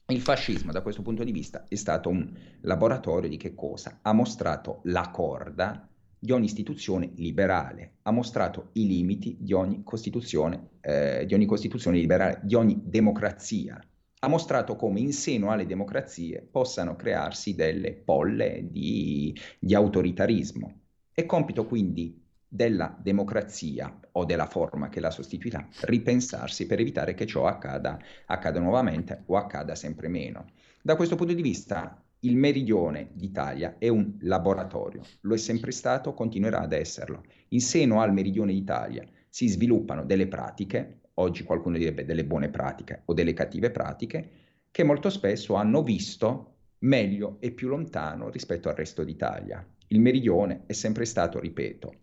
Il 0.10 0.22
fascismo 0.22 0.72
da 0.72 0.82
questo 0.82 1.04
punto 1.04 1.24
di 1.24 1.32
vista 1.32 1.66
è 1.68 1.76
stato 1.76 2.10
un 2.10 2.34
laboratorio 2.62 3.30
di 3.30 3.38
che 3.38 3.54
cosa? 3.54 4.00
Ha 4.02 4.12
mostrato 4.12 4.80
la 4.86 5.12
corda 5.12 5.88
di 6.18 6.32
ogni 6.32 6.46
istituzione 6.46 7.12
liberale, 7.18 7.98
ha 8.02 8.12
mostrato 8.12 8.70
i 8.74 8.88
limiti 8.88 9.38
di 9.40 9.54
ogni 9.54 9.84
costituzione, 9.84 10.70
eh, 10.82 11.26
di 11.28 11.36
ogni 11.36 11.46
costituzione 11.46 11.98
liberale, 11.98 12.40
di 12.42 12.56
ogni 12.56 12.82
democrazia. 12.84 13.80
Ha 14.22 14.28
mostrato 14.28 14.76
come 14.76 15.00
in 15.00 15.14
seno 15.14 15.52
alle 15.52 15.68
democrazie 15.68 16.42
possano 16.42 16.96
crearsi 16.96 17.54
delle 17.54 17.94
polle 17.94 18.68
di, 18.68 19.40
di 19.60 19.76
autoritarismo. 19.76 20.80
È 21.14 21.24
compito 21.28 21.68
quindi 21.68 22.19
della 22.52 22.98
democrazia 23.00 24.00
o 24.14 24.26
della 24.26 24.48
forma 24.48 24.90
che 24.90 25.00
la 25.00 25.12
sostituirà, 25.12 25.66
ripensarsi 25.82 26.66
per 26.66 26.80
evitare 26.80 27.14
che 27.14 27.28
ciò 27.28 27.46
accada, 27.46 28.00
accada 28.26 28.60
nuovamente 28.60 29.22
o 29.28 29.38
accada 29.38 29.76
sempre 29.76 30.08
meno. 30.08 30.48
Da 30.82 30.96
questo 30.96 31.16
punto 31.16 31.34
di 31.34 31.44
vista 31.44 32.04
il 32.22 32.36
meridione 32.36 33.12
d'Italia 33.14 33.76
è 33.78 33.88
un 33.88 34.18
laboratorio, 34.22 35.04
lo 35.22 35.36
è 35.36 35.38
sempre 35.38 35.72
stato, 35.72 36.14
continuerà 36.14 36.62
ad 36.62 36.74
esserlo. 36.74 37.24
In 37.50 37.62
seno 37.62 38.02
al 38.02 38.14
meridione 38.14 38.52
d'Italia 38.52 39.06
si 39.30 39.48
sviluppano 39.48 40.04
delle 40.04 40.28
pratiche, 40.28 41.02
oggi 41.16 41.44
qualcuno 41.44 41.78
direbbe 41.78 42.04
delle 42.04 42.26
buone 42.26 42.50
pratiche 42.50 43.04
o 43.06 43.14
delle 43.14 43.34
cattive 43.34 43.70
pratiche, 43.70 44.30
che 44.72 44.84
molto 44.84 45.10
spesso 45.12 45.54
hanno 45.54 45.84
visto 45.84 46.56
meglio 46.80 47.38
e 47.40 47.52
più 47.52 47.68
lontano 47.68 48.30
rispetto 48.30 48.70
al 48.70 48.76
resto 48.76 49.04
d'Italia. 49.04 49.66
Il 49.88 50.00
meridione 50.00 50.64
è 50.66 50.74
sempre 50.74 51.06
stato, 51.06 51.40
ripeto, 51.40 51.94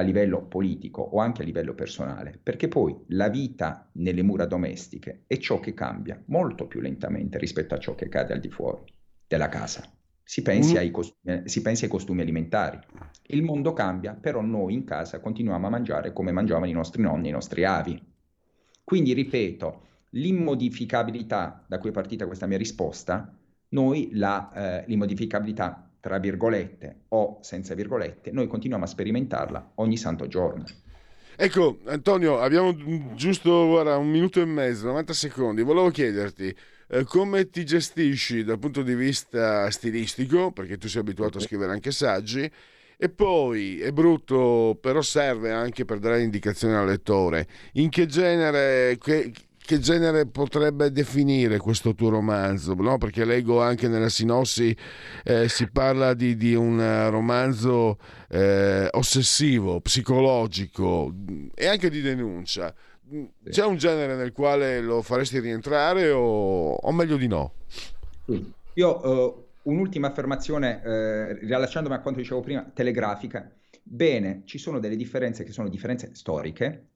a 0.00 0.02
livello 0.02 0.42
politico 0.42 1.02
o 1.02 1.18
anche 1.18 1.42
a 1.42 1.44
livello 1.44 1.74
personale, 1.74 2.38
perché 2.42 2.68
poi 2.68 2.96
la 3.08 3.28
vita 3.28 3.88
nelle 3.92 4.22
mura 4.22 4.46
domestiche 4.46 5.24
è 5.26 5.36
ciò 5.36 5.60
che 5.60 5.74
cambia 5.74 6.20
molto 6.26 6.66
più 6.66 6.80
lentamente 6.80 7.38
rispetto 7.38 7.74
a 7.74 7.78
ciò 7.78 7.94
che 7.94 8.06
accade 8.06 8.32
al 8.32 8.40
di 8.40 8.50
fuori 8.50 8.82
della 9.26 9.48
casa. 9.48 9.84
Si 10.22 10.42
pensi, 10.42 10.74
mm. 10.74 10.76
ai 10.76 10.90
costumi, 10.90 11.42
si 11.44 11.62
pensi 11.62 11.84
ai 11.84 11.90
costumi 11.90 12.20
alimentari. 12.20 12.78
Il 13.26 13.42
mondo 13.42 13.72
cambia, 13.72 14.14
però 14.14 14.40
noi 14.40 14.74
in 14.74 14.84
casa 14.84 15.20
continuiamo 15.20 15.66
a 15.66 15.70
mangiare 15.70 16.12
come 16.12 16.32
mangiavano 16.32 16.66
i 16.66 16.72
nostri 16.72 17.02
nonni 17.02 17.26
e 17.26 17.30
i 17.30 17.32
nostri 17.32 17.64
avi. 17.64 18.00
Quindi, 18.84 19.12
ripeto, 19.12 19.86
l'immodificabilità 20.10 21.64
da 21.66 21.78
cui 21.78 21.90
è 21.90 21.92
partita 21.92 22.26
questa 22.26 22.46
mia 22.46 22.58
risposta, 22.58 23.36
noi 23.70 24.10
la, 24.12 24.52
eh, 24.52 24.84
l'immodificabilità 24.86 25.89
tra 26.00 26.18
virgolette 26.18 27.02
o 27.08 27.38
senza 27.42 27.74
virgolette, 27.74 28.30
noi 28.32 28.46
continuiamo 28.46 28.84
a 28.84 28.88
sperimentarla 28.88 29.72
ogni 29.76 29.96
santo 29.96 30.26
giorno. 30.26 30.64
Ecco, 31.36 31.78
Antonio, 31.86 32.38
abbiamo 32.38 32.74
giusto 33.14 33.52
ora 33.52 33.96
un 33.96 34.10
minuto 34.10 34.40
e 34.40 34.44
mezzo, 34.44 34.86
90 34.86 35.12
secondi. 35.12 35.62
Volevo 35.62 35.90
chiederti 35.90 36.54
eh, 36.88 37.04
come 37.04 37.48
ti 37.48 37.64
gestisci 37.64 38.44
dal 38.44 38.58
punto 38.58 38.82
di 38.82 38.94
vista 38.94 39.70
stilistico, 39.70 40.52
perché 40.52 40.76
tu 40.76 40.88
sei 40.88 41.00
abituato 41.00 41.38
a 41.38 41.40
scrivere 41.40 41.72
anche 41.72 41.92
saggi, 41.92 42.50
e 43.02 43.08
poi 43.08 43.80
è 43.80 43.92
brutto, 43.92 44.76
però 44.78 45.00
serve 45.00 45.50
anche 45.52 45.86
per 45.86 45.98
dare 45.98 46.22
indicazioni 46.22 46.74
al 46.74 46.86
lettore. 46.86 47.46
In 47.74 47.88
che 47.88 48.04
genere, 48.04 48.98
che, 48.98 49.32
che 49.70 49.78
genere 49.78 50.26
potrebbe 50.26 50.90
definire 50.90 51.58
questo 51.58 51.94
tuo 51.94 52.08
romanzo? 52.08 52.74
No? 52.74 52.98
Perché 52.98 53.24
leggo 53.24 53.62
anche 53.62 53.86
nella 53.86 54.08
sinossi 54.08 54.76
eh, 55.22 55.48
si 55.48 55.70
parla 55.70 56.12
di, 56.12 56.36
di 56.36 56.56
un 56.56 57.08
romanzo 57.08 57.96
eh, 58.30 58.88
ossessivo, 58.90 59.80
psicologico 59.80 61.14
e 61.54 61.68
anche 61.68 61.88
di 61.88 62.00
denuncia. 62.00 62.74
C'è 63.48 63.64
un 63.64 63.76
genere 63.76 64.16
nel 64.16 64.32
quale 64.32 64.80
lo 64.80 65.02
faresti 65.02 65.38
rientrare 65.38 66.10
o, 66.10 66.72
o 66.72 66.92
meglio 66.92 67.16
di 67.16 67.28
no? 67.28 67.52
Io 68.74 69.08
uh, 69.08 69.46
un'ultima 69.70 70.08
affermazione, 70.08 70.82
eh, 70.82 71.34
riallacciandomi 71.44 71.94
a 71.94 72.00
quanto 72.00 72.18
dicevo 72.18 72.40
prima, 72.40 72.68
telegrafica. 72.74 73.48
Bene, 73.84 74.42
ci 74.46 74.58
sono 74.58 74.80
delle 74.80 74.96
differenze 74.96 75.44
che 75.44 75.52
sono 75.52 75.68
differenze 75.68 76.10
storiche, 76.12 76.89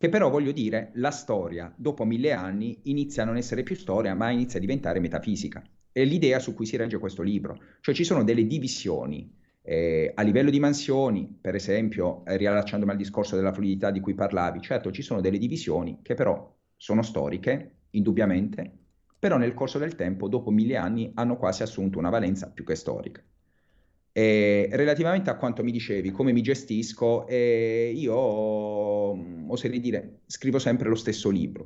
che 0.00 0.08
però 0.08 0.30
voglio 0.30 0.52
dire, 0.52 0.92
la 0.94 1.10
storia 1.10 1.70
dopo 1.76 2.06
mille 2.06 2.32
anni 2.32 2.80
inizia 2.84 3.22
a 3.22 3.26
non 3.26 3.36
essere 3.36 3.62
più 3.62 3.76
storia, 3.76 4.14
ma 4.14 4.30
inizia 4.30 4.56
a 4.56 4.62
diventare 4.62 4.98
metafisica. 4.98 5.62
È 5.92 6.02
l'idea 6.02 6.38
su 6.38 6.54
cui 6.54 6.64
si 6.64 6.78
regge 6.78 6.96
questo 6.96 7.20
libro, 7.20 7.60
cioè 7.82 7.94
ci 7.94 8.02
sono 8.02 8.24
delle 8.24 8.46
divisioni 8.46 9.30
eh, 9.60 10.10
a 10.14 10.22
livello 10.22 10.48
di 10.48 10.58
mansioni, 10.58 11.36
per 11.38 11.54
esempio, 11.54 12.24
eh, 12.24 12.38
riallacciandomi 12.38 12.92
al 12.92 12.96
discorso 12.96 13.36
della 13.36 13.52
fluidità 13.52 13.90
di 13.90 14.00
cui 14.00 14.14
parlavi, 14.14 14.62
certo 14.62 14.90
ci 14.90 15.02
sono 15.02 15.20
delle 15.20 15.36
divisioni 15.36 15.98
che 16.00 16.14
però 16.14 16.50
sono 16.76 17.02
storiche, 17.02 17.80
indubbiamente, 17.90 18.72
però 19.18 19.36
nel 19.36 19.52
corso 19.52 19.76
del 19.76 19.96
tempo, 19.96 20.28
dopo 20.28 20.50
mille 20.50 20.76
anni, 20.76 21.10
hanno 21.12 21.36
quasi 21.36 21.62
assunto 21.62 21.98
una 21.98 22.08
valenza 22.08 22.48
più 22.48 22.64
che 22.64 22.74
storica. 22.74 23.22
E 24.12 24.68
relativamente 24.72 25.30
a 25.30 25.36
quanto 25.36 25.62
mi 25.62 25.70
dicevi, 25.70 26.10
come 26.10 26.32
mi 26.32 26.42
gestisco, 26.42 27.26
eh, 27.28 27.92
io 27.94 29.14
mm, 29.14 29.50
oserei 29.50 29.80
dire, 29.80 30.20
scrivo 30.26 30.58
sempre 30.58 30.88
lo 30.88 30.96
stesso 30.96 31.30
libro, 31.30 31.64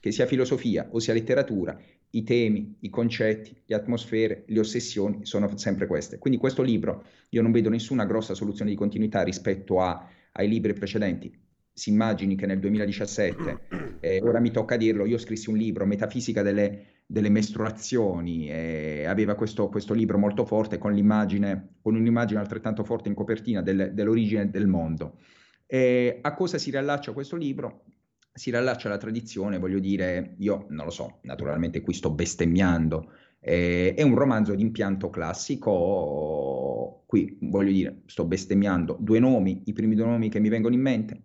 che 0.00 0.10
sia 0.10 0.26
filosofia 0.26 0.88
o 0.90 0.98
sia 0.98 1.12
letteratura, 1.12 1.78
i 2.14 2.24
temi, 2.24 2.76
i 2.80 2.90
concetti, 2.90 3.54
le 3.66 3.74
atmosfere, 3.74 4.44
le 4.46 4.58
ossessioni 4.58 5.24
sono 5.26 5.54
sempre 5.56 5.86
queste. 5.86 6.18
Quindi 6.18 6.38
questo 6.38 6.62
libro 6.62 7.04
io 7.30 7.42
non 7.42 7.52
vedo 7.52 7.68
nessuna 7.68 8.04
grossa 8.04 8.34
soluzione 8.34 8.70
di 8.70 8.76
continuità 8.76 9.22
rispetto 9.22 9.80
a, 9.80 10.08
ai 10.32 10.48
libri 10.48 10.72
precedenti. 10.72 11.32
Si 11.74 11.90
immagini 11.90 12.36
che 12.36 12.46
nel 12.46 12.58
2017, 12.58 13.60
eh, 14.00 14.20
ora 14.22 14.40
mi 14.40 14.50
tocca 14.50 14.76
dirlo, 14.76 15.06
io 15.06 15.16
scrissi 15.16 15.48
un 15.48 15.56
libro, 15.56 15.86
Metafisica 15.86 16.42
delle 16.42 16.91
delle 17.12 17.28
mestruazioni 17.28 18.48
e 18.48 19.04
aveva 19.04 19.34
questo, 19.34 19.68
questo 19.68 19.92
libro 19.92 20.16
molto 20.16 20.46
forte 20.46 20.78
con, 20.78 20.94
l'immagine, 20.94 21.74
con 21.82 21.94
un'immagine 21.94 22.40
altrettanto 22.40 22.84
forte 22.84 23.10
in 23.10 23.14
copertina 23.14 23.60
del, 23.60 23.90
dell'origine 23.92 24.48
del 24.48 24.66
mondo. 24.66 25.18
E 25.66 26.20
a 26.22 26.32
cosa 26.32 26.56
si 26.56 26.70
riallaccia 26.70 27.12
questo 27.12 27.36
libro? 27.36 27.84
Si 28.32 28.48
riallaccia 28.50 28.88
alla 28.88 28.96
tradizione, 28.96 29.58
voglio 29.58 29.78
dire, 29.78 30.36
io 30.38 30.64
non 30.70 30.86
lo 30.86 30.90
so, 30.90 31.18
naturalmente 31.24 31.82
qui 31.82 31.92
sto 31.92 32.10
bestemmiando, 32.10 33.12
eh, 33.40 33.92
è 33.94 34.00
un 34.00 34.14
romanzo 34.14 34.54
di 34.54 34.62
impianto 34.62 35.10
classico, 35.10 37.02
qui 37.04 37.36
voglio 37.42 37.72
dire, 37.72 38.00
sto 38.06 38.24
bestemmiando 38.24 38.96
due 38.98 39.18
nomi, 39.18 39.64
i 39.66 39.74
primi 39.74 39.94
due 39.94 40.06
nomi 40.06 40.30
che 40.30 40.40
mi 40.40 40.48
vengono 40.48 40.74
in 40.74 40.80
mente, 40.80 41.22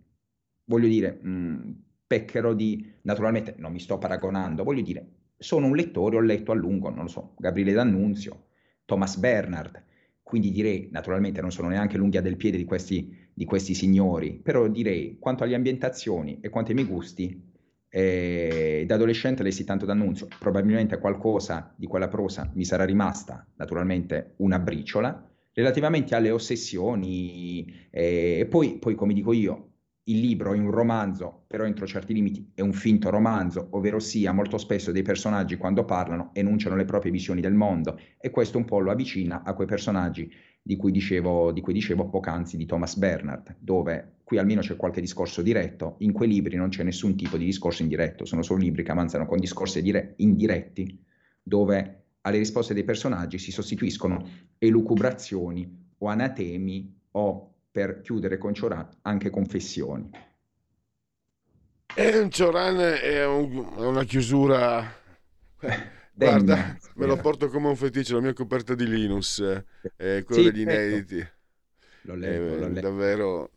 voglio 0.64 0.86
dire, 0.86 1.12
mh, 1.12 1.82
pecchero 2.06 2.52
di, 2.52 2.92
naturalmente 3.02 3.54
non 3.56 3.72
mi 3.72 3.80
sto 3.80 3.96
paragonando, 3.96 4.64
voglio 4.64 4.82
dire, 4.82 5.12
sono 5.38 5.66
un 5.66 5.76
lettore, 5.76 6.16
ho 6.16 6.20
letto 6.20 6.52
a 6.52 6.54
lungo, 6.54 6.90
non 6.90 7.04
lo 7.04 7.08
so, 7.08 7.34
Gabriele 7.38 7.72
D'Annunzio, 7.72 8.46
Thomas 8.84 9.16
Bernard, 9.16 9.84
quindi 10.22 10.50
direi, 10.50 10.88
naturalmente 10.90 11.40
non 11.40 11.50
sono 11.50 11.68
neanche 11.68 11.96
l'unghia 11.96 12.20
del 12.20 12.36
piede 12.36 12.58
di 12.58 12.64
questi, 12.64 13.30
di 13.32 13.44
questi 13.46 13.72
signori, 13.72 14.32
però 14.42 14.68
direi, 14.68 15.16
quanto 15.18 15.44
alle 15.44 15.54
ambientazioni 15.54 16.40
e 16.42 16.50
quanto 16.50 16.70
ai 16.70 16.76
miei 16.76 16.88
gusti, 16.88 17.46
eh, 17.88 18.84
da 18.86 18.94
adolescente 18.96 19.42
lessi 19.42 19.64
tanto 19.64 19.86
D'Annunzio, 19.86 20.28
probabilmente 20.38 20.98
qualcosa 20.98 21.72
di 21.76 21.86
quella 21.86 22.08
prosa 22.08 22.50
mi 22.54 22.64
sarà 22.64 22.84
rimasta, 22.84 23.46
naturalmente, 23.56 24.34
una 24.38 24.58
briciola, 24.58 25.26
relativamente 25.54 26.14
alle 26.14 26.30
ossessioni, 26.30 27.88
eh, 27.90 28.40
e 28.40 28.46
poi, 28.46 28.76
poi, 28.78 28.94
come 28.94 29.14
dico 29.14 29.32
io, 29.32 29.67
il 30.08 30.20
libro 30.20 30.54
è 30.54 30.58
un 30.58 30.70
romanzo, 30.70 31.44
però 31.46 31.64
entro 31.64 31.86
certi 31.86 32.14
limiti 32.14 32.50
è 32.54 32.60
un 32.60 32.72
finto 32.72 33.10
romanzo, 33.10 33.68
ovvero 33.70 33.98
sia 33.98 34.32
molto 34.32 34.56
spesso 34.56 34.90
dei 34.90 35.02
personaggi 35.02 35.56
quando 35.56 35.84
parlano 35.84 36.30
enunciano 36.32 36.76
le 36.76 36.84
proprie 36.84 37.12
visioni 37.12 37.40
del 37.40 37.54
mondo 37.54 37.98
e 38.18 38.30
questo 38.30 38.58
un 38.58 38.64
po' 38.64 38.80
lo 38.80 38.90
avvicina 38.90 39.42
a 39.42 39.54
quei 39.54 39.66
personaggi 39.66 40.30
di 40.62 40.76
cui 40.76 40.92
dicevo, 40.92 41.52
di 41.52 41.60
cui 41.60 41.72
dicevo 41.72 42.08
poc'anzi 42.08 42.56
di 42.56 42.66
Thomas 42.66 42.96
Bernard, 42.96 43.56
dove 43.58 44.16
qui 44.24 44.38
almeno 44.38 44.60
c'è 44.60 44.76
qualche 44.76 45.00
discorso 45.00 45.42
diretto, 45.42 45.96
in 46.00 46.12
quei 46.12 46.28
libri 46.28 46.56
non 46.56 46.68
c'è 46.68 46.82
nessun 46.82 47.14
tipo 47.16 47.36
di 47.36 47.44
discorso 47.44 47.82
indiretto, 47.82 48.24
sono 48.24 48.42
solo 48.42 48.60
libri 48.60 48.82
che 48.82 48.90
avanzano 48.90 49.26
con 49.26 49.38
discorsi 49.38 49.80
dire- 49.82 50.14
indiretti, 50.16 51.02
dove 51.42 52.04
alle 52.22 52.38
risposte 52.38 52.74
dei 52.74 52.84
personaggi 52.84 53.38
si 53.38 53.50
sostituiscono 53.50 54.26
elucubrazioni 54.58 55.86
o 55.98 56.06
anatemi 56.06 56.96
o, 57.12 57.54
per 57.78 58.00
chiudere 58.00 58.38
con 58.38 58.52
Cioran, 58.52 58.88
anche 59.02 59.30
confessioni. 59.30 60.10
E 61.94 62.18
un 62.18 62.28
Cioran 62.28 62.76
è, 62.80 63.24
un, 63.24 63.72
è 63.76 63.86
una 63.86 64.02
chiusura... 64.02 64.84
Guarda, 66.12 66.76
me 66.96 67.06
lo 67.06 67.16
porto 67.18 67.48
come 67.48 67.68
un 67.68 67.76
feticcio, 67.76 68.16
la 68.16 68.22
mia 68.22 68.32
coperta 68.32 68.74
di 68.74 68.88
Linus, 68.88 69.40
è 69.94 70.24
quello 70.24 70.42
sì, 70.42 70.50
degli 70.50 70.60
inediti. 70.62 71.24
Lo 72.02 72.16
leggo, 72.16 72.54
è, 72.54 72.58
lo 72.58 72.66
leggo. 72.66 72.80
davvero 72.80 73.50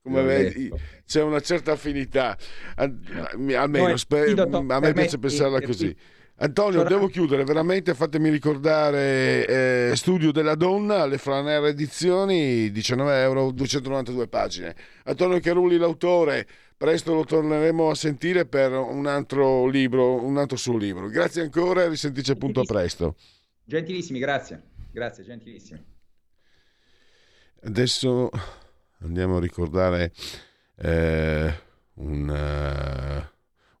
come 0.00 0.22
vedi 0.22 0.72
c'è 1.04 1.20
una 1.20 1.40
certa 1.40 1.72
affinità. 1.72 2.38
Almeno 2.76 3.94
sper- 3.98 4.38
a 4.38 4.80
me 4.80 4.92
piace 4.94 5.18
pensarla 5.18 5.60
così 5.60 5.94
Antonio, 6.40 6.84
devo 6.84 7.08
chiudere, 7.08 7.42
veramente 7.42 7.94
fatemi 7.94 8.30
ricordare 8.30 9.90
eh, 9.90 9.96
Studio 9.96 10.30
della 10.30 10.54
Donna, 10.54 11.04
le 11.04 11.18
Flanera 11.18 11.66
Edizioni, 11.66 12.70
19 12.70 13.20
euro, 13.22 13.50
292 13.50 14.28
pagine. 14.28 14.76
Antonio 15.04 15.40
Carulli, 15.40 15.76
l'autore, 15.78 16.46
presto 16.76 17.12
lo 17.12 17.24
torneremo 17.24 17.90
a 17.90 17.94
sentire 17.96 18.46
per 18.46 18.70
un 18.70 19.06
altro 19.06 19.66
libro, 19.66 20.22
un 20.22 20.36
altro 20.38 20.56
suo 20.56 20.76
libro. 20.76 21.08
Grazie 21.08 21.42
ancora 21.42 21.82
e 21.82 21.88
risentirci 21.88 22.30
appunto 22.30 22.60
a 22.60 22.64
presto. 22.64 23.16
Gentilissimi, 23.64 24.20
grazie. 24.20 24.62
Grazie, 24.92 25.24
gentilissimi. 25.24 25.84
Adesso 27.62 28.30
andiamo 29.00 29.38
a 29.38 29.40
ricordare 29.40 30.12
eh, 30.76 31.52
un... 31.94 33.24
Uh, 33.26 33.36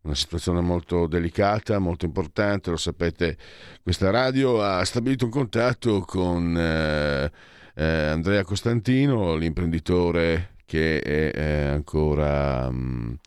una 0.08 0.16
situazione 0.16 0.62
molto 0.62 1.06
delicata, 1.06 1.78
molto 1.78 2.06
importante, 2.06 2.70
lo 2.70 2.78
sapete, 2.78 3.36
questa 3.82 4.10
radio 4.10 4.62
ha 4.62 4.82
stabilito 4.84 5.26
un 5.26 5.30
contatto 5.30 6.00
con 6.00 6.56
eh, 6.56 7.30
eh, 7.74 7.84
Andrea 7.84 8.42
Costantino, 8.42 9.36
l'imprenditore 9.36 10.54
che 10.64 11.00
è, 11.00 11.30
è 11.30 11.64
ancora 11.66 12.70
mh, 12.70 13.18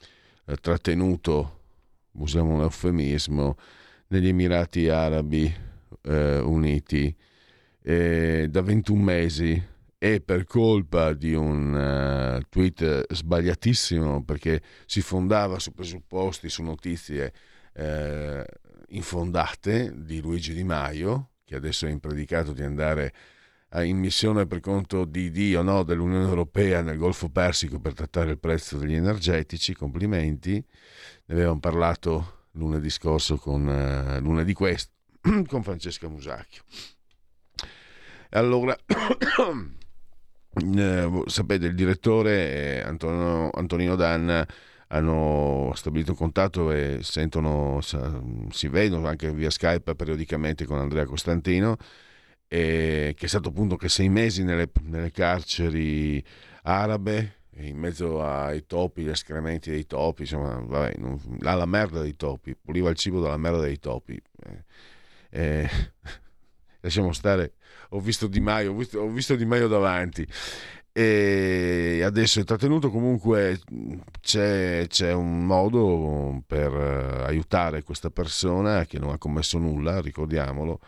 trattenuto, 0.60 1.60
usiamo 2.14 2.56
un 2.56 2.62
eufemismo, 2.62 3.58
negli 4.08 4.28
Emirati 4.28 4.90
Arabi 4.90 5.54
eh, 6.02 6.40
Uniti. 6.40 7.16
Da 7.84 8.62
21 8.62 9.02
mesi 9.02 9.64
e 10.04 10.20
per 10.20 10.46
colpa 10.46 11.14
di 11.14 11.36
un 11.36 11.76
uh, 11.76 12.42
tweet 12.50 13.14
sbagliatissimo 13.14 14.24
perché 14.24 14.60
si 14.88 15.00
fondava 15.00 15.60
su 15.60 15.74
presupposti, 15.74 16.50
su 16.50 16.64
notizie 16.64 17.32
uh, 17.74 18.42
infondate 18.88 19.94
di 19.96 20.20
Luigi 20.20 20.56
Di 20.56 20.64
Maio, 20.64 21.34
che 21.44 21.56
adesso 21.56 21.86
è 21.86 21.92
impredicato 21.92 22.52
di 22.52 22.64
andare 22.64 23.14
in 23.84 24.00
missione 24.00 24.48
per 24.48 24.60
conto 24.60 25.06
di 25.06 25.30
Dio 25.30 25.62
no, 25.62 25.84
dell'Unione 25.84 26.28
Europea 26.28 26.82
nel 26.82 26.98
Golfo 26.98 27.30
Persico 27.30 27.80
per 27.80 27.94
trattare 27.94 28.32
il 28.32 28.40
prezzo 28.40 28.80
degli 28.80 28.96
energetici, 28.96 29.76
complimenti, 29.76 30.54
ne 30.54 31.34
avevamo 31.36 31.60
parlato 31.60 32.48
lunedì 32.54 32.90
scorso 32.90 33.38
con 33.38 33.68
uh, 33.68 34.20
lunedì 34.20 34.54
questo 34.54 34.94
con 35.46 35.62
Francesca 35.62 36.10
Musacchio. 36.10 36.64
Allora 38.32 38.76
eh, 40.54 41.24
sapete, 41.28 41.68
il 41.68 41.76
direttore 41.76 42.84
Antonio, 42.84 43.50
Antonino 43.52 43.96
Danna 43.96 44.46
hanno 44.88 45.72
stabilito 45.76 46.14
contatto 46.14 46.72
e 46.72 47.00
sentono, 47.02 47.80
si 47.82 48.68
vedono 48.68 49.08
anche 49.08 49.32
via 49.32 49.50
Skype 49.50 49.96
periodicamente 49.96 50.66
con 50.66 50.80
Andrea 50.80 51.06
Costantino, 51.06 51.78
e, 52.48 53.14
che 53.16 53.26
è 53.26 53.30
stato 53.30 53.50
appunto 53.50 53.78
che 53.78 53.88
sei 53.88 54.10
mesi 54.10 54.44
nelle, 54.44 54.70
nelle 54.82 55.12
carceri 55.12 56.22
arabe, 56.64 57.36
in 57.56 57.78
mezzo 57.78 58.22
ai 58.22 58.66
topi, 58.66 59.04
gli 59.04 59.10
escrementi 59.10 59.70
dei 59.70 59.86
topi, 59.86 60.24
insomma, 60.24 60.56
vabbè, 60.60 60.96
non, 60.98 61.20
alla 61.42 61.66
merda 61.66 62.02
dei 62.02 62.18
topi, 62.18 62.56
puliva 62.56 62.90
il 62.90 62.98
cibo 62.98 63.22
dalla 63.22 63.38
merda 63.38 63.62
dei 63.62 63.80
topi. 63.80 64.22
Eh, 64.44 64.64
eh, 65.30 65.70
lasciamo 66.82 67.14
stare 67.14 67.54
ho 67.94 68.00
visto 68.00 68.28
Di 68.28 68.40
Maio, 68.40 68.72
ho 68.72 68.76
visto, 68.76 69.00
ho 69.00 69.10
visto 69.10 69.36
Di 69.36 69.46
Maio 69.46 69.68
davanti. 69.68 70.26
E 70.94 72.02
adesso 72.04 72.42
è 72.42 72.44
trattenuto 72.44 72.90
comunque 72.90 73.62
c'è, 74.20 74.86
c'è, 74.88 75.14
un 75.14 75.46
modo 75.46 76.44
per 76.46 76.74
eh, 76.74 77.24
aiutare 77.24 77.84
questa 77.84 78.10
persona 78.10 78.86
che 78.86 79.00
non 79.00 79.12
ha 79.12 79.18
commesso 79.18 79.58
nulla 79.58 80.02
ricordiamolo. 80.02 80.80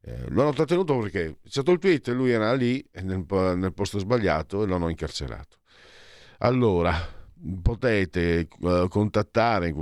Eh, 0.00 0.28
lo 0.28 0.42
hanno 0.42 0.52
trattenuto 0.52 0.96
perché 0.98 1.38
c'è 1.42 1.50
stato 1.50 1.72
il 1.72 1.78
tweet 1.80 2.08
lui 2.08 2.30
era 2.30 2.54
lì 2.54 2.84
nel, 3.02 3.26
nel 3.28 3.72
posto 3.74 3.98
sbagliato 3.98 4.62
e 4.62 4.66
l'hanno 4.68 4.88
incarcerato. 4.88 5.56
Allora 6.38 7.16
potete 7.62 8.48
uh, 8.60 8.88
contattare 8.88 9.74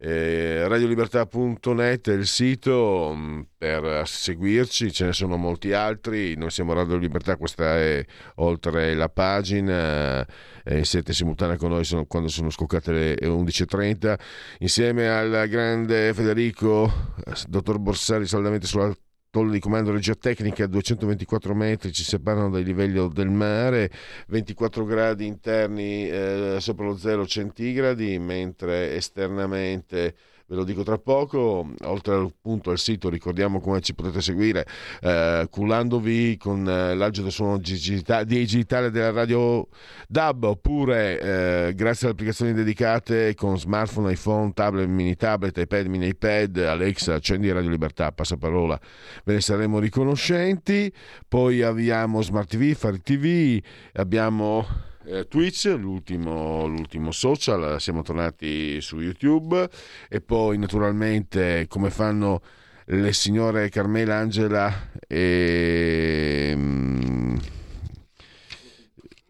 Eh, 0.03 0.67
radiolibertà.net 0.67 2.09
è 2.09 2.15
il 2.15 2.27
sito 2.27 3.13
mm, 3.15 3.41
per 3.59 4.09
seguirci, 4.09 4.91
ce 4.91 5.05
ne 5.05 5.13
sono 5.13 5.37
molti 5.37 5.75
altri, 5.75 6.35
noi 6.37 6.49
siamo 6.51 6.73
Radio 6.73 6.97
Libertà, 6.97 7.37
questa 7.37 7.77
è 7.77 8.03
oltre 8.37 8.95
la 8.95 9.11
pagina, 9.11 10.27
eh, 10.65 10.85
siete 10.87 11.13
simultanei 11.13 11.59
con 11.59 11.69
noi 11.69 11.85
sono, 11.85 12.07
quando 12.07 12.31
sono 12.31 12.49
scoccate 12.49 12.93
le 12.93 13.15
11.30, 13.21 14.19
insieme 14.61 15.07
al 15.07 15.47
grande 15.49 16.15
Federico, 16.15 17.15
eh, 17.23 17.33
dottor 17.47 17.79
Borsari, 17.79 18.27
saldamente 18.27 18.67
sulla 18.67 18.97
tolle 19.31 19.53
di 19.53 19.61
comando 19.61 19.93
regia 19.93 20.14
tecnica 20.14 20.64
a 20.64 20.66
224 20.66 21.55
metri 21.55 21.93
ci 21.93 22.03
separano 22.03 22.51
dai 22.51 22.64
livelli 22.64 23.09
del 23.12 23.31
mare 23.31 23.91
24 24.26 24.85
gradi 24.85 25.26
interni 25.26 26.09
eh, 26.09 26.57
sopra 26.59 26.87
lo 26.87 26.97
zero 26.97 27.24
centigradi 27.26 28.18
mentre 28.18 28.95
esternamente 28.97 30.16
ve 30.51 30.57
lo 30.57 30.65
dico 30.65 30.83
tra 30.83 30.99
poco, 30.99 31.65
oltre 31.85 32.17
appunto 32.17 32.71
al 32.71 32.79
sito 32.79 33.09
ricordiamo 33.09 33.61
come 33.61 33.81
ci 33.81 33.95
potete 33.95 34.21
seguire 34.21 34.67
eh, 35.01 35.47
cullandovi 35.49 36.37
con 36.39 36.69
eh, 36.69 36.97
l'agio 36.97 37.23
del 37.23 37.31
suono 37.31 37.59
digitale 37.59 38.91
della 38.91 39.13
radio 39.13 39.69
DAB 40.09 40.43
oppure 40.43 41.21
eh, 41.69 41.75
grazie 41.75 42.07
alle 42.07 42.15
applicazioni 42.15 42.53
dedicate 42.53 43.35
con 43.37 43.57
smartphone, 43.57 44.11
iPhone, 44.11 44.53
tablet, 44.53 44.89
mini 44.89 45.15
tablet, 45.15 45.57
iPad, 45.57 45.87
mini 45.87 46.09
iPad, 46.09 46.57
Alexa, 46.57 47.15
accendi 47.15 47.53
Radio 47.53 47.71
Libertà, 47.71 48.11
passaparola, 48.11 48.77
ve 49.23 49.35
ne 49.35 49.41
saremo 49.41 49.79
riconoscenti, 49.79 50.93
poi 51.29 51.63
abbiamo 51.63 52.23
Smart 52.23 52.49
TV, 52.49 52.75
Fari 52.75 53.01
TV, 53.03 53.63
abbiamo 53.93 54.89
eh, 55.11 55.27
Twitch, 55.27 55.65
l'ultimo, 55.77 56.67
l'ultimo, 56.67 57.11
social, 57.11 57.81
siamo 57.81 58.03
tornati 58.03 58.81
su 58.81 59.01
YouTube 59.01 59.69
e 60.09 60.21
poi 60.21 60.57
naturalmente 60.57 61.67
come 61.69 61.91
fanno 61.91 62.41
le 62.87 63.13
signore 63.13 63.69
Carmela 63.71 64.17
Angela 64.17 64.91
e, 65.09 66.53
mm, 66.57 67.37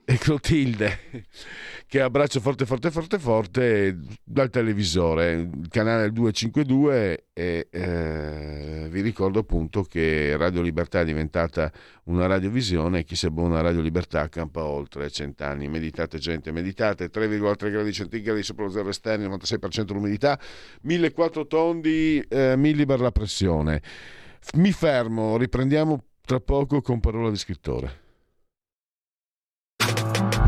e 0.05 0.19
Clotilde 0.19 0.99
che 1.91 2.01
abbraccio 2.01 2.39
forte 2.39 2.67
forte 2.67 2.93
forte 2.93 3.19
forte 3.19 3.99
dal 4.23 4.49
televisore, 4.49 5.33
il 5.33 5.67
canale 5.69 6.13
252 6.13 7.27
e 7.33 7.67
eh, 7.69 8.87
vi 8.89 9.01
ricordo 9.01 9.41
appunto 9.41 9.83
che 9.83 10.37
Radio 10.37 10.63
Libertà 10.63 11.01
è 11.01 11.05
diventata 11.05 11.69
una 12.05 12.27
radiovisione 12.27 13.01
e 13.01 13.03
chi 13.03 13.17
se 13.17 13.33
buona 13.33 13.61
Radio 13.61 13.81
Libertà 13.81 14.29
campa 14.29 14.63
oltre 14.63 15.11
cent'anni. 15.11 15.67
Meditate 15.67 16.19
gente, 16.19 16.53
meditate, 16.53 17.11
3,3 17.11 17.71
gradi 17.73 17.93
centigradi 17.93 18.45
sopra 18.45 18.67
lo 18.67 18.71
zero 18.71 18.89
esterno, 18.89 19.37
96% 19.37 19.93
l'umidità, 19.93 20.39
1400 20.83 21.47
tondi, 21.49 22.25
eh, 22.29 22.55
millibar 22.57 23.01
la 23.01 23.11
pressione. 23.11 23.83
Mi 24.55 24.71
fermo, 24.71 25.37
riprendiamo 25.37 26.05
tra 26.25 26.39
poco 26.39 26.83
con 26.83 27.01
parola 27.01 27.31
di 27.31 27.37
scrittore. 27.37 27.99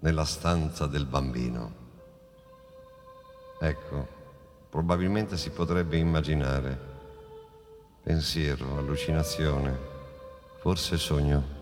nella 0.00 0.24
stanza 0.24 0.86
del 0.86 1.06
bambino. 1.06 1.86
Ecco, 3.60 4.06
probabilmente 4.68 5.36
si 5.36 5.50
potrebbe 5.50 5.96
immaginare 5.96 6.96
pensiero, 8.02 8.78
allucinazione, 8.78 9.76
forse 10.60 10.96
sogno, 10.96 11.56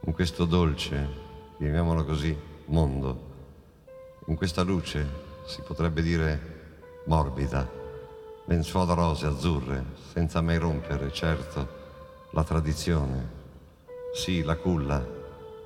in 0.00 0.12
questo 0.12 0.44
dolce, 0.44 1.08
chiamiamolo 1.56 2.04
così, 2.04 2.36
mondo, 2.66 3.26
in 4.26 4.36
questa 4.36 4.62
luce, 4.62 5.06
si 5.46 5.62
potrebbe 5.62 6.02
dire 6.02 6.56
morbida, 7.06 7.66
lenzuola 8.44 8.94
rose 8.94 9.26
azzurre, 9.26 9.84
senza 10.12 10.40
mai 10.42 10.58
rompere, 10.58 11.10
certo, 11.12 11.68
la 12.32 12.44
tradizione. 12.44 13.36
Sì, 14.14 14.42
la 14.42 14.56
culla, 14.56 15.17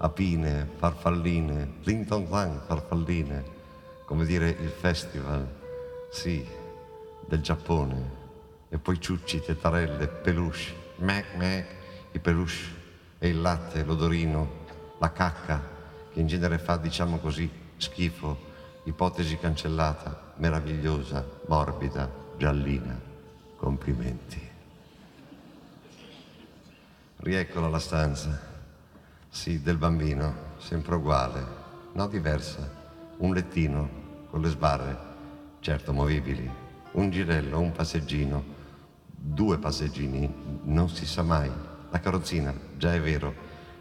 apine, 0.03 0.69
farfalline, 0.77 1.75
Linton 1.85 2.27
Clan, 2.27 2.61
farfalline, 2.67 3.45
come 4.05 4.25
dire 4.25 4.49
il 4.49 4.69
festival, 4.71 5.47
sì, 6.11 6.45
del 7.27 7.41
Giappone, 7.41 8.21
e 8.69 8.79
poi 8.79 9.01
ciucci, 9.01 9.41
tetarelle, 9.41 10.09
peluche, 10.09 10.75
mac 10.97 11.35
mac, 11.37 11.67
i 12.13 12.19
peluche, 12.19 12.81
e 13.19 13.29
il 13.29 13.41
latte, 13.41 13.85
l'odorino, 13.85 14.61
la 14.99 15.13
cacca, 15.13 15.63
che 16.13 16.19
in 16.19 16.27
genere 16.27 16.59
fa, 16.59 16.77
diciamo 16.77 17.19
così, 17.19 17.49
schifo, 17.77 18.51
ipotesi 18.85 19.39
cancellata, 19.39 20.33
meravigliosa, 20.37 21.25
morbida, 21.47 22.11
giallina. 22.37 23.11
Complimenti. 23.57 24.51
Rieccola 27.19 27.69
la 27.69 27.79
stanza. 27.79 28.52
Sì, 29.35 29.62
del 29.62 29.78
bambino, 29.78 30.35
sempre 30.59 30.97
uguale, 30.97 31.43
no 31.95 32.07
diversa. 32.07 32.70
Un 33.16 33.33
lettino 33.33 33.89
con 34.28 34.43
le 34.43 34.51
sbarre, 34.51 34.99
certo 35.61 35.95
movibili. 35.95 36.49
Un 36.93 37.11
girello, 37.11 37.59
un 37.59 37.72
passeggino, 37.72 38.45
due 39.11 39.57
passeggini, 39.57 40.30
non 40.64 40.91
si 40.91 41.07
sa 41.07 41.22
mai. 41.22 41.51
La 41.91 41.99
carrozzina, 41.99 42.55
già 42.76 42.93
è 42.93 43.01
vero, 43.01 43.35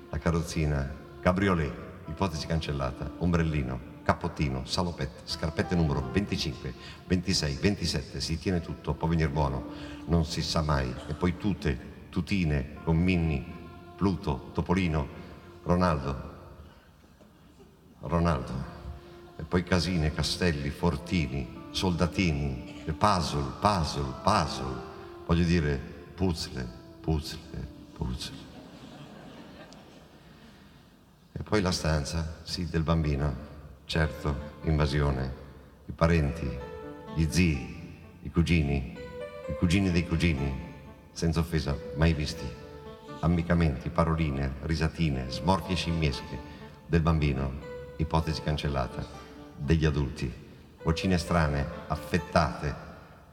la 0.09 0.17
carrozzina, 0.19 0.89
cabriolet, 1.19 1.73
ipotesi 2.07 2.47
cancellata, 2.47 3.11
ombrellino, 3.17 3.77
cappottino, 4.03 4.65
salopette, 4.65 5.23
scarpette 5.25 5.75
numero 5.75 6.11
25, 6.13 6.73
26, 7.07 7.57
27, 7.59 8.21
si 8.21 8.39
tiene 8.39 8.61
tutto, 8.61 8.93
può 8.93 9.09
venire 9.09 9.29
buono, 9.29 9.65
non 10.05 10.23
si 10.23 10.41
sa 10.41 10.61
mai. 10.61 10.95
E 11.09 11.13
poi 11.13 11.35
tute, 11.35 12.07
tutine, 12.07 12.77
gommini, 12.85 13.59
Pluto, 13.97 14.49
Topolino, 14.53 15.20
Ronaldo, 15.63 16.29
Ronaldo. 18.01 18.79
E 19.37 19.43
poi 19.43 19.63
casine, 19.63 20.13
castelli, 20.13 20.69
fortini, 20.69 21.69
soldatini, 21.71 22.83
puzzle, 22.97 23.53
puzzle, 23.59 24.13
puzzle. 24.23 24.89
Voglio 25.25 25.45
dire, 25.45 25.77
puzzle, 26.13 26.67
puzzle, 26.99 27.67
puzzle. 27.93 28.49
E 31.31 31.43
poi 31.43 31.61
la 31.61 31.71
stanza, 31.71 32.37
sì, 32.43 32.67
del 32.67 32.83
bambino. 32.83 33.49
Certo, 33.85 34.59
invasione. 34.63 35.39
I 35.85 35.91
parenti, 35.91 36.49
gli 37.15 37.25
zii, 37.29 37.99
i 38.23 38.31
cugini, 38.31 38.97
i 39.47 39.55
cugini 39.57 39.91
dei 39.91 40.07
cugini, 40.07 40.69
senza 41.11 41.39
offesa, 41.39 41.75
mai 41.95 42.13
visti. 42.13 42.60
Ammicamenti, 43.23 43.89
paroline, 43.89 44.55
risatine, 44.61 45.29
smorfie 45.29 45.75
scimmiesche 45.75 46.39
del 46.87 47.01
bambino, 47.01 47.51
ipotesi 47.97 48.41
cancellata, 48.41 49.05
degli 49.55 49.85
adulti, 49.85 50.31
vocine 50.83 51.19
strane, 51.19 51.65
affettate. 51.87 52.89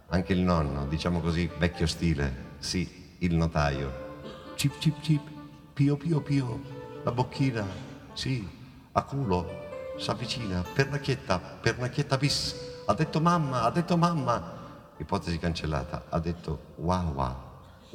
Anche 0.09 0.34
il 0.34 0.41
nonno, 0.41 0.86
diciamo 0.86 1.20
così, 1.20 1.51
vecchio 1.57 1.86
stile, 1.86 2.57
sì, 2.59 3.16
il 3.20 3.34
notaio. 3.34 4.16
Cip 4.57 4.78
cip 4.78 5.01
cip, 5.01 5.26
pio 5.72 5.97
pio 5.97 6.20
pio, 6.20 6.61
la 7.03 7.11
bocchina, 7.11 7.64
sì, 8.12 8.47
a 8.93 9.03
culo, 9.05 9.68
s'avvicina, 9.97 10.62
pernacchietta, 10.70 11.39
pernacchietta 11.39 12.18
bis, 12.18 12.82
ha 12.84 12.93
detto 12.93 13.22
mamma, 13.22 13.62
ha 13.62 13.70
detto 13.70 13.97
mamma. 13.97 14.57
Ipotesi 14.99 15.39
cancellata, 15.39 16.05
ha 16.11 16.18
detto 16.18 16.74
wow 16.76 17.12
wow, 17.14 17.36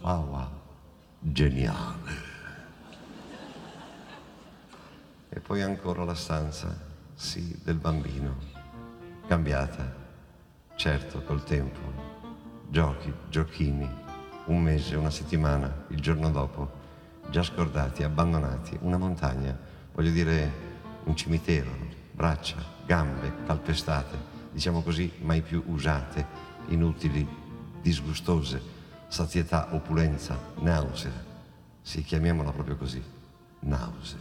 wow 0.01 0.27
wow, 0.27 0.49
geniale. 1.23 2.31
E 5.29 5.39
poi 5.39 5.61
ancora 5.61 6.03
la 6.03 6.13
stanza, 6.13 6.77
sì, 7.15 7.57
del 7.63 7.77
bambino, 7.77 8.35
cambiata, 9.25 9.91
certo, 10.75 11.23
col 11.23 11.43
tempo. 11.43 12.11
Giochi, 12.69 13.11
giochini, 13.29 13.89
un 14.45 14.61
mese, 14.61 14.95
una 14.95 15.09
settimana, 15.09 15.85
il 15.87 16.01
giorno 16.01 16.29
dopo, 16.29 16.81
già 17.29 17.41
scordati, 17.41 18.03
abbandonati, 18.03 18.77
una 18.81 18.97
montagna, 18.97 19.57
voglio 19.93 20.11
dire 20.11 20.51
un 21.05 21.15
cimitero, 21.15 21.69
braccia, 22.11 22.57
gambe 22.85 23.31
calpestate, 23.45 24.17
diciamo 24.51 24.81
così, 24.81 25.11
mai 25.21 25.41
più 25.41 25.63
usate, 25.67 26.25
inutili, 26.67 27.25
disgustose, 27.81 28.72
sazietà, 29.13 29.67
opulenza, 29.75 30.35
nausea. 30.55 31.11
Sì, 31.83 32.01
chiamiamola 32.01 32.51
proprio 32.51 32.75
così, 32.75 33.03
nausea. 33.59 34.17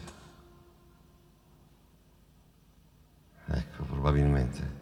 Ecco, 3.46 3.84
probabilmente 3.84 4.80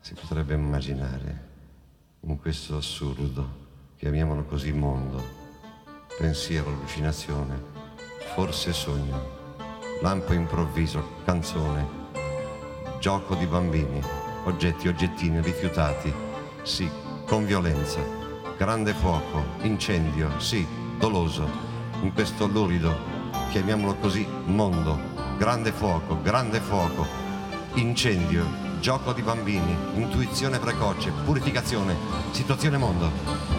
si 0.00 0.14
potrebbe 0.14 0.54
immaginare 0.54 1.46
in 2.22 2.36
questo 2.40 2.78
assurdo, 2.78 3.66
chiamiamolo 3.96 4.42
così 4.42 4.72
mondo, 4.72 5.22
pensiero, 6.18 6.70
allucinazione, 6.70 7.62
forse 8.34 8.72
sogno, 8.72 9.54
lampo 10.02 10.32
improvviso, 10.32 11.22
canzone, 11.24 11.86
gioco 12.98 13.36
di 13.36 13.46
bambini, 13.46 14.02
oggetti, 14.46 14.88
oggettini 14.88 15.40
rifiutati, 15.40 16.12
sì, 16.64 16.90
con 17.24 17.46
violenza, 17.46 18.17
grande 18.58 18.92
fuoco, 18.92 19.44
incendio, 19.62 20.40
sì, 20.40 20.66
doloso, 20.98 21.48
in 22.02 22.12
questo 22.12 22.48
lurido, 22.48 22.92
chiamiamolo 23.50 23.94
così, 23.94 24.26
mondo, 24.46 24.98
grande 25.38 25.70
fuoco, 25.70 26.20
grande 26.20 26.58
fuoco, 26.58 27.06
incendio, 27.74 28.44
gioco 28.80 29.12
di 29.12 29.22
bambini, 29.22 29.76
intuizione 29.94 30.58
precoce, 30.58 31.12
purificazione, 31.24 31.94
situazione 32.32 32.78
mondo. 32.78 33.10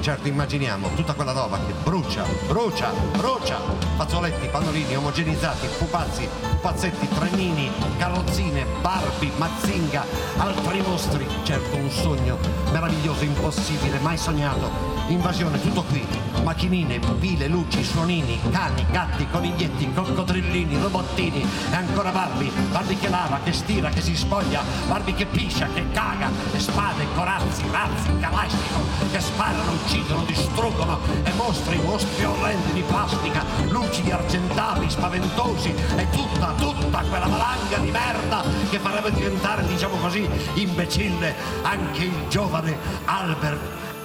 Certo 0.01 0.27
immaginiamo 0.27 0.89
tutta 0.95 1.13
quella 1.13 1.31
roba 1.31 1.59
che 1.65 1.73
brucia, 1.81 2.25
brucia, 2.47 2.91
brucia. 3.17 3.57
Fazzoletti, 3.95 4.47
pannolini 4.47 4.97
omogenizzati, 4.97 5.67
pupazzi, 5.77 6.27
pupazzetti, 6.59 7.07
trenini, 7.07 7.71
carrozzine, 7.97 8.65
Barbie, 8.81 9.31
mazzinga, 9.37 10.03
altri 10.37 10.81
mostri. 10.81 11.25
Certo 11.43 11.77
un 11.77 11.89
sogno 11.89 12.37
meraviglioso, 12.71 13.23
impossibile, 13.23 13.97
mai 13.99 14.17
sognato. 14.17 14.97
Invasione, 15.07 15.59
tutto 15.61 15.83
qui. 15.83 16.05
Macchinine, 16.43 16.99
pile, 17.19 17.47
luci, 17.47 17.83
suonini, 17.83 18.39
cani, 18.51 18.85
gatti, 18.91 19.25
coniglietti, 19.31 19.91
coccodrillini, 19.93 20.79
robottini 20.81 21.41
e 21.71 21.75
ancora 21.75 22.11
Barbie. 22.11 22.51
Barbie 22.71 22.97
che 22.97 23.09
lava, 23.09 23.39
che 23.43 23.53
stira, 23.53 23.89
che 23.89 24.01
si 24.01 24.15
spoglia, 24.15 24.61
Barbie 24.87 25.15
che 25.15 25.25
piscia, 25.25 25.67
che 25.73 25.85
caga, 25.91 26.29
e 26.53 26.59
spade, 26.59 27.05
corazzi, 27.15 27.63
razzi, 27.71 28.19
calastico, 28.19 28.79
che 29.11 29.19
sparano, 29.19 29.71
uccidono, 29.71 30.23
distruggono, 30.25 30.99
e 31.23 31.31
mostri, 31.33 31.77
mostri 31.83 32.25
orrendi 32.25 32.73
di 32.73 32.81
plastica, 32.81 33.43
lucidi, 33.69 34.11
argentali, 34.11 34.89
spaventosi, 34.89 35.73
e 35.95 36.09
tutta, 36.09 36.48
tutta 36.55 37.01
quella 37.01 37.27
valanga 37.27 37.77
di 37.77 37.91
merda 37.91 38.43
che 38.69 38.79
farebbe 38.79 39.11
diventare, 39.11 39.65
diciamo 39.65 39.97
così, 39.97 40.27
imbecille 40.55 41.33
anche 41.61 42.03
il 42.03 42.27
giovane 42.27 42.77
Albert 43.05 43.61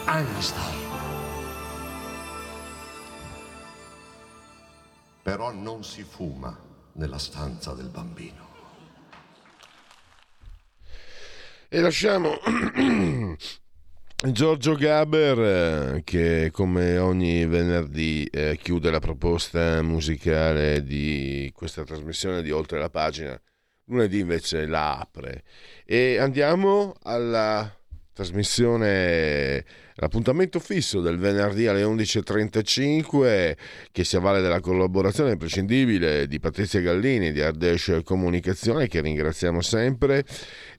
Einstein. 0.07 0.83
Però 5.23 5.53
non 5.53 5.83
si 5.85 6.03
fuma 6.03 6.57
nella 6.93 7.19
stanza 7.19 7.73
del 7.73 7.89
bambino. 7.89 8.53
E 11.69 11.81
lasciamo 11.81 12.39
Giorgio 14.33 14.75
Gaber 14.75 15.97
eh, 15.97 16.03
che 16.03 16.49
come 16.51 16.97
ogni 16.97 17.45
venerdì 17.45 18.25
eh, 18.25 18.59
chiude 18.61 18.91
la 18.91 18.99
proposta 18.99 19.83
musicale 19.83 20.83
di 20.83 21.51
questa 21.55 21.85
trasmissione 21.85 22.41
di 22.41 22.51
Oltre 22.51 22.79
la 22.79 22.89
pagina, 22.89 23.39
lunedì 23.87 24.21
invece 24.21 24.67
la 24.67 24.99
apre. 24.99 25.43
E 25.85 26.17
andiamo 26.17 26.95
alla 27.03 27.71
trasmissione, 28.15 29.63
l'appuntamento 29.97 30.59
fisso 30.59 31.03
del 31.03 31.19
venerdì 31.19 31.67
alle 31.67 31.83
11.35 31.83 33.57
che 33.93 34.05
si 34.05 34.17
avvale 34.17 34.41
della 34.41 34.61
collaborazione 34.61 35.33
imprescindibile 35.33 36.27
di 36.27 36.41
Patrizia 36.41 36.81
Gallini 36.81 37.31
di 37.31 37.43
Ardesh 37.43 38.01
Comunicazione 38.03 38.89
che 38.89 39.03
ringraziamo 39.03 39.61
sempre. 39.61 40.25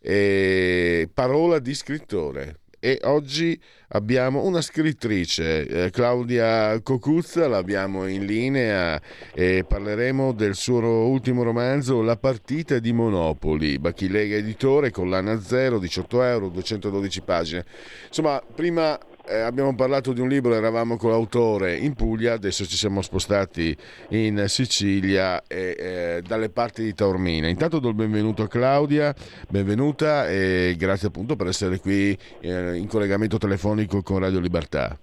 E 0.02 1.08
parola 1.14 1.60
di 1.60 1.76
scrittore 1.76 2.62
e 2.86 3.00
oggi 3.06 3.60
abbiamo 3.90 4.44
una 4.44 4.62
scrittrice, 4.62 5.86
eh, 5.86 5.90
Claudia 5.90 6.80
Cocuzza, 6.82 7.48
l'abbiamo 7.48 8.06
in 8.06 8.28
linea 8.28 9.02
e 9.34 9.66
parleremo 9.68 10.32
del 10.34 10.54
suo 10.54 11.08
ultimo 11.08 11.42
romanzo 11.42 12.04
La 12.04 12.16
partita 12.16 12.78
di 12.78 12.94
Monopoli, 12.94 13.80
Bachilega 13.80 14.36
Editore, 14.36 14.92
collana 14.92 15.42
0, 15.42 15.80
18 15.80 16.22
euro, 16.22 16.50
212 16.50 17.22
pagine. 17.22 17.66
Insomma, 18.06 18.40
prima 18.54 19.00
eh, 19.28 19.40
abbiamo 19.40 19.76
parlato 19.76 20.14
di 20.14 20.22
un 20.22 20.28
libro, 20.28 20.54
eravamo 20.54 20.98
con 20.98 21.12
l'autore 21.12 21.76
in 21.76 21.94
Puglia, 21.94 22.34
adesso 22.34 22.66
ci 22.66 22.76
siamo 22.76 23.02
spostati 23.02 23.76
in 24.10 24.46
Sicilia 24.48 25.44
e 25.48 25.76
eh, 25.78 26.22
dalle 26.26 26.50
parti 26.50 26.84
di 26.84 26.94
Taormina. 26.94 27.48
Intanto 27.48 27.80
do 27.80 27.90
il 27.90 27.96
benvenuto 27.96 28.44
a 28.44 28.48
Claudia, 28.48 29.14
benvenuta 29.50 30.28
e 30.28 30.76
grazie 30.78 31.08
appunto 31.08 31.36
per 31.36 31.48
essere 31.48 31.80
qui 31.80 32.18
eh, 32.42 32.76
in 32.76 32.88
collegamento 32.88 33.38
telefonico 33.38 34.02
con 34.02 34.20
Radio 34.20 34.40
Libertà. 34.40 34.98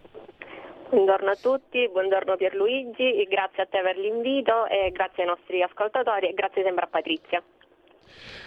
Buongiorno 0.90 1.30
a 1.30 1.36
tutti, 1.40 1.88
buongiorno 1.90 2.36
Pierluigi, 2.36 3.26
grazie 3.28 3.62
a 3.62 3.66
te 3.66 3.80
per 3.82 3.96
l'invito 3.96 4.66
e 4.66 4.90
grazie 4.92 5.22
ai 5.22 5.30
nostri 5.30 5.62
ascoltatori 5.62 6.28
e 6.28 6.34
grazie 6.34 6.62
sempre 6.62 6.84
a 6.84 6.88
Patrizia. 6.88 7.42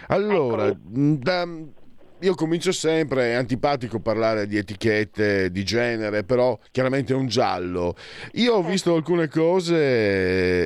Allora, 0.08 0.70
da, 0.72 1.44
io 2.20 2.34
comincio 2.34 2.72
sempre, 2.72 3.32
è 3.32 3.34
antipatico 3.34 4.00
parlare 4.00 4.46
di 4.46 4.56
etichette, 4.56 5.50
di 5.50 5.64
genere, 5.64 6.24
però 6.24 6.58
chiaramente 6.70 7.12
è 7.12 7.16
un 7.16 7.26
giallo. 7.26 7.94
Io 8.34 8.54
ho 8.54 8.62
visto 8.62 8.94
alcune 8.94 9.28
cose... 9.28 9.76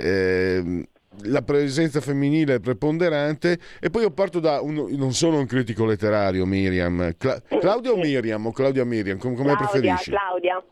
Eh, 0.02 0.88
la 1.24 1.42
presenza 1.42 2.00
femminile 2.00 2.54
è 2.54 2.60
preponderante 2.60 3.58
e 3.80 3.90
poi 3.90 4.02
io 4.02 4.10
parto 4.10 4.38
da 4.38 4.60
un, 4.60 4.86
non 4.92 5.12
sono 5.12 5.38
un 5.38 5.44
critico 5.44 5.84
letterario 5.84 6.46
Miriam 6.46 7.14
Cla- 7.18 7.42
Claudia 7.42 7.90
o 7.90 7.96
Miriam 7.96 8.46
o 8.46 8.52
Claudia 8.52 8.84
Miriam 8.84 9.18
come, 9.18 9.34
come 9.34 9.54
Claudia, 9.54 9.68
preferisci? 9.68 10.10
Claudia 10.12 10.62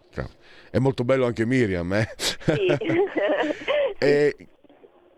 è 0.70 0.78
molto 0.78 1.04
bello 1.04 1.26
anche 1.26 1.44
Miriam 1.44 1.92
eh? 1.92 2.08
sì. 2.16 2.52
e, 3.98 4.36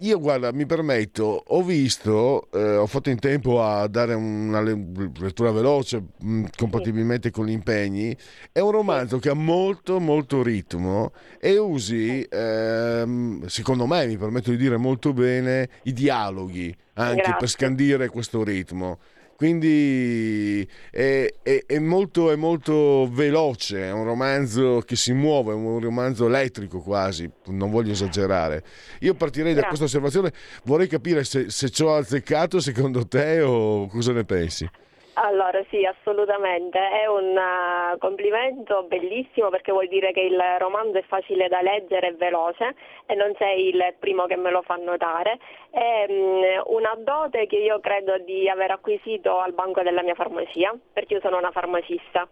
io 0.01 0.18
guarda, 0.18 0.53
mi 0.53 0.66
permetto, 0.66 1.42
ho 1.46 1.62
visto, 1.62 2.48
eh, 2.53 2.76
ho 2.76 2.86
fatto 2.86 3.11
in 3.11 3.18
tempo 3.18 3.62
a 3.62 3.86
dare 3.86 4.14
una 4.14 4.61
lettura 4.62 5.51
veloce, 5.51 6.03
mh, 6.18 6.44
compatibilmente 6.57 7.28
sì. 7.28 7.34
con 7.34 7.46
gli 7.46 7.51
impegni, 7.53 8.16
è 8.53 8.61
un 8.61 8.70
romanzo 8.70 9.18
che 9.18 9.28
ha 9.28 9.34
molto 9.34 10.01
molto 10.01 10.42
ritmo 10.42 11.12
e 11.38 11.59
usi, 11.59 12.26
ehm, 12.28 13.46
secondo 13.46 13.86
me, 13.86 14.07
mi 14.07 14.16
permetto 14.16 14.51
di 14.51 14.57
dire 14.57 14.76
molto 14.76 15.12
bene, 15.12 15.68
i 15.82 15.92
dialoghi 15.92 16.74
anche 16.94 17.16
Grazie. 17.16 17.36
per 17.38 17.48
scandire 17.48 18.09
questo 18.09 18.42
ritmo 18.42 18.98
quindi 19.41 20.68
è, 20.91 21.26
è, 21.43 21.64
è, 21.64 21.78
molto, 21.78 22.30
è, 22.30 22.36
molto, 22.36 23.09
veloce, 23.11 23.84
è 23.84 23.91
un 23.91 24.05
romanzo 24.05 24.82
che 24.84 24.97
si 24.97 25.14
muove, 25.14 25.53
è 25.53 25.55
un 25.55 25.80
romanzo 25.80 26.26
elettrico 26.26 26.80
quasi, 26.80 27.26
non 27.47 27.70
voglio 27.70 27.93
esagerare. 27.93 28.62
Io 28.99 29.14
partirei 29.14 29.55
da 29.55 29.62
questa 29.62 29.86
osservazione, 29.86 30.30
vorrei 30.64 30.88
capire 30.88 31.24
se, 31.24 31.49
se 31.49 31.70
ci 31.70 31.82
ho 31.82 31.95
azzeccato 31.95 32.61
secondo 32.61 33.09
te 33.09 33.41
o 33.41 33.86
cosa 33.86 34.12
ne 34.12 34.26
pensi. 34.26 34.68
Allora 35.14 35.62
sì, 35.68 35.84
assolutamente, 35.84 36.78
è 36.78 37.06
un 37.06 37.36
uh, 37.36 37.98
complimento 37.98 38.84
bellissimo 38.84 39.48
perché 39.50 39.72
vuol 39.72 39.88
dire 39.88 40.12
che 40.12 40.20
il 40.20 40.40
romanzo 40.58 40.98
è 40.98 41.02
facile 41.02 41.48
da 41.48 41.61
leggere 41.61 42.08
e 42.08 42.14
veloce 42.14 42.74
e 43.06 43.14
non 43.14 43.34
sei 43.36 43.68
il 43.68 43.94
primo 43.98 44.26
che 44.26 44.36
me 44.36 44.50
lo 44.50 44.62
fa 44.62 44.76
notare. 44.76 45.38
È 45.70 46.06
um, 46.08 46.62
una 46.66 46.94
dote 46.96 47.46
che 47.46 47.56
io 47.56 47.80
credo 47.80 48.18
di 48.18 48.48
aver 48.48 48.70
acquisito 48.70 49.38
al 49.38 49.52
banco 49.52 49.82
della 49.82 50.02
mia 50.02 50.14
farmacia, 50.14 50.74
perché 50.92 51.14
io 51.14 51.20
sono 51.20 51.38
una 51.38 51.50
farmacista 51.50 52.28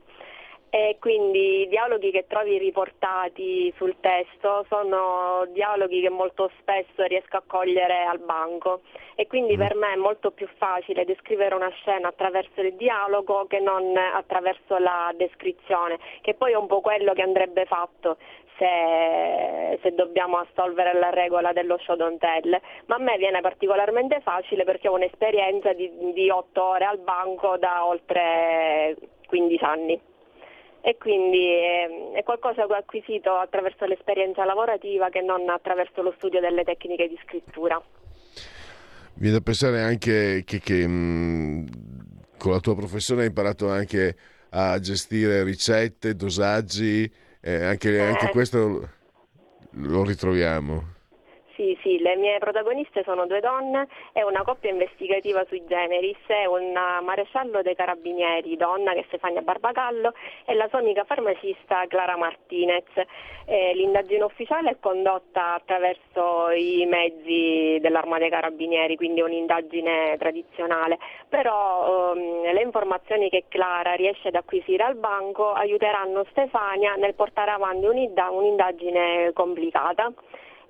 e 0.71 0.97
quindi 1.01 1.63
i 1.63 1.69
dialoghi 1.69 2.11
che 2.11 2.27
trovi 2.27 2.59
riportati 2.59 3.73
sul 3.77 3.97
testo 4.01 4.67
sono 4.69 5.47
dialoghi 5.53 6.03
che 6.03 6.11
molto 6.11 6.51
spesso 6.61 7.05
riesco 7.05 7.37
a 7.37 7.43
cogliere 7.47 8.05
al 8.05 8.19
banco. 8.19 8.83
E 9.15 9.27
quindi 9.27 9.57
mm. 9.57 9.59
per 9.59 9.75
me 9.75 9.93
è 9.93 9.97
molto 9.97 10.31
più 10.31 10.47
facile 10.59 11.05
descrivere 11.05 11.55
una 11.55 11.71
scena 11.71 12.09
attraverso 12.09 12.61
il 12.61 12.75
dialogo 12.75 13.47
che 13.47 13.61
non 13.61 13.97
attraverso 13.97 14.79
la 14.79 15.13
descrizione, 15.17 15.99
che 16.21 16.35
poi 16.35 16.53
è 16.53 16.57
un 16.57 16.67
po' 16.67 16.81
quello 16.81 17.15
che 17.15 17.23
andrebbe 17.23 17.65
fatto 17.65 18.19
se, 18.59 19.79
se, 19.83 19.95
dobbiamo 19.95 20.37
assolvere 20.37 20.93
la 20.99 21.11
regola 21.11 21.53
dello 21.53 21.79
show 21.79 21.97
don't 21.97 22.19
tell, 22.19 22.61
ma 22.87 22.97
a 22.97 22.99
me 22.99 23.17
viene 23.17 23.41
particolarmente 23.41 24.21
facile 24.21 24.65
perché 24.65 24.89
ho 24.89 24.95
un'esperienza 24.95 25.73
di, 25.73 25.91
di 26.13 26.29
8 26.29 26.63
ore 26.63 26.85
al 26.85 26.99
banco 26.99 27.57
da 27.57 27.87
oltre 27.87 28.97
15 29.29 29.65
anni 29.65 30.01
e 30.81 30.97
quindi 30.97 31.47
è, 31.51 32.19
è 32.19 32.23
qualcosa 32.23 32.67
che 32.67 32.73
ho 32.73 32.77
acquisito 32.77 33.35
attraverso 33.35 33.85
l'esperienza 33.85 34.45
lavorativa 34.45 35.09
che 35.11 35.21
non 35.21 35.49
attraverso 35.49 36.03
lo 36.03 36.13
studio 36.17 36.41
delle 36.41 36.65
tecniche 36.65 37.09
di 37.09 37.19
scrittura. 37.25 37.83
Viene 39.15 39.37
da 39.37 39.43
pensare 39.43 39.81
anche 39.81 40.43
che, 40.45 40.61
che 40.61 40.87
mh, 40.87 41.67
con 42.39 42.53
la 42.53 42.61
tua 42.61 42.77
professione 42.77 43.23
hai 43.23 43.27
imparato 43.29 43.69
anche 43.69 44.17
a 44.51 44.79
gestire 44.79 45.43
ricette, 45.43 46.15
dosaggi, 46.15 47.11
eh, 47.41 47.65
anche, 47.65 47.95
eh. 47.95 48.01
anche 48.01 48.29
questo 48.31 48.89
lo 49.71 50.05
ritroviamo. 50.05 50.97
Sì, 51.59 51.77
sì, 51.83 51.99
le 51.99 52.15
mie 52.15 52.39
protagoniste 52.39 53.03
sono 53.03 53.27
due 53.27 53.41
donne, 53.41 53.89
è 54.13 54.23
una 54.23 54.45
coppia 54.45 54.71
investigativa 54.71 55.45
sui 55.49 55.65
generis, 55.67 56.17
è 56.29 56.45
un 56.45 56.71
maresciallo 57.03 57.63
dei 57.63 57.75
carabinieri, 57.75 58.57
donna 58.57 58.93
che 58.93 59.03
Stefania 59.09 59.43
Barbagallo 59.43 60.13
e 60.45 60.55
la 60.55 60.69
sua 60.69 60.79
amica 60.79 61.03
farmacista 61.03 61.85
Clara 61.89 62.17
Martinez. 62.17 62.85
Eh, 63.45 63.75
l'indagine 63.75 64.23
ufficiale 64.23 64.71
è 64.71 64.77
condotta 64.79 65.55
attraverso 65.55 66.51
i 66.51 66.87
mezzi 66.87 67.79
dell'arma 67.81 68.19
dei 68.19 68.31
carabinieri, 68.31 68.95
quindi 68.95 69.21
un'indagine 69.21 70.17
tradizionale, 70.17 70.97
però 71.29 72.13
ehm, 72.13 72.53
le 72.53 72.63
informazioni 72.63 73.29
che 73.31 73.47
Clara 73.49 73.95
riesce 73.95 74.29
ad 74.29 74.37
acquisire 74.37 74.85
al 74.85 74.95
banco 74.95 75.51
aiuteranno 75.55 76.25
Stefania 76.31 76.95
nel 76.95 77.15
portare 77.15 77.51
avanti 77.51 77.87
un'indagine 77.87 79.33
complicata 79.33 80.13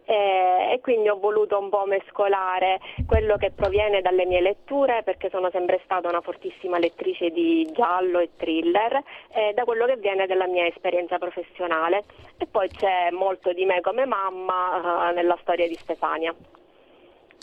e, 0.09 0.73
e 0.73 0.81
quindi 0.81 1.11
ho 1.11 1.19
voluto 1.19 1.59
un 1.59 1.69
po' 1.69 1.85
mescolare 1.85 2.81
quello 3.07 3.37
che 3.37 3.51
proviene 3.51 4.01
dalle 4.01 4.25
mie 4.25 4.41
letture 4.41 5.03
perché 5.03 5.29
sono 5.29 5.51
sempre 5.51 5.81
stata 5.85 6.09
una 6.09 6.23
fortissima 6.23 6.79
lettrice 6.79 7.29
di 7.29 7.71
giallo 7.73 8.19
e 8.19 8.31
thriller 8.37 9.03
e 9.31 9.53
da 9.55 9.65
quello 9.65 9.85
che 9.85 9.97
viene 9.97 10.27
dalla 10.27 10.47
mia 10.47 10.67
esperienza 10.67 11.19
professionale. 11.19 12.05
E 12.39 12.47
poi 12.47 12.69
c'è 12.69 13.11
molto 13.11 13.53
di 13.53 13.67
me 13.67 13.83
come 13.83 14.07
mamma 14.07 15.11
uh, 15.11 15.15
nella 15.15 15.37
storia 15.43 15.69
di 15.69 15.75
Stefania 15.75 16.35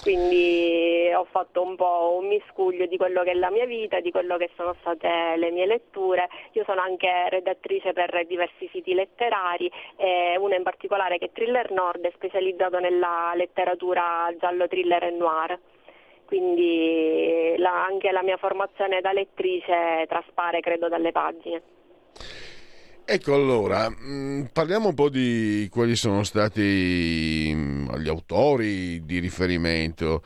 quindi 0.02 1.12
ho 1.16 1.26
fatto 1.26 1.64
un 1.64 1.76
po' 1.76 2.18
un 2.20 2.28
miscuglio 2.28 2.86
di 2.86 2.98
quello 2.98 3.24
che 3.24 3.32
è 3.32 3.34
la 3.34 3.50
mia 3.50 3.66
vita, 3.66 4.00
di 4.02 4.12
quello 4.12 4.38
che 4.38 4.52
sono 4.56 4.76
state 4.82 5.36
le 5.38 5.52
mie 5.52 5.66
letture. 5.66 6.28
Io 6.52 6.64
sono 6.66 6.82
anche 6.82 7.30
redattrice 7.30 7.94
per 7.94 8.26
diversi 8.28 8.70
siti 8.72 8.94
letterari, 8.94 9.72
eh, 9.96 10.38
uno 10.38 10.54
in 10.54 10.64
particolare 10.64 11.18
che 11.18 11.26
è 11.26 11.32
Thriller 11.32 11.72
Nord, 11.72 12.06
è 12.06 12.12
specializzato 12.14 12.80
nella 12.80 13.32
letteratura 13.36 14.32
giallo 14.38 14.68
thriller 14.68 15.04
e 15.06 15.12
noir. 15.12 15.60
Quindi 16.26 17.56
la, 17.58 17.86
anche 17.86 18.12
la 18.12 18.24
mia 18.24 18.38
formazione 18.38 19.02
da 19.02 19.12
lettrice 19.12 20.06
traspare, 20.08 20.60
credo, 20.60 20.88
dalle 20.90 21.12
pagine. 21.12 21.62
Ecco 23.08 23.36
allora, 23.36 23.88
mm, 23.88 24.46
parliamo 24.52 24.88
un 24.88 24.96
po' 24.96 25.10
di 25.10 25.68
quali 25.72 25.96
sono 25.96 26.24
stati 26.24 27.52
mm, 27.54 27.98
gli 27.98 28.08
autori 28.08 29.06
di 29.06 29.20
riferimento. 29.20 30.24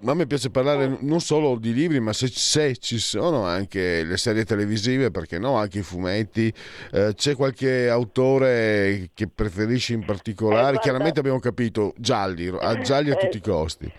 Ma 0.00 0.10
a 0.10 0.14
me 0.16 0.26
piace 0.26 0.50
parlare 0.50 0.98
non 1.02 1.20
solo 1.20 1.56
di 1.56 1.72
libri, 1.72 2.00
ma 2.00 2.12
se, 2.12 2.26
se 2.26 2.76
ci 2.78 2.98
sono 2.98 3.44
anche 3.44 4.02
le 4.02 4.16
serie 4.16 4.44
televisive, 4.44 5.12
perché 5.12 5.38
no, 5.38 5.54
anche 5.56 5.78
i 5.78 5.82
fumetti. 5.82 6.52
Eh, 6.92 7.12
c'è 7.14 7.36
qualche 7.36 7.88
autore 7.88 9.10
che 9.14 9.28
preferisci 9.28 9.92
in 9.92 10.04
particolare? 10.04 10.76
Eh, 10.76 10.80
Chiaramente 10.80 11.20
abbiamo 11.20 11.38
capito, 11.38 11.94
gialli, 11.96 12.48
a 12.48 12.80
gialli 12.80 13.10
a 13.12 13.14
tutti 13.14 13.36
i 13.36 13.40
costi. 13.40 13.90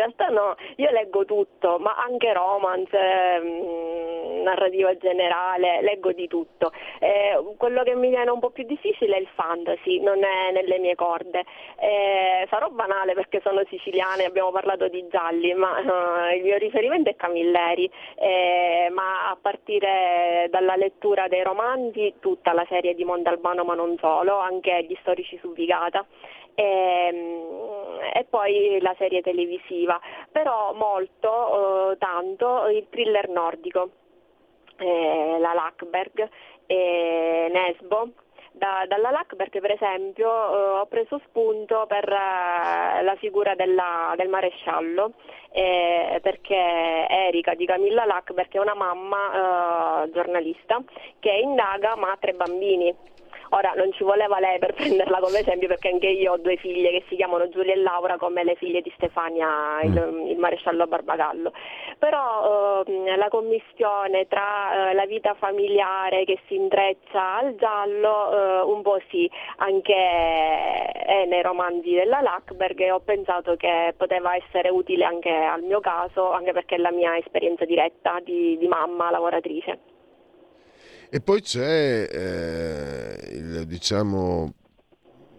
Realtà 0.00 0.28
no, 0.28 0.56
io 0.76 0.90
leggo 0.92 1.26
tutto, 1.26 1.78
ma 1.78 1.94
anche 1.94 2.32
romance, 2.32 2.96
mh, 3.38 4.42
narrativa 4.44 4.96
generale, 4.96 5.82
leggo 5.82 6.12
di 6.12 6.26
tutto. 6.26 6.72
Eh, 7.00 7.38
quello 7.58 7.82
che 7.82 7.94
mi 7.94 8.08
viene 8.08 8.30
un 8.30 8.40
po' 8.40 8.48
più 8.48 8.64
difficile 8.64 9.16
è 9.16 9.20
il 9.20 9.28
fantasy, 9.34 10.00
non 10.00 10.24
è 10.24 10.52
nelle 10.52 10.78
mie 10.78 10.94
corde. 10.94 11.44
Eh, 11.78 12.46
sarò 12.48 12.70
banale 12.70 13.12
perché 13.12 13.42
sono 13.44 13.62
siciliana 13.68 14.22
e 14.22 14.24
abbiamo 14.24 14.50
parlato 14.50 14.88
di 14.88 15.06
gialli, 15.10 15.52
ma 15.52 15.78
uh, 15.78 16.34
il 16.34 16.44
mio 16.44 16.56
riferimento 16.56 17.10
è 17.10 17.16
Camilleri, 17.16 17.90
eh, 18.14 18.88
ma 18.92 19.28
a 19.28 19.36
partire 19.38 20.48
dalla 20.48 20.76
lettura 20.76 21.28
dei 21.28 21.42
romanzi, 21.42 22.14
tutta 22.20 22.54
la 22.54 22.64
serie 22.70 22.94
di 22.94 23.04
Mondalbano 23.04 23.64
ma 23.64 23.74
non 23.74 23.98
solo, 23.98 24.38
anche 24.38 24.82
gli 24.88 24.96
storici 25.02 25.36
su 25.42 25.52
Vigata 25.52 26.06
e, 26.54 26.62
ehm, 26.62 27.98
e 28.14 28.24
poi 28.28 28.78
la 28.80 28.94
serie 28.98 29.22
televisiva, 29.22 30.00
però 30.30 30.72
molto, 30.74 31.92
eh, 31.92 31.98
tanto 31.98 32.66
il 32.68 32.86
thriller 32.90 33.28
nordico, 33.28 33.90
eh, 34.78 35.36
la 35.38 35.52
Lackberg, 35.52 36.28
eh, 36.66 37.48
Nesbo, 37.50 38.10
da, 38.52 38.84
dalla 38.88 39.10
Lackberg 39.10 39.60
per 39.60 39.70
esempio 39.70 40.28
eh, 40.28 40.78
ho 40.80 40.86
preso 40.86 41.20
spunto 41.26 41.86
per 41.86 42.04
eh, 42.08 43.02
la 43.02 43.14
figura 43.16 43.54
della, 43.54 44.12
del 44.16 44.28
maresciallo 44.28 45.12
eh, 45.52 46.18
perché 46.20 46.56
Erika 47.08 47.54
di 47.54 47.64
Camilla 47.64 48.04
Lackberg 48.04 48.50
è 48.50 48.58
una 48.58 48.74
mamma 48.74 50.02
eh, 50.04 50.10
giornalista 50.10 50.82
che 51.20 51.30
indaga 51.30 51.96
ma 51.96 52.10
ha 52.10 52.16
tre 52.18 52.32
bambini 52.32 52.94
Ora 53.50 53.72
non 53.74 53.92
ci 53.92 54.04
voleva 54.04 54.38
lei 54.38 54.58
per 54.58 54.74
prenderla 54.78 55.18
come 55.18 55.40
esempio 55.40 55.68
perché 55.68 55.88
anche 55.88 56.08
io 56.08 56.32
ho 56.32 56.36
due 56.36 56.56
figlie 56.56 56.90
che 56.90 57.04
si 57.08 57.16
chiamano 57.16 57.48
Giulia 57.48 57.72
e 57.72 57.76
Laura 57.76 58.16
come 58.16 58.44
le 58.44 58.54
figlie 58.54 58.80
di 58.80 58.92
Stefania, 58.96 59.80
il, 59.82 59.90
mm. 59.90 60.26
il 60.28 60.38
maresciallo 60.38 60.86
Barbagallo. 60.86 61.52
Però 61.98 62.84
eh, 62.84 63.16
la 63.16 63.28
commissione 63.28 64.26
tra 64.28 64.90
eh, 64.90 64.94
la 64.94 65.06
vita 65.06 65.34
familiare 65.34 66.24
che 66.24 66.38
si 66.46 66.54
intreccia 66.54 67.36
al 67.38 67.56
giallo 67.56 68.32
eh, 68.32 68.60
un 68.62 68.82
po' 68.82 69.00
sì, 69.08 69.28
anche 69.56 69.94
è 69.94 71.24
nei 71.26 71.42
romanzi 71.42 71.90
della 71.92 72.20
Lackberg 72.20 72.80
e 72.80 72.92
ho 72.92 73.00
pensato 73.00 73.56
che 73.56 73.94
poteva 73.96 74.36
essere 74.36 74.68
utile 74.68 75.04
anche 75.04 75.30
al 75.30 75.62
mio 75.62 75.80
caso, 75.80 76.30
anche 76.30 76.52
perché 76.52 76.76
è 76.76 76.78
la 76.78 76.92
mia 76.92 77.16
esperienza 77.16 77.64
diretta 77.64 78.18
di, 78.22 78.56
di 78.58 78.68
mamma 78.68 79.10
lavoratrice. 79.10 79.89
E 81.12 81.20
poi 81.20 81.42
c'è 81.42 82.08
eh, 82.08 83.28
il, 83.32 83.66
diciamo, 83.66 84.54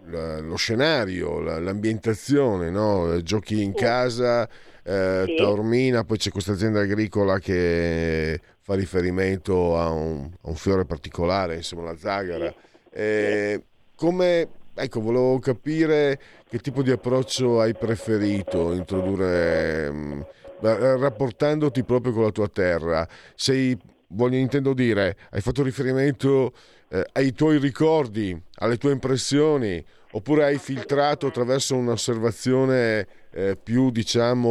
la, 0.07 0.39
lo 0.41 0.57
scenario, 0.57 1.39
la, 1.39 1.59
l'ambientazione, 1.61 2.69
no? 2.69 3.21
giochi 3.21 3.63
in 3.63 3.73
casa, 3.73 4.49
eh, 4.83 5.23
sì. 5.25 5.35
Taormina, 5.35 6.03
poi 6.03 6.17
c'è 6.17 6.29
questa 6.29 6.51
azienda 6.51 6.81
agricola 6.81 7.39
che 7.39 8.37
fa 8.59 8.75
riferimento 8.75 9.77
a 9.77 9.89
un, 9.89 10.29
a 10.41 10.49
un 10.49 10.55
fiore 10.55 10.83
particolare, 10.83 11.55
insomma 11.55 11.83
la 11.83 11.97
zagara. 11.97 12.53
Eh, 12.91 13.63
come, 13.95 14.47
ecco, 14.75 14.99
volevo 14.99 15.39
capire 15.39 16.19
che 16.49 16.59
tipo 16.59 16.83
di 16.83 16.91
approccio 16.91 17.61
hai 17.61 17.73
preferito 17.73 18.73
introdurre, 18.73 19.89
mh, 19.89 19.95
mm, 19.95 20.21
rapportandoti 20.59 21.83
proprio 21.83 22.11
con 22.11 22.23
la 22.23 22.31
tua 22.31 22.49
terra. 22.49 23.07
Sei 23.35 23.77
voglio 24.11 24.37
intendo 24.37 24.73
dire, 24.73 25.17
hai 25.31 25.41
fatto 25.41 25.63
riferimento 25.63 26.53
eh, 26.89 27.05
ai 27.13 27.33
tuoi 27.33 27.57
ricordi, 27.57 28.39
alle 28.59 28.77
tue 28.77 28.91
impressioni, 28.91 29.83
oppure 30.11 30.45
hai 30.45 30.57
filtrato 30.57 31.27
attraverso 31.27 31.75
un'osservazione 31.75 33.07
eh, 33.31 33.55
più, 33.61 33.91
diciamo, 33.91 34.49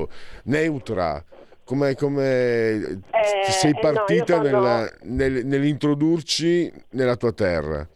uh, 0.00 0.08
neutra? 0.44 1.24
Come, 1.64 1.94
come 1.94 3.02
eh, 3.10 3.50
sei 3.50 3.72
partita 3.80 4.36
no, 4.36 4.42
nella, 4.42 4.90
nel, 5.02 5.46
nell'introdurci 5.46 6.72
nella 6.90 7.16
tua 7.16 7.32
terra? 7.32 7.88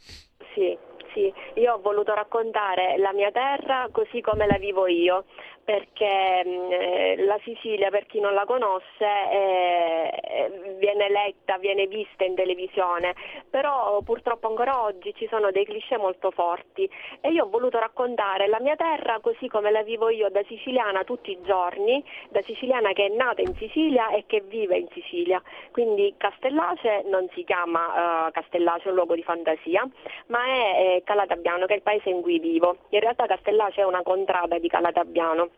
Sì, 0.55 0.79
sì, 1.13 1.33
io 1.61 1.75
ho 1.75 1.81
voluto 1.81 2.15
raccontare 2.15 2.97
la 2.99 3.13
mia 3.13 3.33
terra 3.33 3.89
così 3.91 4.21
come 4.21 4.47
la 4.47 4.57
vivo 4.59 4.87
io 4.87 5.25
perché 5.67 6.45
mm, 6.47 6.71
eh, 6.71 7.17
la 7.25 7.39
Sicilia, 7.43 7.91
per 7.91 8.07
chi 8.07 8.21
non 8.21 8.35
la 8.35 8.45
conosce, 8.45 9.05
eh, 9.33 10.77
viene 10.79 11.11
letta, 11.11 11.59
viene 11.59 11.89
vista 11.89 12.23
in 12.23 12.37
televisione, 12.37 13.15
però 13.51 14.01
purtroppo 14.03 14.47
ancora 14.47 14.81
oggi 14.85 15.13
ci 15.17 15.27
sono 15.29 15.51
dei 15.51 15.65
cliché 15.65 15.99
molto 15.99 16.31
forti 16.31 16.89
e 17.21 17.33
io 17.33 17.45
ho 17.45 17.49
voluto 17.49 17.81
raccontare 17.81 18.47
la 18.47 18.61
mia 18.61 18.77
terra 18.77 19.19
così 19.21 19.49
come 19.49 19.73
la 19.73 19.83
vivo 19.83 20.09
io 20.09 20.31
da 20.31 20.43
siciliana 20.47 21.03
tutti 21.03 21.33
i 21.33 21.39
giorni, 21.43 22.03
da 22.29 22.41
siciliana 22.43 22.93
che 22.93 23.07
è 23.07 23.09
nata 23.09 23.41
in 23.43 23.55
Sicilia 23.57 24.11
e 24.11 24.23
che 24.27 24.43
vive 24.43 24.79
in 24.79 24.87
Sicilia. 24.93 25.43
Quindi 25.73 26.15
Castellace 26.17 27.03
non 27.07 27.29
si 27.35 27.43
chiama 27.43 28.27
uh, 28.29 28.31
Castellace, 28.31 28.89
un 28.89 28.95
luogo 28.95 29.17
di 29.17 29.25
fantasia, 29.25 29.85
ma 30.27 30.45
è 30.45 30.61
eh, 30.79 31.03
Calatabbiano, 31.05 31.67
che 31.67 31.73
è 31.73 31.77
il 31.77 31.83
paese 31.83 32.11
in 32.11 32.23
cui 32.23 32.39
vivo. 32.39 32.77
In 32.91 33.01
realtà 33.01 33.27
Castellace 33.27 33.81
è 33.81 33.85
una 33.85 34.03
contrada 34.03 34.59
di 34.59 34.69
Calatabbiano 34.69 35.56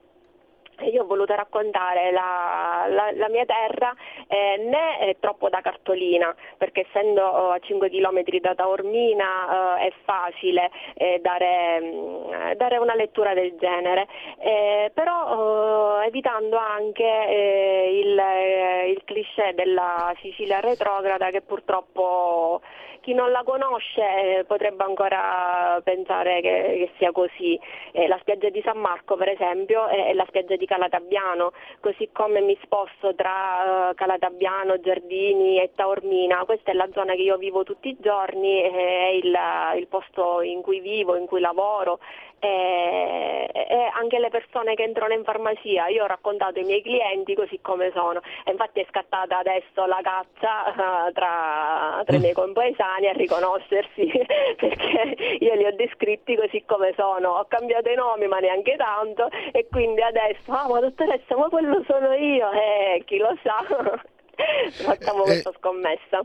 io 0.87 1.03
ho 1.03 1.07
voluto 1.07 1.35
raccontare 1.35 2.11
la, 2.11 2.87
la, 2.89 3.11
la 3.13 3.29
mia 3.29 3.45
terra 3.45 3.95
eh, 4.27 4.57
né 4.59 4.99
è 4.99 5.17
troppo 5.19 5.49
da 5.49 5.61
cartolina, 5.61 6.35
perché 6.57 6.87
essendo 6.89 7.23
oh, 7.23 7.51
a 7.51 7.59
5 7.59 7.91
km 7.91 8.23
da 8.41 8.55
Taormina 8.55 9.79
eh, 9.79 9.89
è 9.89 9.93
facile 10.05 10.71
eh, 10.95 11.19
dare, 11.21 11.81
mm, 11.81 12.53
dare, 12.57 12.77
una 12.79 12.95
lettura 12.95 13.35
del 13.35 13.57
genere, 13.59 14.07
eh, 14.39 14.91
però 14.95 15.27
oh, 15.33 16.03
evitando 16.03 16.57
anche 16.57 17.05
eh, 17.05 18.01
il, 18.03 18.19
eh, 18.19 18.91
il 18.91 19.03
cliché 19.05 19.53
della 19.55 20.15
Sicilia 20.21 20.61
retrograda 20.61 21.31
che 21.31 21.41
purtroppo 21.41 22.61
chi 23.09 23.15
non 23.15 23.31
la 23.31 23.43
conosce 23.43 24.45
potrebbe 24.47 24.85
ancora 24.85 25.81
pensare 25.83 26.43
che, 26.43 26.51
che 26.51 26.91
sia 26.99 27.11
così. 27.11 27.59
la 28.07 28.19
spiaggia 28.21 28.51
di 28.51 28.61
San 28.63 28.77
Marco 28.77 29.17
per 29.17 29.31
esempio 29.31 29.87
è 29.87 30.13
la 30.13 30.27
spiaggia 30.29 30.57
di 30.57 30.67
Calatabbiano, 30.67 31.53
così 31.81 32.11
come 32.13 32.43
mi 32.43 32.59
sposto 32.63 33.15
tra 33.15 33.89
uh, 33.89 33.95
Calatabbiano, 33.95 34.79
Giardini 34.81 35.59
e 35.59 35.71
Taormina, 35.75 36.45
questa 36.45 36.71
è 36.71 36.75
la 36.75 36.87
zona 36.93 37.15
che 37.15 37.23
io 37.23 37.39
vivo 37.39 37.65
tutti 37.65 37.89
i 37.89 37.97
giorni, 37.99 38.61
è 38.61 39.09
il, 39.23 39.35
il 39.77 39.87
posto 39.87 40.43
in 40.43 40.61
cui 40.61 40.81
vivo, 40.81 41.17
in 41.17 41.25
cui 41.25 41.41
lavoro 41.41 42.01
e, 42.41 43.51
e, 43.53 43.91
anche 43.93 44.19
le 44.19 44.29
persone 44.29 44.75
che 44.75 44.83
entrano 44.83 45.13
in 45.13 45.25
farmacia, 45.25 45.89
io 45.89 46.05
ho 46.05 46.07
raccontato 46.07 46.59
ai 46.59 46.65
miei 46.65 46.83
clienti 46.83 47.35
così 47.35 47.59
come 47.61 47.91
sono. 47.95 48.21
E 48.45 48.53
infatti 48.53 48.81
è 48.81 48.87
scattata 48.89 49.39
adesso 49.39 49.87
la 49.87 50.01
caccia 50.03 51.07
uh, 51.09 51.13
tra, 51.13 52.03
tra 52.05 52.17
i 52.17 52.21
miei 52.21 52.35
compaesani 52.35 53.09
a 53.09 53.13
riconoscersi 53.13 54.11
perché 54.57 55.37
io 55.41 55.55
li 55.55 55.65
ho 55.65 55.75
descritti 55.75 56.37
così 56.37 56.63
come 56.67 56.93
sono, 56.97 57.31
ho 57.31 57.47
cambiato 57.49 57.91
i 57.91 57.95
nomi 57.95 58.27
ma 58.27 58.39
neanche 58.39 58.77
tanto. 58.77 59.29
E 59.53 59.67
quindi 59.71 60.03
adesso, 60.03 60.53
ah 60.53 60.69
ma 60.69 60.81
dottoressa 60.81 61.37
ma 61.37 61.49
quello 61.49 61.83
sono 61.87 62.13
io, 62.15 62.51
eh 62.53 63.03
chi 63.05 63.19
lo 63.19 63.37
sa, 63.43 63.65
facciamo 64.85 65.23
eh, 65.23 65.27
questa 65.27 65.53
scommessa. 65.59 66.25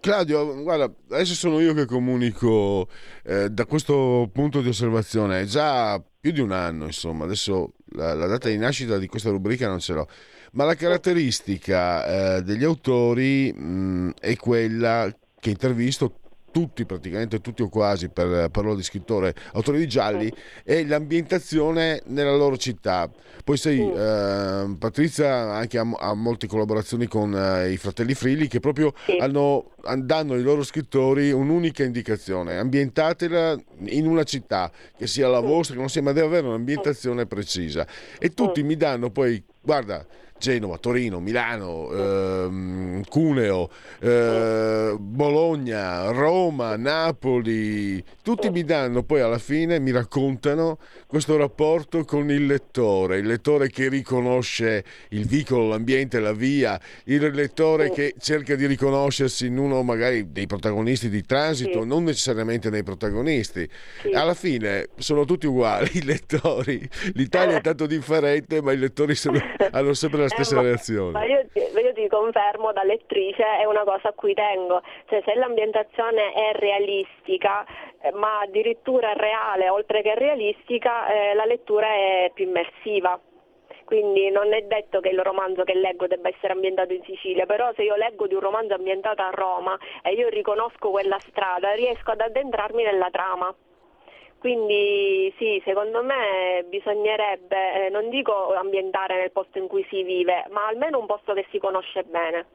Claudio, 0.00 0.62
guarda, 0.62 0.90
adesso 1.10 1.34
sono 1.34 1.60
io 1.60 1.74
che 1.74 1.84
comunico 1.84 2.88
eh, 3.22 3.50
da 3.50 3.66
questo 3.66 4.30
punto 4.32 4.62
di 4.62 4.68
osservazione, 4.68 5.42
è 5.42 5.44
già 5.44 6.02
più 6.18 6.32
di 6.32 6.40
un 6.40 6.52
anno, 6.52 6.86
insomma, 6.86 7.24
adesso 7.24 7.74
la, 7.90 8.14
la 8.14 8.26
data 8.26 8.48
di 8.48 8.56
nascita 8.56 8.96
di 8.96 9.06
questa 9.06 9.28
rubrica 9.28 9.68
non 9.68 9.78
ce 9.78 9.92
l'ho, 9.92 10.08
ma 10.52 10.64
la 10.64 10.74
caratteristica 10.74 12.36
eh, 12.36 12.42
degli 12.42 12.64
autori 12.64 13.52
mh, 13.52 14.12
è 14.20 14.36
quella 14.36 15.14
che 15.38 15.50
intervisto 15.50 16.19
tutti, 16.50 16.84
praticamente 16.84 17.40
tutti 17.40 17.62
o 17.62 17.68
quasi, 17.68 18.08
per 18.08 18.48
parlo 18.50 18.74
di 18.74 18.82
scrittore, 18.82 19.34
autori 19.52 19.78
di 19.78 19.88
gialli, 19.88 20.32
è 20.64 20.84
l'ambientazione 20.84 22.02
nella 22.06 22.34
loro 22.34 22.56
città. 22.56 23.10
Poi 23.42 23.56
sai, 23.56 23.80
eh, 23.80 24.76
Patrizia 24.78 25.52
anche 25.52 25.78
ha, 25.78 25.88
ha, 25.98 26.14
molte 26.14 26.46
collaborazioni 26.46 27.06
con 27.06 27.34
eh, 27.34 27.70
i 27.70 27.76
fratelli 27.76 28.14
Frilli 28.14 28.48
che 28.48 28.60
proprio 28.60 28.92
hanno, 29.18 29.70
danno 29.98 30.34
ai 30.34 30.42
loro 30.42 30.62
scrittori 30.62 31.32
un'unica 31.32 31.82
indicazione, 31.82 32.58
ambientatela 32.58 33.56
in 33.86 34.06
una 34.06 34.24
città, 34.24 34.70
che 34.96 35.06
sia 35.06 35.28
la 35.28 35.40
vostra, 35.40 35.74
che 35.74 35.80
non 35.80 35.88
sia, 35.88 36.02
ma 36.02 36.12
deve 36.12 36.26
avere 36.26 36.46
un'ambientazione 36.46 37.26
precisa. 37.26 37.86
E 38.18 38.30
tutti 38.30 38.62
mi 38.62 38.76
danno 38.76 39.10
poi, 39.10 39.42
guarda, 39.60 40.06
Genova, 40.40 40.78
Torino, 40.78 41.20
Milano, 41.20 41.92
ehm, 41.92 43.04
Cuneo, 43.04 43.68
eh, 44.00 44.96
Bologna, 44.98 46.10
Roma, 46.10 46.76
Napoli, 46.76 48.02
tutti 48.22 48.48
mi 48.48 48.64
danno 48.64 49.02
poi 49.02 49.20
alla 49.20 49.38
fine, 49.38 49.78
mi 49.78 49.90
raccontano 49.90 50.78
questo 51.06 51.36
rapporto 51.36 52.04
con 52.04 52.30
il 52.30 52.46
lettore, 52.46 53.18
il 53.18 53.26
lettore 53.26 53.68
che 53.68 53.88
riconosce 53.88 54.82
il 55.10 55.26
vicolo, 55.26 55.68
l'ambiente, 55.68 56.18
la 56.20 56.32
via, 56.32 56.80
il 57.04 57.30
lettore 57.32 57.90
che 57.90 58.14
cerca 58.18 58.54
di 58.54 58.64
riconoscersi 58.66 59.46
in 59.46 59.58
uno 59.58 59.82
magari 59.82 60.32
dei 60.32 60.46
protagonisti 60.46 61.10
di 61.10 61.22
transito, 61.22 61.84
non 61.84 62.04
necessariamente 62.04 62.70
nei 62.70 62.82
protagonisti. 62.82 63.68
Alla 64.14 64.34
fine 64.34 64.88
sono 64.96 65.26
tutti 65.26 65.46
uguali 65.46 65.90
i 65.98 66.04
lettori, 66.04 66.88
l'Italia 67.12 67.58
è 67.58 67.60
tanto 67.60 67.86
differente, 67.86 68.62
ma 68.62 68.72
i 68.72 68.78
lettori 68.78 69.14
sono, 69.14 69.38
hanno 69.70 69.92
sempre 69.92 70.20
la 70.20 70.28
stessa 70.30 70.56
ma, 70.56 70.62
reazione. 70.62 71.10
Ma 71.12 71.24
io, 71.24 71.46
io, 71.52 71.92
ti 71.92 72.08
confermo 72.08 72.72
da 72.72 72.82
lettrice, 72.82 73.44
è 73.58 73.64
una 73.64 73.84
cosa 73.84 74.08
a 74.08 74.12
cui 74.12 74.34
tengo, 74.34 74.82
cioè 75.08 75.22
se 75.24 75.34
l'ambientazione 75.34 76.32
è 76.32 76.52
realistica, 76.54 77.64
eh, 78.00 78.12
ma 78.12 78.40
addirittura 78.40 79.12
reale 79.12 79.68
oltre 79.68 80.02
che 80.02 80.14
realistica, 80.14 81.06
eh, 81.08 81.34
la 81.34 81.44
lettura 81.44 81.88
è 81.88 82.30
più 82.32 82.46
immersiva. 82.46 83.20
Quindi 83.84 84.30
non 84.30 84.52
è 84.52 84.62
detto 84.62 85.00
che 85.00 85.08
il 85.08 85.20
romanzo 85.20 85.64
che 85.64 85.74
leggo 85.74 86.06
debba 86.06 86.28
essere 86.28 86.52
ambientato 86.52 86.92
in 86.92 87.02
Sicilia, 87.02 87.44
però 87.44 87.72
se 87.74 87.82
io 87.82 87.96
leggo 87.96 88.28
di 88.28 88.34
un 88.34 88.40
romanzo 88.40 88.74
ambientato 88.74 89.20
a 89.20 89.30
Roma 89.30 89.76
e 90.02 90.12
io 90.12 90.28
riconosco 90.28 90.90
quella 90.90 91.18
strada, 91.28 91.72
riesco 91.72 92.12
ad 92.12 92.20
addentrarmi 92.20 92.84
nella 92.84 93.10
trama. 93.10 93.52
Quindi 94.40 95.32
sì, 95.36 95.60
secondo 95.66 96.02
me 96.02 96.64
bisognerebbe, 96.66 97.86
eh, 97.86 97.90
non 97.90 98.08
dico 98.08 98.54
ambientare 98.54 99.16
nel 99.18 99.30
posto 99.32 99.58
in 99.58 99.68
cui 99.68 99.86
si 99.90 100.02
vive, 100.02 100.46
ma 100.48 100.66
almeno 100.66 100.98
un 100.98 101.04
posto 101.04 101.34
che 101.34 101.46
si 101.50 101.58
conosce 101.58 102.04
bene, 102.04 102.46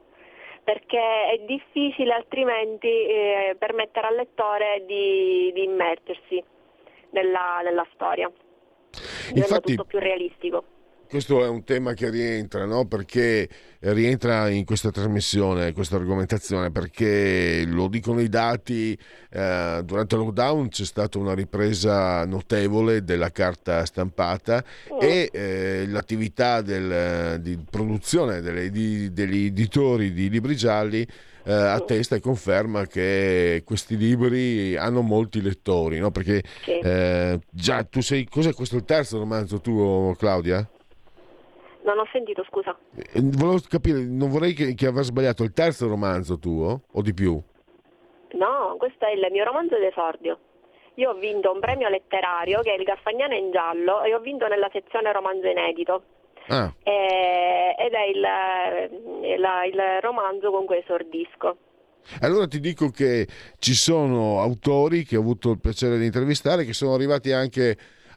perché 0.64 1.30
è 1.30 1.38
difficile 1.46 2.12
altrimenti 2.12 2.88
eh, 2.88 3.54
permettere 3.56 4.08
al 4.08 4.16
lettore 4.16 4.82
di, 4.84 5.52
di 5.54 5.62
immergersi 5.62 6.42
nella, 7.10 7.60
nella 7.62 7.86
storia, 7.94 8.28
Infatti, 9.32 9.76
tutto 9.76 9.84
più 9.84 10.00
realistico 10.00 10.75
questo 11.08 11.44
è 11.44 11.48
un 11.48 11.64
tema 11.64 11.94
che 11.94 12.10
rientra, 12.10 12.64
no? 12.64 12.86
perché 12.86 13.48
rientra 13.80 14.48
in 14.48 14.64
questa 14.64 14.90
trasmissione, 14.90 15.72
questa 15.72 15.96
argomentazione, 15.96 16.70
perché 16.70 17.64
lo 17.66 17.88
dicono 17.88 18.20
i 18.20 18.28
dati, 18.28 18.98
eh, 19.30 19.80
durante 19.84 20.14
il 20.14 20.20
lockdown 20.20 20.68
c'è 20.68 20.84
stata 20.84 21.18
una 21.18 21.34
ripresa 21.34 22.24
notevole 22.24 23.04
della 23.04 23.30
carta 23.30 23.84
stampata 23.84 24.62
mm. 24.92 24.98
e 25.00 25.30
eh, 25.32 25.86
l'attività 25.88 26.62
del, 26.62 27.40
di 27.40 27.58
produzione 27.68 28.40
delle, 28.40 28.70
di, 28.70 29.12
degli 29.12 29.46
editori 29.46 30.12
di 30.12 30.28
libri 30.28 30.56
gialli 30.56 31.06
eh, 31.46 31.52
attesta 31.52 32.16
e 32.16 32.20
conferma 32.20 32.86
che 32.86 33.62
questi 33.64 33.96
libri 33.96 34.76
hanno 34.76 35.02
molti 35.02 35.40
lettori, 35.40 35.98
no? 35.98 36.10
perché 36.10 36.42
eh, 36.64 37.38
già 37.50 37.84
tu 37.84 38.00
sei, 38.00 38.26
cos'è 38.28 38.52
questo 38.52 38.76
il 38.76 38.84
terzo 38.84 39.18
romanzo 39.18 39.60
tuo 39.60 40.14
Claudia? 40.18 40.68
Non 41.86 42.00
ho 42.00 42.08
sentito, 42.10 42.44
scusa. 42.50 42.76
Eh, 42.96 43.20
volevo 43.22 43.60
capire, 43.68 44.00
non 44.00 44.28
vorrei 44.28 44.54
che, 44.54 44.74
che 44.74 44.86
aver 44.86 45.04
sbagliato 45.04 45.44
il 45.44 45.52
terzo 45.52 45.86
romanzo 45.86 46.36
tuo 46.36 46.82
o 46.90 47.00
di 47.00 47.14
più? 47.14 47.40
No, 48.32 48.74
questo 48.76 49.06
è 49.06 49.12
il 49.12 49.24
mio 49.30 49.44
romanzo 49.44 49.78
d'esordio. 49.78 50.38
Io 50.94 51.10
ho 51.10 51.14
vinto 51.14 51.52
un 51.52 51.60
premio 51.60 51.88
letterario 51.88 52.60
che 52.62 52.72
è 52.72 52.76
il 52.76 52.82
Gaffagnano 52.82 53.34
in 53.34 53.52
giallo 53.52 54.02
e 54.02 54.12
ho 54.14 54.18
vinto 54.18 54.48
nella 54.48 54.68
sezione 54.72 55.12
romanzo 55.12 55.46
inedito. 55.46 56.02
Ah. 56.48 56.74
E, 56.82 57.76
ed 57.78 57.92
è 57.92 58.04
il, 58.12 58.24
il, 59.22 59.46
il 59.72 60.00
romanzo 60.00 60.50
con 60.50 60.66
cui 60.66 60.78
esordisco. 60.78 61.56
Allora 62.22 62.48
ti 62.48 62.58
dico 62.58 62.90
che 62.90 63.28
ci 63.60 63.74
sono 63.74 64.40
autori 64.40 65.04
che 65.04 65.16
ho 65.16 65.20
avuto 65.20 65.52
il 65.52 65.60
piacere 65.60 65.98
di 65.98 66.06
intervistare 66.06 66.64
che 66.64 66.72
sono 66.72 66.94
arrivati 66.94 67.30
anche 67.30 67.76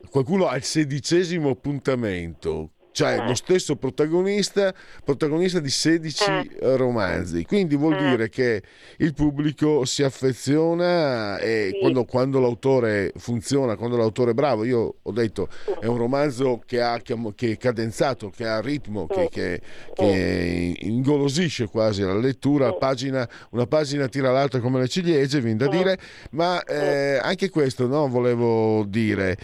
qualcuno 0.09 0.47
al 0.47 0.63
sedicesimo 0.63 1.49
appuntamento 1.49 2.71
cioè 2.91 3.19
eh. 3.19 3.25
lo 3.25 3.35
stesso 3.35 3.75
protagonista, 3.75 4.73
protagonista 5.03 5.59
di 5.59 5.69
16 5.69 6.23
eh. 6.59 6.75
romanzi. 6.75 7.45
Quindi 7.45 7.75
vuol 7.75 7.93
eh. 7.95 8.09
dire 8.09 8.29
che 8.29 8.61
il 8.97 9.13
pubblico 9.13 9.85
si 9.85 10.03
affeziona 10.03 11.37
e 11.37 11.71
sì. 11.73 11.79
quando, 11.79 12.05
quando, 12.05 12.39
l'autore 12.39 13.11
funziona, 13.15 13.75
quando 13.75 13.97
l'autore 13.97 14.31
è 14.31 14.33
bravo, 14.33 14.63
io 14.63 14.95
ho 15.01 15.11
detto 15.11 15.47
è 15.79 15.85
un 15.85 15.97
romanzo 15.97 16.61
che, 16.65 16.81
ha, 16.81 16.99
che 16.99 17.51
è 17.51 17.57
cadenzato, 17.57 18.29
che 18.29 18.45
ha 18.45 18.59
ritmo, 18.59 19.07
che, 19.07 19.29
che, 19.31 19.61
che 19.93 20.75
ingolosisce 20.79 21.67
quasi 21.67 22.01
la 22.01 22.15
lettura, 22.15 22.73
pagina, 22.73 23.27
una 23.51 23.67
pagina 23.67 24.07
tira 24.07 24.31
l'altra 24.31 24.59
come 24.59 24.79
le 24.79 24.87
ciliegie, 24.87 25.39
viene 25.41 25.57
da 25.57 25.67
dire, 25.67 25.97
ma 26.31 26.61
eh, 26.63 27.19
anche 27.21 27.49
questo 27.49 27.87
no, 27.87 28.07
volevo 28.07 28.83
dire 28.85 29.37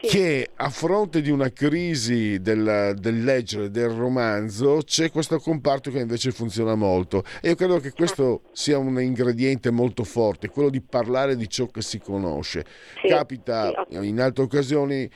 che 0.00 0.50
a 0.54 0.70
fronte 0.70 1.20
di 1.20 1.30
una 1.30 1.50
crisi 1.50 2.40
del, 2.40 2.94
del, 2.98 3.22
leggere 3.22 3.70
del 3.70 3.90
romanzo 3.90 4.80
c'è 4.84 5.10
questo 5.10 5.38
comparto 5.38 5.90
che 5.90 5.98
invece 5.98 6.30
funziona 6.30 6.74
molto 6.74 7.22
e 7.40 7.50
io 7.50 7.54
credo 7.54 7.78
che 7.80 7.92
questo 7.92 8.42
sia 8.52 8.78
un 8.78 9.00
ingrediente 9.00 9.70
molto 9.70 10.04
forte, 10.04 10.48
quello 10.48 10.70
di 10.70 10.80
parlare 10.80 11.36
di 11.36 11.48
ciò 11.48 11.66
che 11.66 11.82
si 11.82 11.98
conosce. 11.98 12.64
Sì, 13.00 13.08
Capita 13.08 13.86
sì. 13.88 14.06
in 14.06 14.20
altre 14.20 14.44
occasioni 14.44 15.08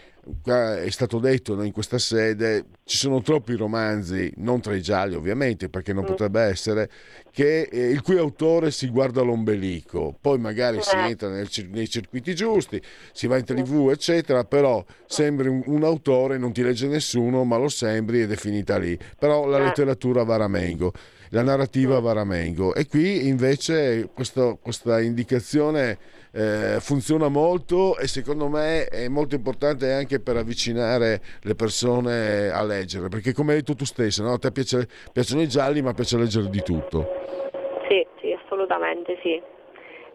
è 0.44 0.88
stato 0.90 1.18
detto 1.18 1.60
in 1.62 1.72
questa 1.72 1.98
sede, 1.98 2.64
ci 2.84 2.96
sono 2.96 3.20
troppi 3.20 3.54
romanzi, 3.54 4.32
non 4.36 4.60
tra 4.60 4.74
i 4.74 4.80
gialli 4.80 5.14
ovviamente, 5.14 5.68
perché 5.68 5.92
non 5.92 6.04
mm. 6.04 6.06
potrebbe 6.06 6.40
essere, 6.40 6.90
che, 7.30 7.62
eh, 7.62 7.90
il 7.90 8.00
cui 8.02 8.16
autore 8.16 8.70
si 8.70 8.88
guarda 8.88 9.22
l'ombelico, 9.22 10.16
poi 10.20 10.38
magari 10.38 10.80
si 10.80 10.96
eh. 10.96 11.08
entra 11.08 11.28
nel, 11.28 11.48
nei 11.70 11.88
circuiti 11.88 12.34
giusti, 12.34 12.80
si 13.12 13.26
va 13.26 13.36
in 13.36 13.44
tv, 13.44 13.90
eccetera, 13.90 14.44
però 14.44 14.84
sembri 15.06 15.48
un, 15.48 15.62
un, 15.66 15.84
autore, 15.84 16.38
non 16.38 16.52
ti 16.52 16.62
legge 16.62 16.86
nessuno, 16.86 17.44
ma 17.44 17.56
lo 17.56 17.68
sembri 17.68 18.22
ed 18.22 18.32
è 18.32 18.36
finita 18.36 18.78
lì. 18.78 18.98
Però 19.18 19.46
la 19.46 19.58
eh. 19.58 19.64
letteratura 19.64 20.24
va 20.24 20.36
ramengo 20.36 20.92
la 21.30 21.42
narrativa 21.42 21.98
va 21.98 22.12
ramengo 22.12 22.74
e 22.74 22.86
qui 22.86 23.26
invece 23.26 24.08
questo, 24.14 24.58
questa 24.62 25.00
indicazione 25.00 25.98
eh, 26.34 26.80
funziona 26.80 27.28
molto 27.28 27.96
e 27.96 28.08
secondo 28.08 28.48
me 28.48 28.86
è 28.86 29.08
molto 29.08 29.36
importante 29.36 29.92
anche 29.92 30.20
per 30.20 30.36
avvicinare 30.36 31.20
le 31.42 31.54
persone 31.54 32.50
a 32.50 32.64
leggere, 32.64 33.08
perché 33.08 33.32
come 33.32 33.52
hai 33.52 33.58
detto 33.58 33.74
tu 33.74 33.84
stessa, 33.84 34.24
no? 34.24 34.32
a 34.32 34.38
te 34.38 34.50
piace, 34.50 34.88
piacciono 35.12 35.42
i 35.42 35.48
gialli 35.48 35.80
ma 35.80 35.94
piace 35.94 36.18
leggere 36.18 36.50
di 36.50 36.62
tutto. 36.62 37.06
Sì, 37.88 38.04
sì, 38.20 38.32
assolutamente 38.32 39.16
sì. 39.22 39.40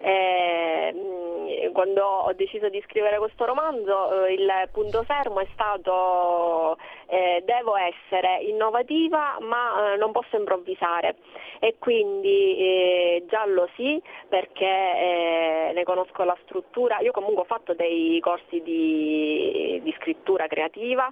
Eh, 0.01 1.69
quando 1.73 2.03
ho 2.03 2.33
deciso 2.33 2.69
di 2.69 2.81
scrivere 2.85 3.17
questo 3.17 3.45
romanzo 3.45 4.25
eh, 4.25 4.33
il 4.33 4.69
punto 4.71 5.03
fermo 5.03 5.39
è 5.39 5.47
stato 5.53 6.77
eh, 7.07 7.41
devo 7.45 7.75
essere 7.75 8.43
innovativa 8.43 9.37
ma 9.41 9.93
eh, 9.93 9.97
non 9.97 10.11
posso 10.11 10.35
improvvisare. 10.37 11.15
E 11.59 11.75
quindi 11.77 12.57
eh, 12.57 13.25
giallo 13.27 13.69
sì 13.75 14.01
perché 14.27 14.65
eh, 14.65 15.71
ne 15.73 15.83
conosco 15.83 16.23
la 16.23 16.37
struttura, 16.43 16.99
io 16.99 17.11
comunque 17.11 17.41
ho 17.41 17.45
fatto 17.45 17.73
dei 17.73 18.19
corsi 18.19 18.61
di, 18.61 19.79
di 19.83 19.93
scrittura 19.97 20.47
creativa, 20.47 21.11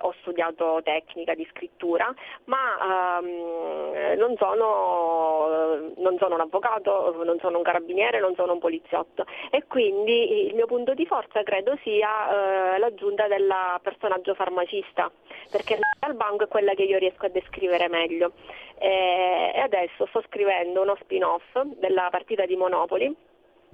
ho 0.00 0.14
studiato 0.20 0.80
tecnica 0.82 1.34
di 1.34 1.46
scrittura 1.50 2.12
ma 2.44 3.18
ehm, 3.18 4.18
non 4.18 4.36
sono 4.36 5.92
non 5.96 6.16
sono 6.18 6.34
un 6.34 6.40
avvocato, 6.40 7.22
non 7.24 7.38
sono 7.40 7.58
un 7.58 7.62
carabiniere, 7.62 8.20
non 8.28 8.34
sono 8.36 8.52
un 8.52 8.58
poliziotto 8.58 9.24
e 9.50 9.64
quindi 9.66 10.46
il 10.46 10.54
mio 10.54 10.66
punto 10.66 10.92
di 10.92 11.06
forza 11.06 11.42
credo 11.42 11.76
sia 11.82 12.74
eh, 12.74 12.78
l'aggiunta 12.78 13.26
del 13.26 13.52
personaggio 13.82 14.34
farmacista, 14.34 15.10
perché 15.50 15.78
al 16.00 16.14
banco 16.14 16.44
è 16.44 16.48
quella 16.48 16.74
che 16.74 16.82
io 16.82 16.98
riesco 16.98 17.26
a 17.26 17.30
descrivere 17.30 17.88
meglio. 17.88 18.32
E 18.78 19.58
adesso 19.60 20.06
sto 20.06 20.22
scrivendo 20.26 20.82
uno 20.82 20.96
spin-off 21.00 21.60
della 21.78 22.08
partita 22.10 22.46
di 22.46 22.54
Monopoli 22.54 23.08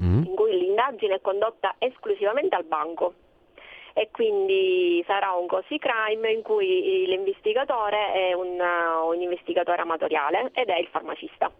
mm. 0.00 0.24
in 0.24 0.34
cui 0.34 0.56
l'indagine 0.56 1.16
è 1.16 1.20
condotta 1.20 1.74
esclusivamente 1.78 2.54
al 2.54 2.64
banco 2.64 3.14
e 3.92 4.08
quindi 4.10 5.04
sarà 5.06 5.32
un 5.32 5.46
cosi 5.46 5.78
crime 5.78 6.30
in 6.30 6.42
cui 6.42 7.06
l'investigatore 7.06 8.12
è 8.12 8.32
un, 8.32 8.58
un 8.58 9.20
investigatore 9.20 9.82
amatoriale 9.82 10.50
ed 10.54 10.68
è 10.68 10.78
il 10.78 10.88
farmacista. 10.88 11.52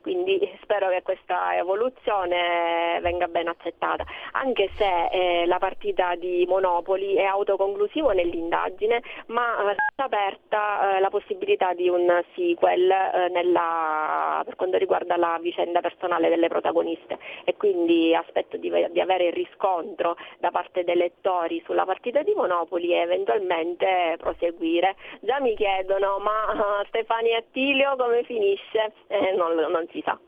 Quindi 0.00 0.40
spero 0.62 0.88
che 0.88 1.02
questa 1.02 1.56
evoluzione 1.56 2.98
venga 3.02 3.28
ben 3.28 3.48
accettata, 3.48 4.04
anche 4.32 4.70
se 4.76 5.08
eh, 5.10 5.46
la 5.46 5.58
partita 5.58 6.14
di 6.14 6.46
Monopoli 6.48 7.16
è 7.16 7.24
autoconclusivo 7.24 8.10
nell'indagine, 8.12 9.02
ma 9.26 9.56
resta 9.62 10.04
aperta 10.04 10.96
eh, 10.96 11.00
la 11.00 11.10
possibilità 11.10 11.74
di 11.74 11.90
un 11.90 12.22
sequel 12.34 12.90
eh, 12.90 13.28
nella, 13.30 14.40
per 14.44 14.56
quanto 14.56 14.78
riguarda 14.78 15.18
la 15.18 15.38
vicenda 15.40 15.80
personale 15.80 16.30
delle 16.30 16.48
protagoniste 16.48 17.18
e 17.44 17.54
quindi 17.56 18.14
aspetto 18.14 18.56
di, 18.56 18.72
di, 18.90 19.00
avere 19.00 19.26
il 19.26 19.32
riscontro 19.34 20.16
da 20.38 20.50
parte 20.50 20.82
dei 20.82 20.96
lettori 20.96 21.62
sulla 21.66 21.84
partita 21.84 22.22
di 22.22 22.32
Monopoli 22.34 22.94
e 22.94 23.00
eventualmente 23.00 24.16
proseguire. 24.18 24.96
Già 25.20 25.40
mi 25.40 25.54
chiedono 25.54 26.18
ma 26.20 26.82
Stefani 26.88 27.34
Attilio 27.34 27.96
come 27.96 28.22
finisce? 28.22 28.92
Eh, 29.08 29.32
non, 29.32 29.54
non 29.54 29.88
si 29.92 30.02
sa. 30.04 30.18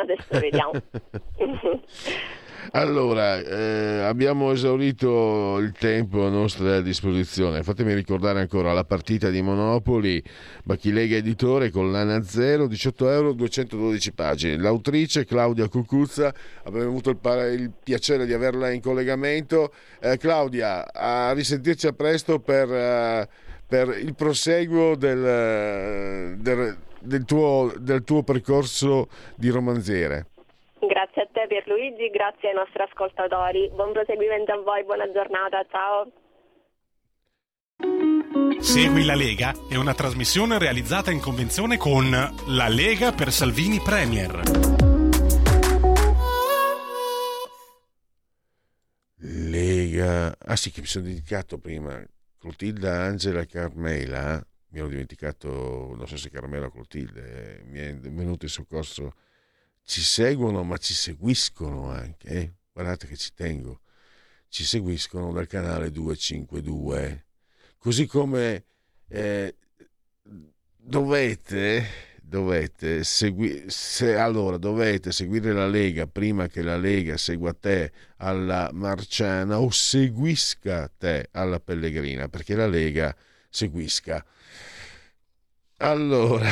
Adesso 0.00 0.40
vediamo. 0.40 0.72
Allora, 2.70 3.40
eh, 3.40 4.02
abbiamo 4.02 4.52
esaurito 4.52 5.58
il 5.58 5.72
tempo 5.72 6.24
a 6.24 6.30
nostra 6.30 6.80
disposizione. 6.80 7.64
Fatemi 7.64 7.92
ricordare 7.92 8.38
ancora 8.40 8.72
la 8.72 8.84
partita 8.84 9.30
di 9.30 9.42
Monopoli, 9.42 10.22
Bachilega 10.62 11.16
Editore, 11.16 11.70
collana 11.70 12.22
0, 12.22 12.68
18 12.68 13.10
euro, 13.10 13.32
212 13.32 14.12
pagine. 14.12 14.56
L'autrice 14.58 15.24
Claudia 15.24 15.68
Cucuzza, 15.68 16.32
abbiamo 16.62 16.86
avuto 16.86 17.10
il, 17.10 17.18
il 17.58 17.72
piacere 17.82 18.26
di 18.26 18.32
averla 18.32 18.70
in 18.70 18.80
collegamento. 18.80 19.72
Eh, 20.00 20.16
Claudia, 20.16 20.92
a 20.92 21.32
risentirci 21.32 21.88
a 21.88 21.92
presto 21.92 22.38
per, 22.38 22.68
uh, 22.68 23.28
per 23.66 23.98
il 23.98 24.14
proseguo 24.14 24.94
del, 24.94 26.36
del 26.38 26.76
del 27.02 27.24
tuo, 27.24 27.72
del 27.78 28.04
tuo 28.04 28.22
percorso 28.22 29.08
di 29.36 29.48
romanziere. 29.50 30.26
Grazie 30.80 31.22
a 31.22 31.28
te 31.32 31.46
Pierluigi, 31.46 32.08
grazie 32.10 32.48
ai 32.48 32.54
nostri 32.54 32.82
ascoltatori. 32.82 33.70
Buon 33.74 33.92
proseguimento 33.92 34.52
a 34.52 34.60
voi, 34.60 34.84
buona 34.84 35.10
giornata, 35.10 35.64
ciao. 35.70 36.10
Segui 38.60 39.04
la 39.04 39.14
Lega 39.14 39.52
è 39.68 39.76
una 39.76 39.94
trasmissione 39.94 40.58
realizzata 40.58 41.10
in 41.10 41.20
convenzione 41.20 41.76
con 41.76 42.10
La 42.10 42.68
Lega 42.68 43.12
per 43.12 43.30
Salvini 43.30 43.80
Premier. 43.80 44.40
Lega. 49.16 50.36
Ah 50.38 50.56
sì, 50.56 50.70
che 50.70 50.80
mi 50.80 50.86
sono 50.86 51.04
dedicato 51.06 51.58
prima. 51.58 52.00
Clotilda 52.38 53.02
Angela 53.02 53.44
Carmela 53.44 54.44
mi 54.72 54.78
ero 54.78 54.88
dimenticato, 54.88 55.94
non 55.94 56.06
so 56.08 56.16
se 56.16 56.30
Carmela 56.30 56.70
Clotilde, 56.70 57.62
mi 57.66 57.78
è 57.78 57.94
venuto 57.94 58.46
in 58.46 58.50
soccorso. 58.50 59.14
Ci 59.84 60.00
seguono, 60.00 60.62
ma 60.64 60.78
ci 60.78 60.94
seguiscono 60.94 61.90
anche, 61.90 62.28
eh? 62.28 62.52
guardate 62.72 63.06
che 63.06 63.16
ci 63.16 63.34
tengo, 63.34 63.80
ci 64.48 64.64
seguiscono 64.64 65.30
dal 65.32 65.46
canale 65.46 65.90
252. 65.90 67.26
Così 67.76 68.06
come 68.06 68.64
eh, 69.08 69.56
dovete, 70.78 71.86
dovete, 72.22 73.04
segui, 73.04 73.64
se, 73.66 74.16
allora, 74.16 74.56
dovete 74.56 75.12
seguire 75.12 75.52
la 75.52 75.66
Lega 75.66 76.06
prima 76.06 76.46
che 76.48 76.62
la 76.62 76.78
Lega 76.78 77.18
segua 77.18 77.52
te 77.52 77.92
alla 78.18 78.70
Marciana 78.72 79.58
o 79.58 79.68
seguisca 79.68 80.90
te 80.96 81.28
alla 81.32 81.60
Pellegrina, 81.60 82.28
perché 82.28 82.54
la 82.54 82.68
Lega 82.68 83.14
seguisca. 83.50 84.24
Allora, 85.84 86.48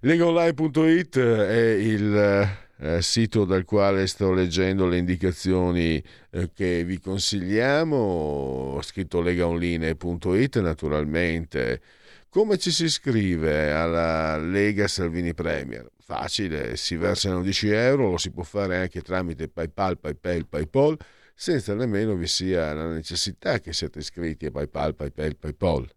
legaonline.it 0.00 1.18
è 1.18 1.70
il 1.70 2.48
eh, 2.76 3.00
sito 3.00 3.46
dal 3.46 3.64
quale 3.64 4.06
sto 4.08 4.34
leggendo 4.34 4.86
le 4.86 4.98
indicazioni 4.98 6.04
eh, 6.32 6.50
che 6.52 6.84
vi 6.84 7.00
consigliamo. 7.00 7.96
Ho 7.96 8.82
scritto 8.82 9.22
legaonline.it 9.22 10.60
naturalmente. 10.60 11.80
Come 12.28 12.58
ci 12.58 12.70
si 12.70 12.84
iscrive 12.84 13.72
alla 13.72 14.36
Lega 14.36 14.86
Salvini 14.86 15.32
Premier? 15.32 15.90
Facile, 15.98 16.76
si 16.76 16.96
versano 16.96 17.40
10 17.40 17.70
euro, 17.70 18.10
lo 18.10 18.18
si 18.18 18.30
può 18.32 18.42
fare 18.42 18.76
anche 18.76 19.00
tramite 19.00 19.48
PayPal, 19.48 19.98
PayPal, 19.98 20.46
PayPal, 20.46 20.98
senza 21.34 21.72
nemmeno 21.72 22.14
vi 22.16 22.26
sia 22.26 22.74
la 22.74 22.92
necessità 22.92 23.60
che 23.60 23.72
siate 23.72 24.00
iscritti 24.00 24.44
a 24.44 24.50
PayPal, 24.50 24.94
PayPal, 24.94 25.36
PayPal 25.36 25.90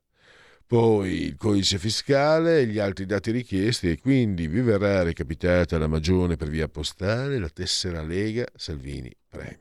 poi 0.73 1.25
il 1.25 1.35
codice 1.37 1.77
fiscale 1.77 2.61
e 2.61 2.65
gli 2.65 2.79
altri 2.79 3.05
dati 3.05 3.29
richiesti 3.29 3.91
e 3.91 3.99
quindi 3.99 4.47
vi 4.47 4.59
verrà 4.61 5.03
recapitata 5.03 5.77
la 5.77 5.85
magione 5.85 6.35
per 6.35 6.49
via 6.49 6.67
postale 6.67 7.37
la 7.37 7.49
tessera 7.49 8.01
Lega 8.01 8.47
Salvini 8.55 9.15
Premier. 9.29 9.59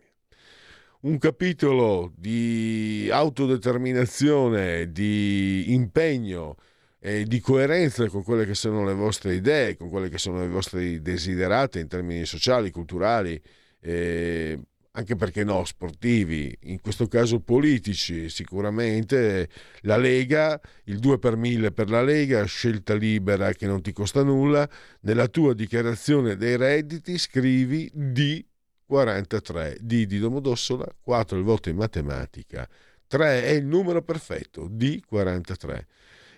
Un 1.01 1.19
capitolo 1.19 2.15
di 2.17 3.11
autodeterminazione, 3.13 4.91
di 4.91 5.75
impegno 5.75 6.57
e 6.99 7.25
di 7.25 7.41
coerenza 7.41 8.09
con 8.09 8.23
quelle 8.23 8.47
che 8.47 8.55
sono 8.55 8.83
le 8.83 8.95
vostre 8.95 9.35
idee, 9.35 9.77
con 9.77 9.91
quelle 9.91 10.09
che 10.09 10.17
sono 10.17 10.41
le 10.41 10.49
vostre 10.49 11.03
desiderate 11.03 11.79
in 11.79 11.89
termini 11.89 12.25
sociali, 12.25 12.71
culturali, 12.71 13.39
eh, 13.81 14.59
anche 14.95 15.17
perché 15.17 15.43
no, 15.43 15.65
sportivi, 15.65 16.55
in 16.65 16.81
questo 16.81 17.07
caso 17.07 17.41
politici, 17.41 18.29
sicuramente 18.29 19.49
la 19.83 19.97
Lega, 19.97 20.61
il 20.85 20.99
2 20.99 21.19
per 21.19 21.37
1000 21.37 21.73
per 21.73 21.89
la 21.89 22.03
Lega, 22.03 22.45
scelta 22.45 22.95
libera 22.95 23.53
che 23.53 23.67
non 23.67 23.81
ti 23.81 23.93
costa 23.93 24.23
nulla, 24.23 24.69
nella 25.01 25.29
tua 25.29 25.55
dichiarazione 25.55 26.37
dei 26.37 26.57
redditi 26.57 27.17
scrivi 27.17 27.91
D43, 27.95 29.79
D 29.81 30.05
di 30.05 30.19
Domodossola, 30.19 30.87
4 31.01 31.39
il 31.39 31.45
voto 31.45 31.71
in 31.71 31.77
matematica, 31.77 32.69
3 33.07 33.45
è 33.45 33.51
il 33.51 33.65
numero 33.65 34.03
perfetto, 34.03 34.69
D43. 34.69 35.85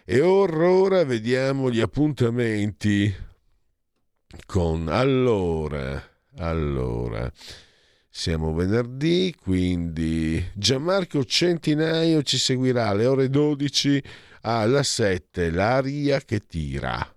E 0.04 0.20
ora, 0.20 0.68
ora 0.68 1.04
vediamo 1.04 1.70
gli 1.72 1.80
appuntamenti 1.80 3.12
con 4.46 4.86
allora, 4.88 6.00
allora 6.36 7.32
siamo 8.16 8.54
venerdì, 8.54 9.34
quindi 9.36 10.42
Gianmarco 10.54 11.24
Centinaio 11.24 12.22
ci 12.22 12.38
seguirà 12.38 12.86
alle 12.86 13.06
ore 13.06 13.28
12 13.28 14.02
alla 14.42 14.84
7, 14.84 15.50
L'aria 15.50 16.20
che 16.20 16.46
tira. 16.46 17.12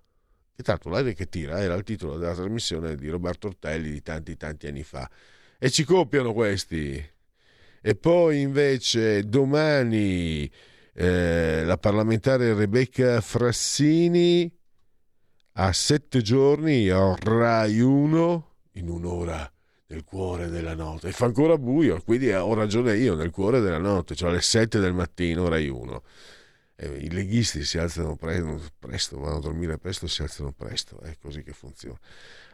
E 0.56 0.64
tanto 0.64 0.90
l'aria 0.90 1.14
che 1.14 1.30
tira 1.30 1.60
era 1.60 1.76
il 1.76 1.84
titolo 1.84 2.18
della 2.18 2.34
trasmissione 2.34 2.96
di 2.96 3.10
Roberto 3.10 3.46
Ortelli 3.46 3.92
di 3.92 4.02
tanti 4.02 4.36
tanti 4.38 4.66
anni 4.66 4.82
fa. 4.82 5.08
E 5.60 5.70
ci 5.70 5.84
copiano 5.84 6.34
questi. 6.34 7.02
E 7.80 7.96
poi 7.96 8.42
invece 8.42 9.24
domani 9.30 10.52
eh, 10.94 11.64
la 11.64 11.78
parlamentare 11.78 12.56
Rebecca 12.56 13.22
Frassini 13.22 14.52
a 15.54 15.72
sette 15.72 16.24
giorni 16.24 16.90
a 16.90 17.16
Rai 17.16 17.80
1 17.82 18.56
in 18.74 18.90
un'ora 18.90 19.52
nel 19.88 20.04
cuore 20.04 20.50
della 20.50 20.76
notte 20.76 21.10
e 21.10 21.12
fa 21.12 21.26
ancora 21.26 21.58
buio, 21.58 22.02
quindi 22.02 22.32
ho 22.32 22.54
ragione 22.54 22.98
io, 22.98 23.16
nel 23.16 23.32
cuore 23.32 23.62
della 23.62 23.78
notte, 23.78 24.16
cioè 24.16 24.30
alle 24.30 24.42
7 24.42 24.80
del 24.80 24.94
mattino, 24.94 25.48
Rai 25.48 25.70
1. 25.70 26.04
Eh, 26.80 26.90
I 26.90 27.10
leghisti 27.10 27.64
si 27.64 27.78
alzano 27.78 28.16
pre- 28.16 28.44
presto, 28.78 29.20
vanno 29.20 29.38
a 29.38 29.40
dormire 29.40 29.80
presto 29.80 30.06
si 30.08 30.22
alzano 30.22 30.52
presto, 30.52 31.00
è 31.02 31.16
così 31.20 31.42
che 31.42 31.54
funziona. 31.54 31.98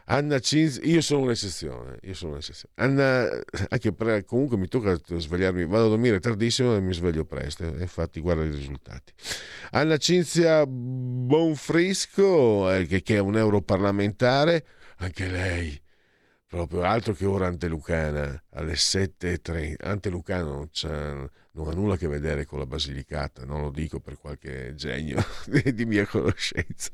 Anna 0.06 0.38
Cinz, 0.38 0.80
io 0.82 1.00
sono 1.00 1.22
un'eccezione, 1.22 1.98
io 2.02 2.14
sono 2.14 2.32
un'eccezione. 2.32 2.74
Anna, 2.76 3.28
anche 3.68 3.92
per, 3.92 4.24
comunque 4.24 4.56
mi 4.56 4.68
tocca 4.68 4.96
svegliarmi, 5.04 5.66
vado 5.66 5.86
a 5.86 5.88
dormire 5.88 6.20
tardissimo 6.20 6.76
e 6.76 6.80
mi 6.80 6.94
sveglio 6.94 7.24
presto, 7.24 7.64
eh, 7.64 7.80
infatti 7.80 8.20
guarda 8.20 8.44
i 8.44 8.50
risultati. 8.50 9.12
Anna 9.70 9.96
Cinzia 9.96 10.64
Bonfrisco, 10.66 12.72
eh, 12.72 12.86
che 12.86 13.14
è 13.14 13.18
un 13.18 13.36
europarlamentare, 13.36 14.64
anche 14.98 15.26
lei 15.26 15.82
proprio 16.54 16.82
altro 16.82 17.14
che 17.14 17.26
ora 17.26 17.48
Antelucana 17.48 18.44
alle 18.50 18.74
7.30 18.74 19.74
Antelucano 19.80 20.68
non, 20.82 21.30
non 21.52 21.68
ha 21.68 21.72
nulla 21.72 21.94
a 21.94 21.96
che 21.96 22.06
vedere 22.06 22.46
con 22.46 22.60
la 22.60 22.66
Basilicata, 22.66 23.44
non 23.44 23.60
lo 23.60 23.70
dico 23.70 23.98
per 23.98 24.18
qualche 24.18 24.74
genio 24.76 25.20
di 25.74 25.84
mia 25.84 26.06
conoscenza. 26.06 26.92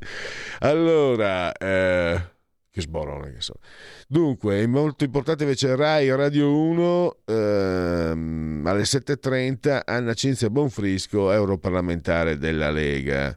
Allora, 0.61 1.53
eh, 1.53 2.23
che 2.71 2.81
sborone 2.81 3.35
che 3.35 3.41
so. 3.43 3.57
Dunque, 4.09 4.63
è 4.63 4.67
molto 4.67 5.05
importante 5.05 5.43
invece 5.43 5.77
Rai 5.77 6.09
Radio 6.09 6.57
1 6.57 7.17
ehm, 7.27 8.63
alle 8.65 8.83
7.30 8.83 9.83
Anna 9.85 10.15
Cinzia 10.15 10.49
Bonfrisco, 10.49 11.31
europarlamentare 11.33 12.39
della 12.39 12.71
Lega. 12.71 13.37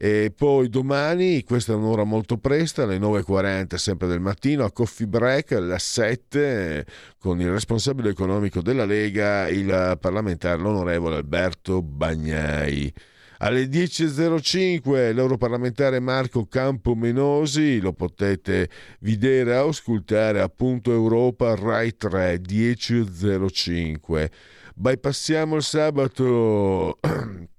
E 0.00 0.32
poi 0.32 0.68
domani, 0.68 1.42
questa 1.42 1.72
è 1.72 1.74
un'ora 1.74 2.04
molto 2.04 2.38
presta, 2.38 2.84
alle 2.84 2.98
9.40 2.98 3.74
sempre 3.74 4.06
del 4.06 4.20
mattino, 4.20 4.62
a 4.62 4.70
Coffee 4.70 5.08
Break 5.08 5.50
alle 5.50 5.76
7 5.76 6.86
con 7.18 7.40
il 7.40 7.50
responsabile 7.50 8.10
economico 8.10 8.62
della 8.62 8.84
Lega, 8.84 9.48
il 9.48 9.98
parlamentare, 10.00 10.62
l'onorevole 10.62 11.16
Alberto 11.16 11.82
Bagnai. 11.82 12.94
Alle 13.38 13.64
10.05 13.64 15.12
l'europarlamentare 15.12 15.98
Marco 15.98 16.46
Campomenosi, 16.46 17.80
lo 17.80 17.92
potete 17.92 18.70
vedere 19.00 19.56
o 19.56 19.70
ascoltare 19.70 20.40
appunto 20.40 20.92
Europa 20.92 21.56
Rai 21.56 21.96
3 21.96 22.40
10.05. 22.40 24.30
Bypassiamo 24.76 25.56
il 25.56 25.62
sabato 25.64 26.98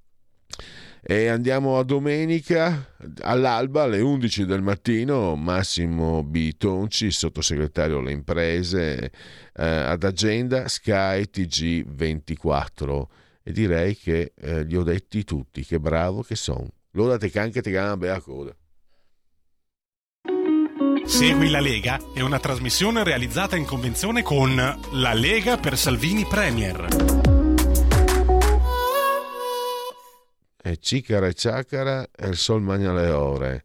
e 1.01 1.27
andiamo 1.27 1.77
a 1.77 1.83
domenica 1.83 2.93
all'alba 3.21 3.83
alle 3.83 4.01
11 4.01 4.45
del 4.45 4.61
mattino 4.61 5.35
Massimo 5.35 6.23
B. 6.23 6.55
Tonci, 6.57 7.11
sottosegretario 7.11 7.99
alle 7.99 8.11
imprese, 8.11 9.11
eh, 9.53 9.65
ad 9.65 10.03
agenda 10.03 10.67
Sky 10.67 11.23
TG24 11.31 13.03
e 13.43 13.51
direi 13.51 13.95
che 13.95 14.33
eh, 14.35 14.63
li 14.63 14.75
ho 14.75 14.83
detti 14.83 15.23
tutti, 15.23 15.65
che 15.65 15.79
bravo 15.79 16.21
che 16.21 16.35
sono. 16.35 16.67
Loro 16.91 17.17
te 17.17 17.29
canche 17.29 17.61
te 17.61 17.71
gambe 17.71 18.09
a 18.09 18.21
coda. 18.21 18.55
Segui 21.05 21.49
la 21.49 21.59
Lega 21.59 21.99
è 22.13 22.21
una 22.21 22.39
trasmissione 22.39 23.03
realizzata 23.03 23.55
in 23.55 23.65
convenzione 23.65 24.21
con 24.21 24.55
La 24.91 25.13
Lega 25.13 25.57
per 25.57 25.75
Salvini 25.75 26.25
Premier. 26.25 27.28
E 30.61 30.77
cicara 30.77 31.27
e 31.27 31.33
ciacara 31.33 32.07
e 32.15 32.27
il 32.27 32.35
sol 32.35 32.61
magna 32.61 32.93
le 32.93 33.09
ore. 33.09 33.63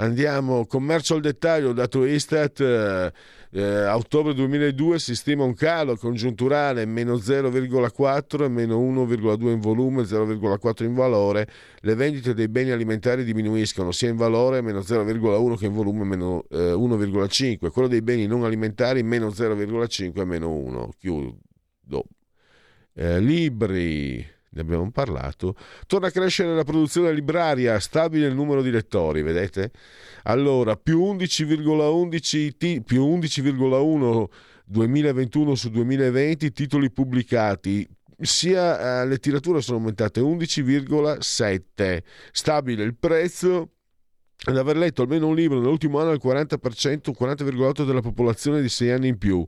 Andiamo, 0.00 0.64
commercio 0.66 1.14
al 1.14 1.20
dettaglio, 1.20 1.72
dato 1.72 2.04
Istat, 2.04 2.60
eh, 2.60 3.12
eh, 3.50 3.86
ottobre 3.88 4.32
2002 4.32 5.00
si 5.00 5.16
stima 5.16 5.42
un 5.42 5.54
calo 5.54 5.96
congiunturale 5.96 6.84
meno 6.84 7.16
0,4 7.16 8.44
e 8.44 8.48
meno 8.48 8.78
1,2 8.78 9.48
in 9.48 9.58
volume, 9.58 10.04
0,4 10.04 10.84
in 10.84 10.94
valore. 10.94 11.48
Le 11.80 11.94
vendite 11.96 12.32
dei 12.32 12.46
beni 12.46 12.70
alimentari 12.70 13.24
diminuiscono 13.24 13.90
sia 13.90 14.08
in 14.08 14.16
valore 14.16 14.60
meno 14.60 14.80
0,1 14.80 15.56
che 15.56 15.66
in 15.66 15.72
volume 15.72 16.04
meno 16.04 16.44
eh, 16.48 16.72
1,5. 16.72 17.70
Quello 17.72 17.88
dei 17.88 18.02
beni 18.02 18.26
non 18.28 18.44
alimentari 18.44 19.02
meno 19.02 19.30
0,5 19.30 20.20
e 20.20 20.24
meno 20.24 20.52
1. 20.52 20.90
Chiudo. 20.96 22.04
Eh, 22.94 23.18
libri 23.18 24.24
ne 24.50 24.60
abbiamo 24.60 24.90
parlato, 24.90 25.54
torna 25.86 26.08
a 26.08 26.10
crescere 26.10 26.54
la 26.54 26.64
produzione 26.64 27.12
libraria, 27.12 27.78
stabile 27.78 28.26
il 28.26 28.34
numero 28.34 28.62
di 28.62 28.70
lettori, 28.70 29.22
vedete? 29.22 29.70
Allora, 30.24 30.76
più 30.76 31.02
11,11 31.02 32.56
t- 32.56 32.80
più 32.82 33.04
11,1 33.04 34.26
2021 34.64 35.54
su 35.54 35.70
2020 35.70 36.52
titoli 36.52 36.90
pubblicati, 36.90 37.88
sia 38.20 39.02
eh, 39.02 39.06
le 39.06 39.18
tirature 39.18 39.60
sono 39.60 39.78
aumentate 39.78 40.20
11,7, 40.20 41.98
stabile 42.32 42.82
il 42.84 42.96
prezzo 42.96 43.72
ad 44.44 44.56
aver 44.56 44.76
letto 44.76 45.02
almeno 45.02 45.26
un 45.28 45.34
libro 45.34 45.58
nell'ultimo 45.58 45.98
anno 46.00 46.12
il 46.12 46.20
40%, 46.22 47.12
40,8% 47.18 47.84
della 47.84 48.00
popolazione 48.00 48.60
di 48.60 48.68
6 48.68 48.90
anni 48.90 49.08
in 49.08 49.18
più 49.18 49.44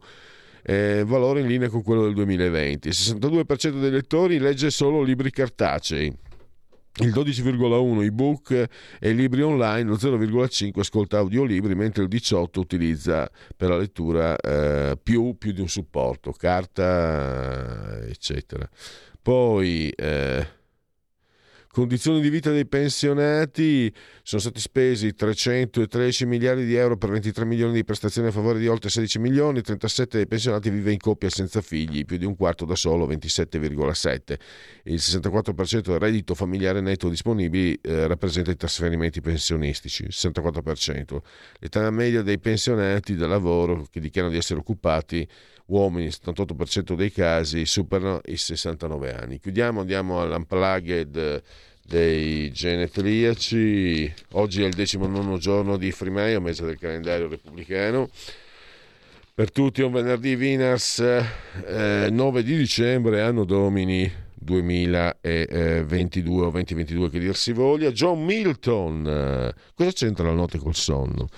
eh, 0.62 1.04
valore 1.06 1.40
in 1.40 1.46
linea 1.46 1.68
con 1.68 1.82
quello 1.82 2.02
del 2.04 2.14
2020. 2.14 2.88
Il 2.88 2.94
62% 2.94 3.80
dei 3.80 3.90
lettori 3.90 4.38
legge 4.38 4.70
solo 4.70 5.02
libri 5.02 5.30
cartacei. 5.30 6.12
Il 6.96 7.10
12,1 7.10 8.02
ebook 8.02 8.68
e 8.98 9.12
libri 9.12 9.42
online, 9.42 9.88
lo 9.88 9.94
0,5 9.94 10.80
ascolta 10.80 11.18
audiolibri, 11.18 11.74
mentre 11.74 12.02
il 12.02 12.08
18 12.08 12.60
utilizza 12.60 13.30
per 13.56 13.70
la 13.70 13.78
lettura 13.78 14.36
eh, 14.36 14.98
più, 15.00 15.36
più, 15.38 15.52
di 15.52 15.60
un 15.60 15.68
supporto, 15.68 16.32
carta, 16.32 18.00
eccetera. 18.06 18.68
Poi 19.22 19.88
eh, 19.90 20.46
condizioni 21.72 22.20
di 22.20 22.30
vita 22.30 22.50
dei 22.50 22.66
pensionati, 22.66 23.92
sono 24.22 24.40
stati 24.40 24.60
spesi 24.60 25.14
313 25.14 26.26
miliardi 26.26 26.64
di 26.64 26.74
euro 26.74 26.96
per 26.96 27.10
23 27.10 27.44
milioni 27.44 27.74
di 27.74 27.84
prestazioni 27.84 28.28
a 28.28 28.32
favore 28.32 28.58
di 28.58 28.66
oltre 28.66 28.90
16 28.90 29.20
milioni, 29.20 29.62
37 29.62 30.16
dei 30.16 30.26
pensionati 30.26 30.68
vive 30.68 30.90
in 30.90 30.98
coppia 30.98 31.30
senza 31.30 31.60
figli, 31.60 32.04
più 32.04 32.16
di 32.16 32.24
un 32.24 32.34
quarto 32.34 32.64
da 32.64 32.74
solo, 32.74 33.06
27,7. 33.06 34.34
Il 34.84 34.94
64% 34.94 35.80
del 35.80 35.98
reddito 36.00 36.34
familiare 36.34 36.80
netto 36.80 37.08
disponibile 37.08 37.78
eh, 37.82 38.06
rappresenta 38.08 38.50
i 38.50 38.56
trasferimenti 38.56 39.20
pensionistici, 39.20 40.02
il 40.02 40.12
64%. 40.12 41.18
L'età 41.60 41.88
media 41.90 42.22
dei 42.22 42.40
pensionati 42.40 43.14
da 43.14 43.28
lavoro 43.28 43.86
che 43.90 44.00
dichiarano 44.00 44.32
di 44.32 44.38
essere 44.38 44.58
occupati 44.58 45.26
uomini, 45.70 46.08
78% 46.08 46.94
dei 46.94 47.12
casi, 47.12 47.64
superano 47.64 48.20
i 48.26 48.36
69 48.36 49.14
anni. 49.14 49.38
Chiudiamo, 49.38 49.80
andiamo 49.80 50.20
all'unplugged 50.20 51.42
dei 51.86 52.52
genetriaci. 52.52 54.12
Oggi 54.32 54.62
è 54.62 54.66
il 54.66 54.74
19 54.74 55.38
giorno 55.38 55.76
di 55.76 55.92
Frimaio, 55.92 56.40
mese 56.40 56.64
del 56.64 56.78
calendario 56.78 57.28
repubblicano. 57.28 58.10
Per 59.32 59.52
tutti 59.52 59.82
un 59.82 59.92
venerdì 59.92 60.34
Winners 60.34 60.98
eh, 60.98 62.08
9 62.10 62.42
di 62.42 62.56
dicembre, 62.56 63.22
anno 63.22 63.44
domini 63.44 64.10
2022 64.34 66.44
o 66.44 66.50
2022 66.50 67.10
che 67.10 67.18
dir 67.18 67.36
si 67.36 67.52
voglia. 67.52 67.90
John 67.90 68.24
Milton, 68.24 69.06
eh, 69.06 69.54
cosa 69.74 69.92
c'entra 69.92 70.26
la 70.26 70.34
notte 70.34 70.58
col 70.58 70.74
sonno? 70.74 71.28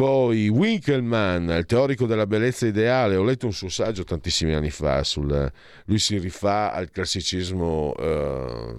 Poi 0.00 0.48
Winkelmann, 0.48 1.50
il 1.50 1.66
teorico 1.66 2.06
della 2.06 2.26
bellezza 2.26 2.66
ideale, 2.66 3.16
ho 3.16 3.22
letto 3.22 3.44
un 3.44 3.52
suo 3.52 3.68
saggio 3.68 4.02
tantissimi 4.02 4.54
anni 4.54 4.70
fa, 4.70 5.04
sul, 5.04 5.52
lui 5.84 5.98
si 5.98 6.16
rifà 6.16 6.72
al 6.72 6.90
classicismo 6.90 7.94
eh, 7.98 8.76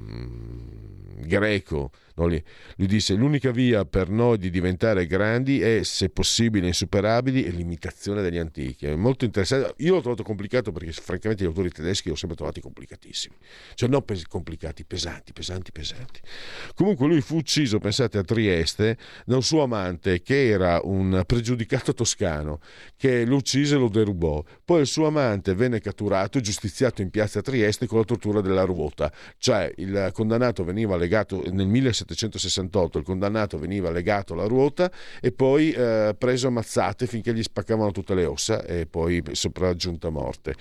greco 1.19 1.91
No, 2.21 2.27
lui, 2.27 2.43
disse 2.75 3.15
l'unica 3.15 3.51
via 3.51 3.83
per 3.85 4.09
noi 4.09 4.37
di 4.37 4.51
diventare 4.51 5.07
grandi 5.07 5.59
è, 5.61 5.81
se 5.83 6.09
possibile, 6.09 6.67
insuperabili, 6.67 7.49
l'imitazione 7.51 8.21
degli 8.21 8.37
antichi. 8.37 8.85
È 8.85 8.95
molto 8.95 9.25
interessante. 9.25 9.73
Io 9.77 9.95
l'ho 9.95 10.01
trovato 10.01 10.21
complicato 10.21 10.71
perché 10.71 10.91
francamente 10.91 11.43
gli 11.43 11.47
autori 11.47 11.71
tedeschi 11.71 12.07
li 12.07 12.13
ho 12.13 12.17
sempre 12.17 12.37
trovati 12.37 12.61
complicatissimi. 12.61 13.35
Cioè 13.73 13.89
non 13.89 14.05
pes- 14.05 14.27
complicati, 14.27 14.85
pesanti, 14.85 15.33
pesanti, 15.33 15.71
pesanti. 15.71 16.19
Comunque 16.75 17.07
lui 17.07 17.21
fu 17.21 17.37
ucciso, 17.37 17.79
pensate, 17.79 18.19
a 18.19 18.23
Trieste 18.23 18.97
da 19.25 19.35
un 19.35 19.43
suo 19.43 19.63
amante 19.63 20.21
che 20.21 20.47
era 20.47 20.79
un 20.83 21.23
pregiudicato 21.25 21.93
toscano 21.93 22.59
che 22.97 23.25
lo 23.25 23.37
uccise 23.37 23.75
e 23.75 23.77
lo 23.79 23.89
derubò. 23.89 24.43
Poi 24.63 24.81
il 24.81 24.87
suo 24.87 25.07
amante 25.07 25.55
venne 25.55 25.79
catturato 25.79 26.37
e 26.37 26.41
giustiziato 26.41 27.01
in 27.01 27.09
piazza 27.09 27.41
Trieste 27.41 27.87
con 27.87 27.97
la 27.97 28.05
tortura 28.05 28.41
della 28.41 28.63
ruota. 28.63 29.11
Cioè 29.39 29.73
il 29.77 30.11
condannato 30.13 30.63
veniva 30.63 30.95
legato 30.95 31.43
nel 31.49 31.67
1700 31.67 32.09
1768 32.11 32.97
il 32.97 33.03
condannato 33.03 33.57
veniva 33.57 33.89
legato 33.89 34.33
alla 34.33 34.45
ruota 34.45 34.91
e 35.19 35.31
poi 35.31 35.71
eh, 35.71 36.15
preso 36.17 36.47
a 36.47 36.51
mazzate 36.51 37.07
finché 37.07 37.33
gli 37.33 37.43
spaccavano 37.43 37.91
tutte 37.91 38.13
le 38.13 38.25
ossa 38.25 38.63
e 38.63 38.85
poi 38.85 39.21
sopraggiunta 39.31 40.09
morte. 40.09 40.55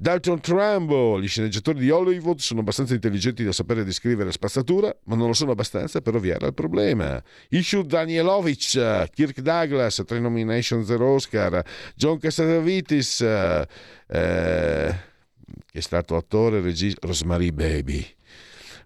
Dalton 0.00 0.38
Trumbo, 0.40 1.20
gli 1.20 1.26
sceneggiatori 1.26 1.80
di 1.80 1.90
Hollywood 1.90 2.38
sono 2.38 2.60
abbastanza 2.60 2.94
intelligenti 2.94 3.42
da 3.42 3.50
sapere 3.50 3.82
descrivere 3.82 4.30
spazzatura, 4.30 4.96
ma 5.06 5.16
non 5.16 5.26
lo 5.26 5.32
sono 5.32 5.50
abbastanza 5.50 6.00
per 6.00 6.14
ovviare 6.14 6.46
al 6.46 6.54
problema. 6.54 7.20
Ishu 7.48 7.82
Danielovic, 7.82 9.10
Kirk 9.10 9.40
Douglas, 9.40 10.04
tre 10.06 10.20
nomination, 10.20 10.84
zero 10.84 11.14
Oscar, 11.14 11.64
John 11.96 12.18
Cassavetes, 12.18 13.20
eh, 13.22 13.66
che 14.06 15.78
è 15.78 15.80
stato 15.80 16.14
attore 16.14 16.58
e 16.58 16.60
regista, 16.60 17.04
Rosemary 17.04 17.50
Baby. 17.50 18.17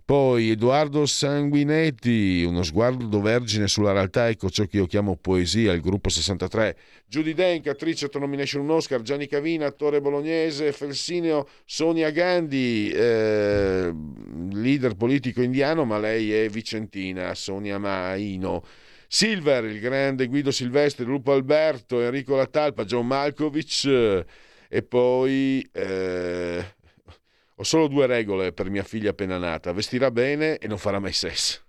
Poi 0.04 0.50
Edoardo 0.50 1.06
Sanguinetti, 1.06 2.42
uno 2.42 2.64
sguardo 2.64 3.20
vergine 3.20 3.68
sulla 3.68 3.92
realtà, 3.92 4.28
ecco 4.28 4.50
ciò 4.50 4.64
che 4.64 4.78
io 4.78 4.86
chiamo 4.86 5.16
poesia, 5.16 5.72
il 5.72 5.80
gruppo 5.80 6.08
63. 6.08 6.76
Judy 7.06 7.32
Denk, 7.34 7.68
attrice, 7.68 8.10
nomination 8.14 8.62
un 8.62 8.70
Oscar, 8.70 9.00
Gianni 9.02 9.28
Cavina, 9.28 9.66
attore 9.66 10.00
bolognese, 10.00 10.72
Felsineo, 10.72 11.46
Sonia 11.64 12.10
Gandhi, 12.10 12.90
eh, 12.90 13.94
leader 14.50 14.96
politico 14.96 15.40
indiano, 15.40 15.84
ma 15.84 15.98
lei 15.98 16.32
è 16.32 16.48
vicentina, 16.48 17.32
Sonia 17.34 17.78
Maino. 17.78 18.64
Silver, 19.06 19.64
il 19.64 19.78
grande 19.78 20.26
Guido 20.26 20.50
Silvestri, 20.50 21.04
Lupo 21.04 21.32
Alberto, 21.32 22.00
Enrico 22.00 22.34
Latalpa, 22.34 22.84
John 22.84 23.06
Malkovich 23.06 23.86
e 24.68 24.82
poi... 24.82 25.64
Eh, 25.70 26.80
Ho 27.62 27.64
solo 27.64 27.86
due 27.86 28.06
regole 28.06 28.52
per 28.52 28.68
mia 28.70 28.82
figlia 28.82 29.10
appena 29.10 29.38
nata: 29.38 29.72
vestirà 29.72 30.10
bene 30.10 30.58
e 30.58 30.66
non 30.66 30.78
farà 30.78 30.98
mai 30.98 31.12
sesso. 31.12 31.60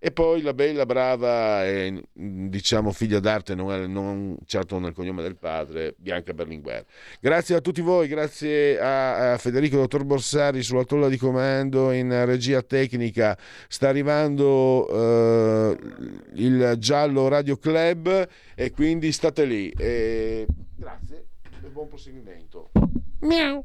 E 0.00 0.10
poi 0.10 0.42
la 0.42 0.52
bella, 0.52 0.84
brava 0.84 1.64
e 1.64 2.02
diciamo 2.12 2.90
figlia 2.90 3.20
d'arte, 3.20 3.54
non, 3.54 3.70
è, 3.70 3.86
non 3.86 4.36
certo 4.46 4.80
nel 4.80 4.94
cognome 4.94 5.22
del 5.22 5.36
padre, 5.36 5.94
Bianca 5.96 6.34
Berlinguer. 6.34 6.84
Grazie 7.20 7.54
a 7.54 7.60
tutti 7.60 7.80
voi, 7.80 8.08
grazie 8.08 8.80
a, 8.80 9.34
a 9.34 9.38
Federico 9.38 9.76
Dottor 9.76 10.02
Borsari 10.02 10.60
sulla 10.64 10.82
tolla 10.82 11.08
di 11.08 11.16
comando 11.16 11.92
in 11.92 12.24
regia 12.24 12.60
tecnica. 12.62 13.38
Sta 13.68 13.88
arrivando 13.88 14.88
eh, 14.88 15.78
il 16.34 16.74
giallo 16.78 17.28
Radio 17.28 17.56
Club 17.58 18.28
e 18.56 18.72
quindi 18.72 19.12
state 19.12 19.44
lì. 19.44 19.70
E 19.70 20.48
grazie 20.74 21.26
e 21.62 21.68
buon 21.68 21.86
proseguimento. 21.86 22.70
Miau. 23.20 23.64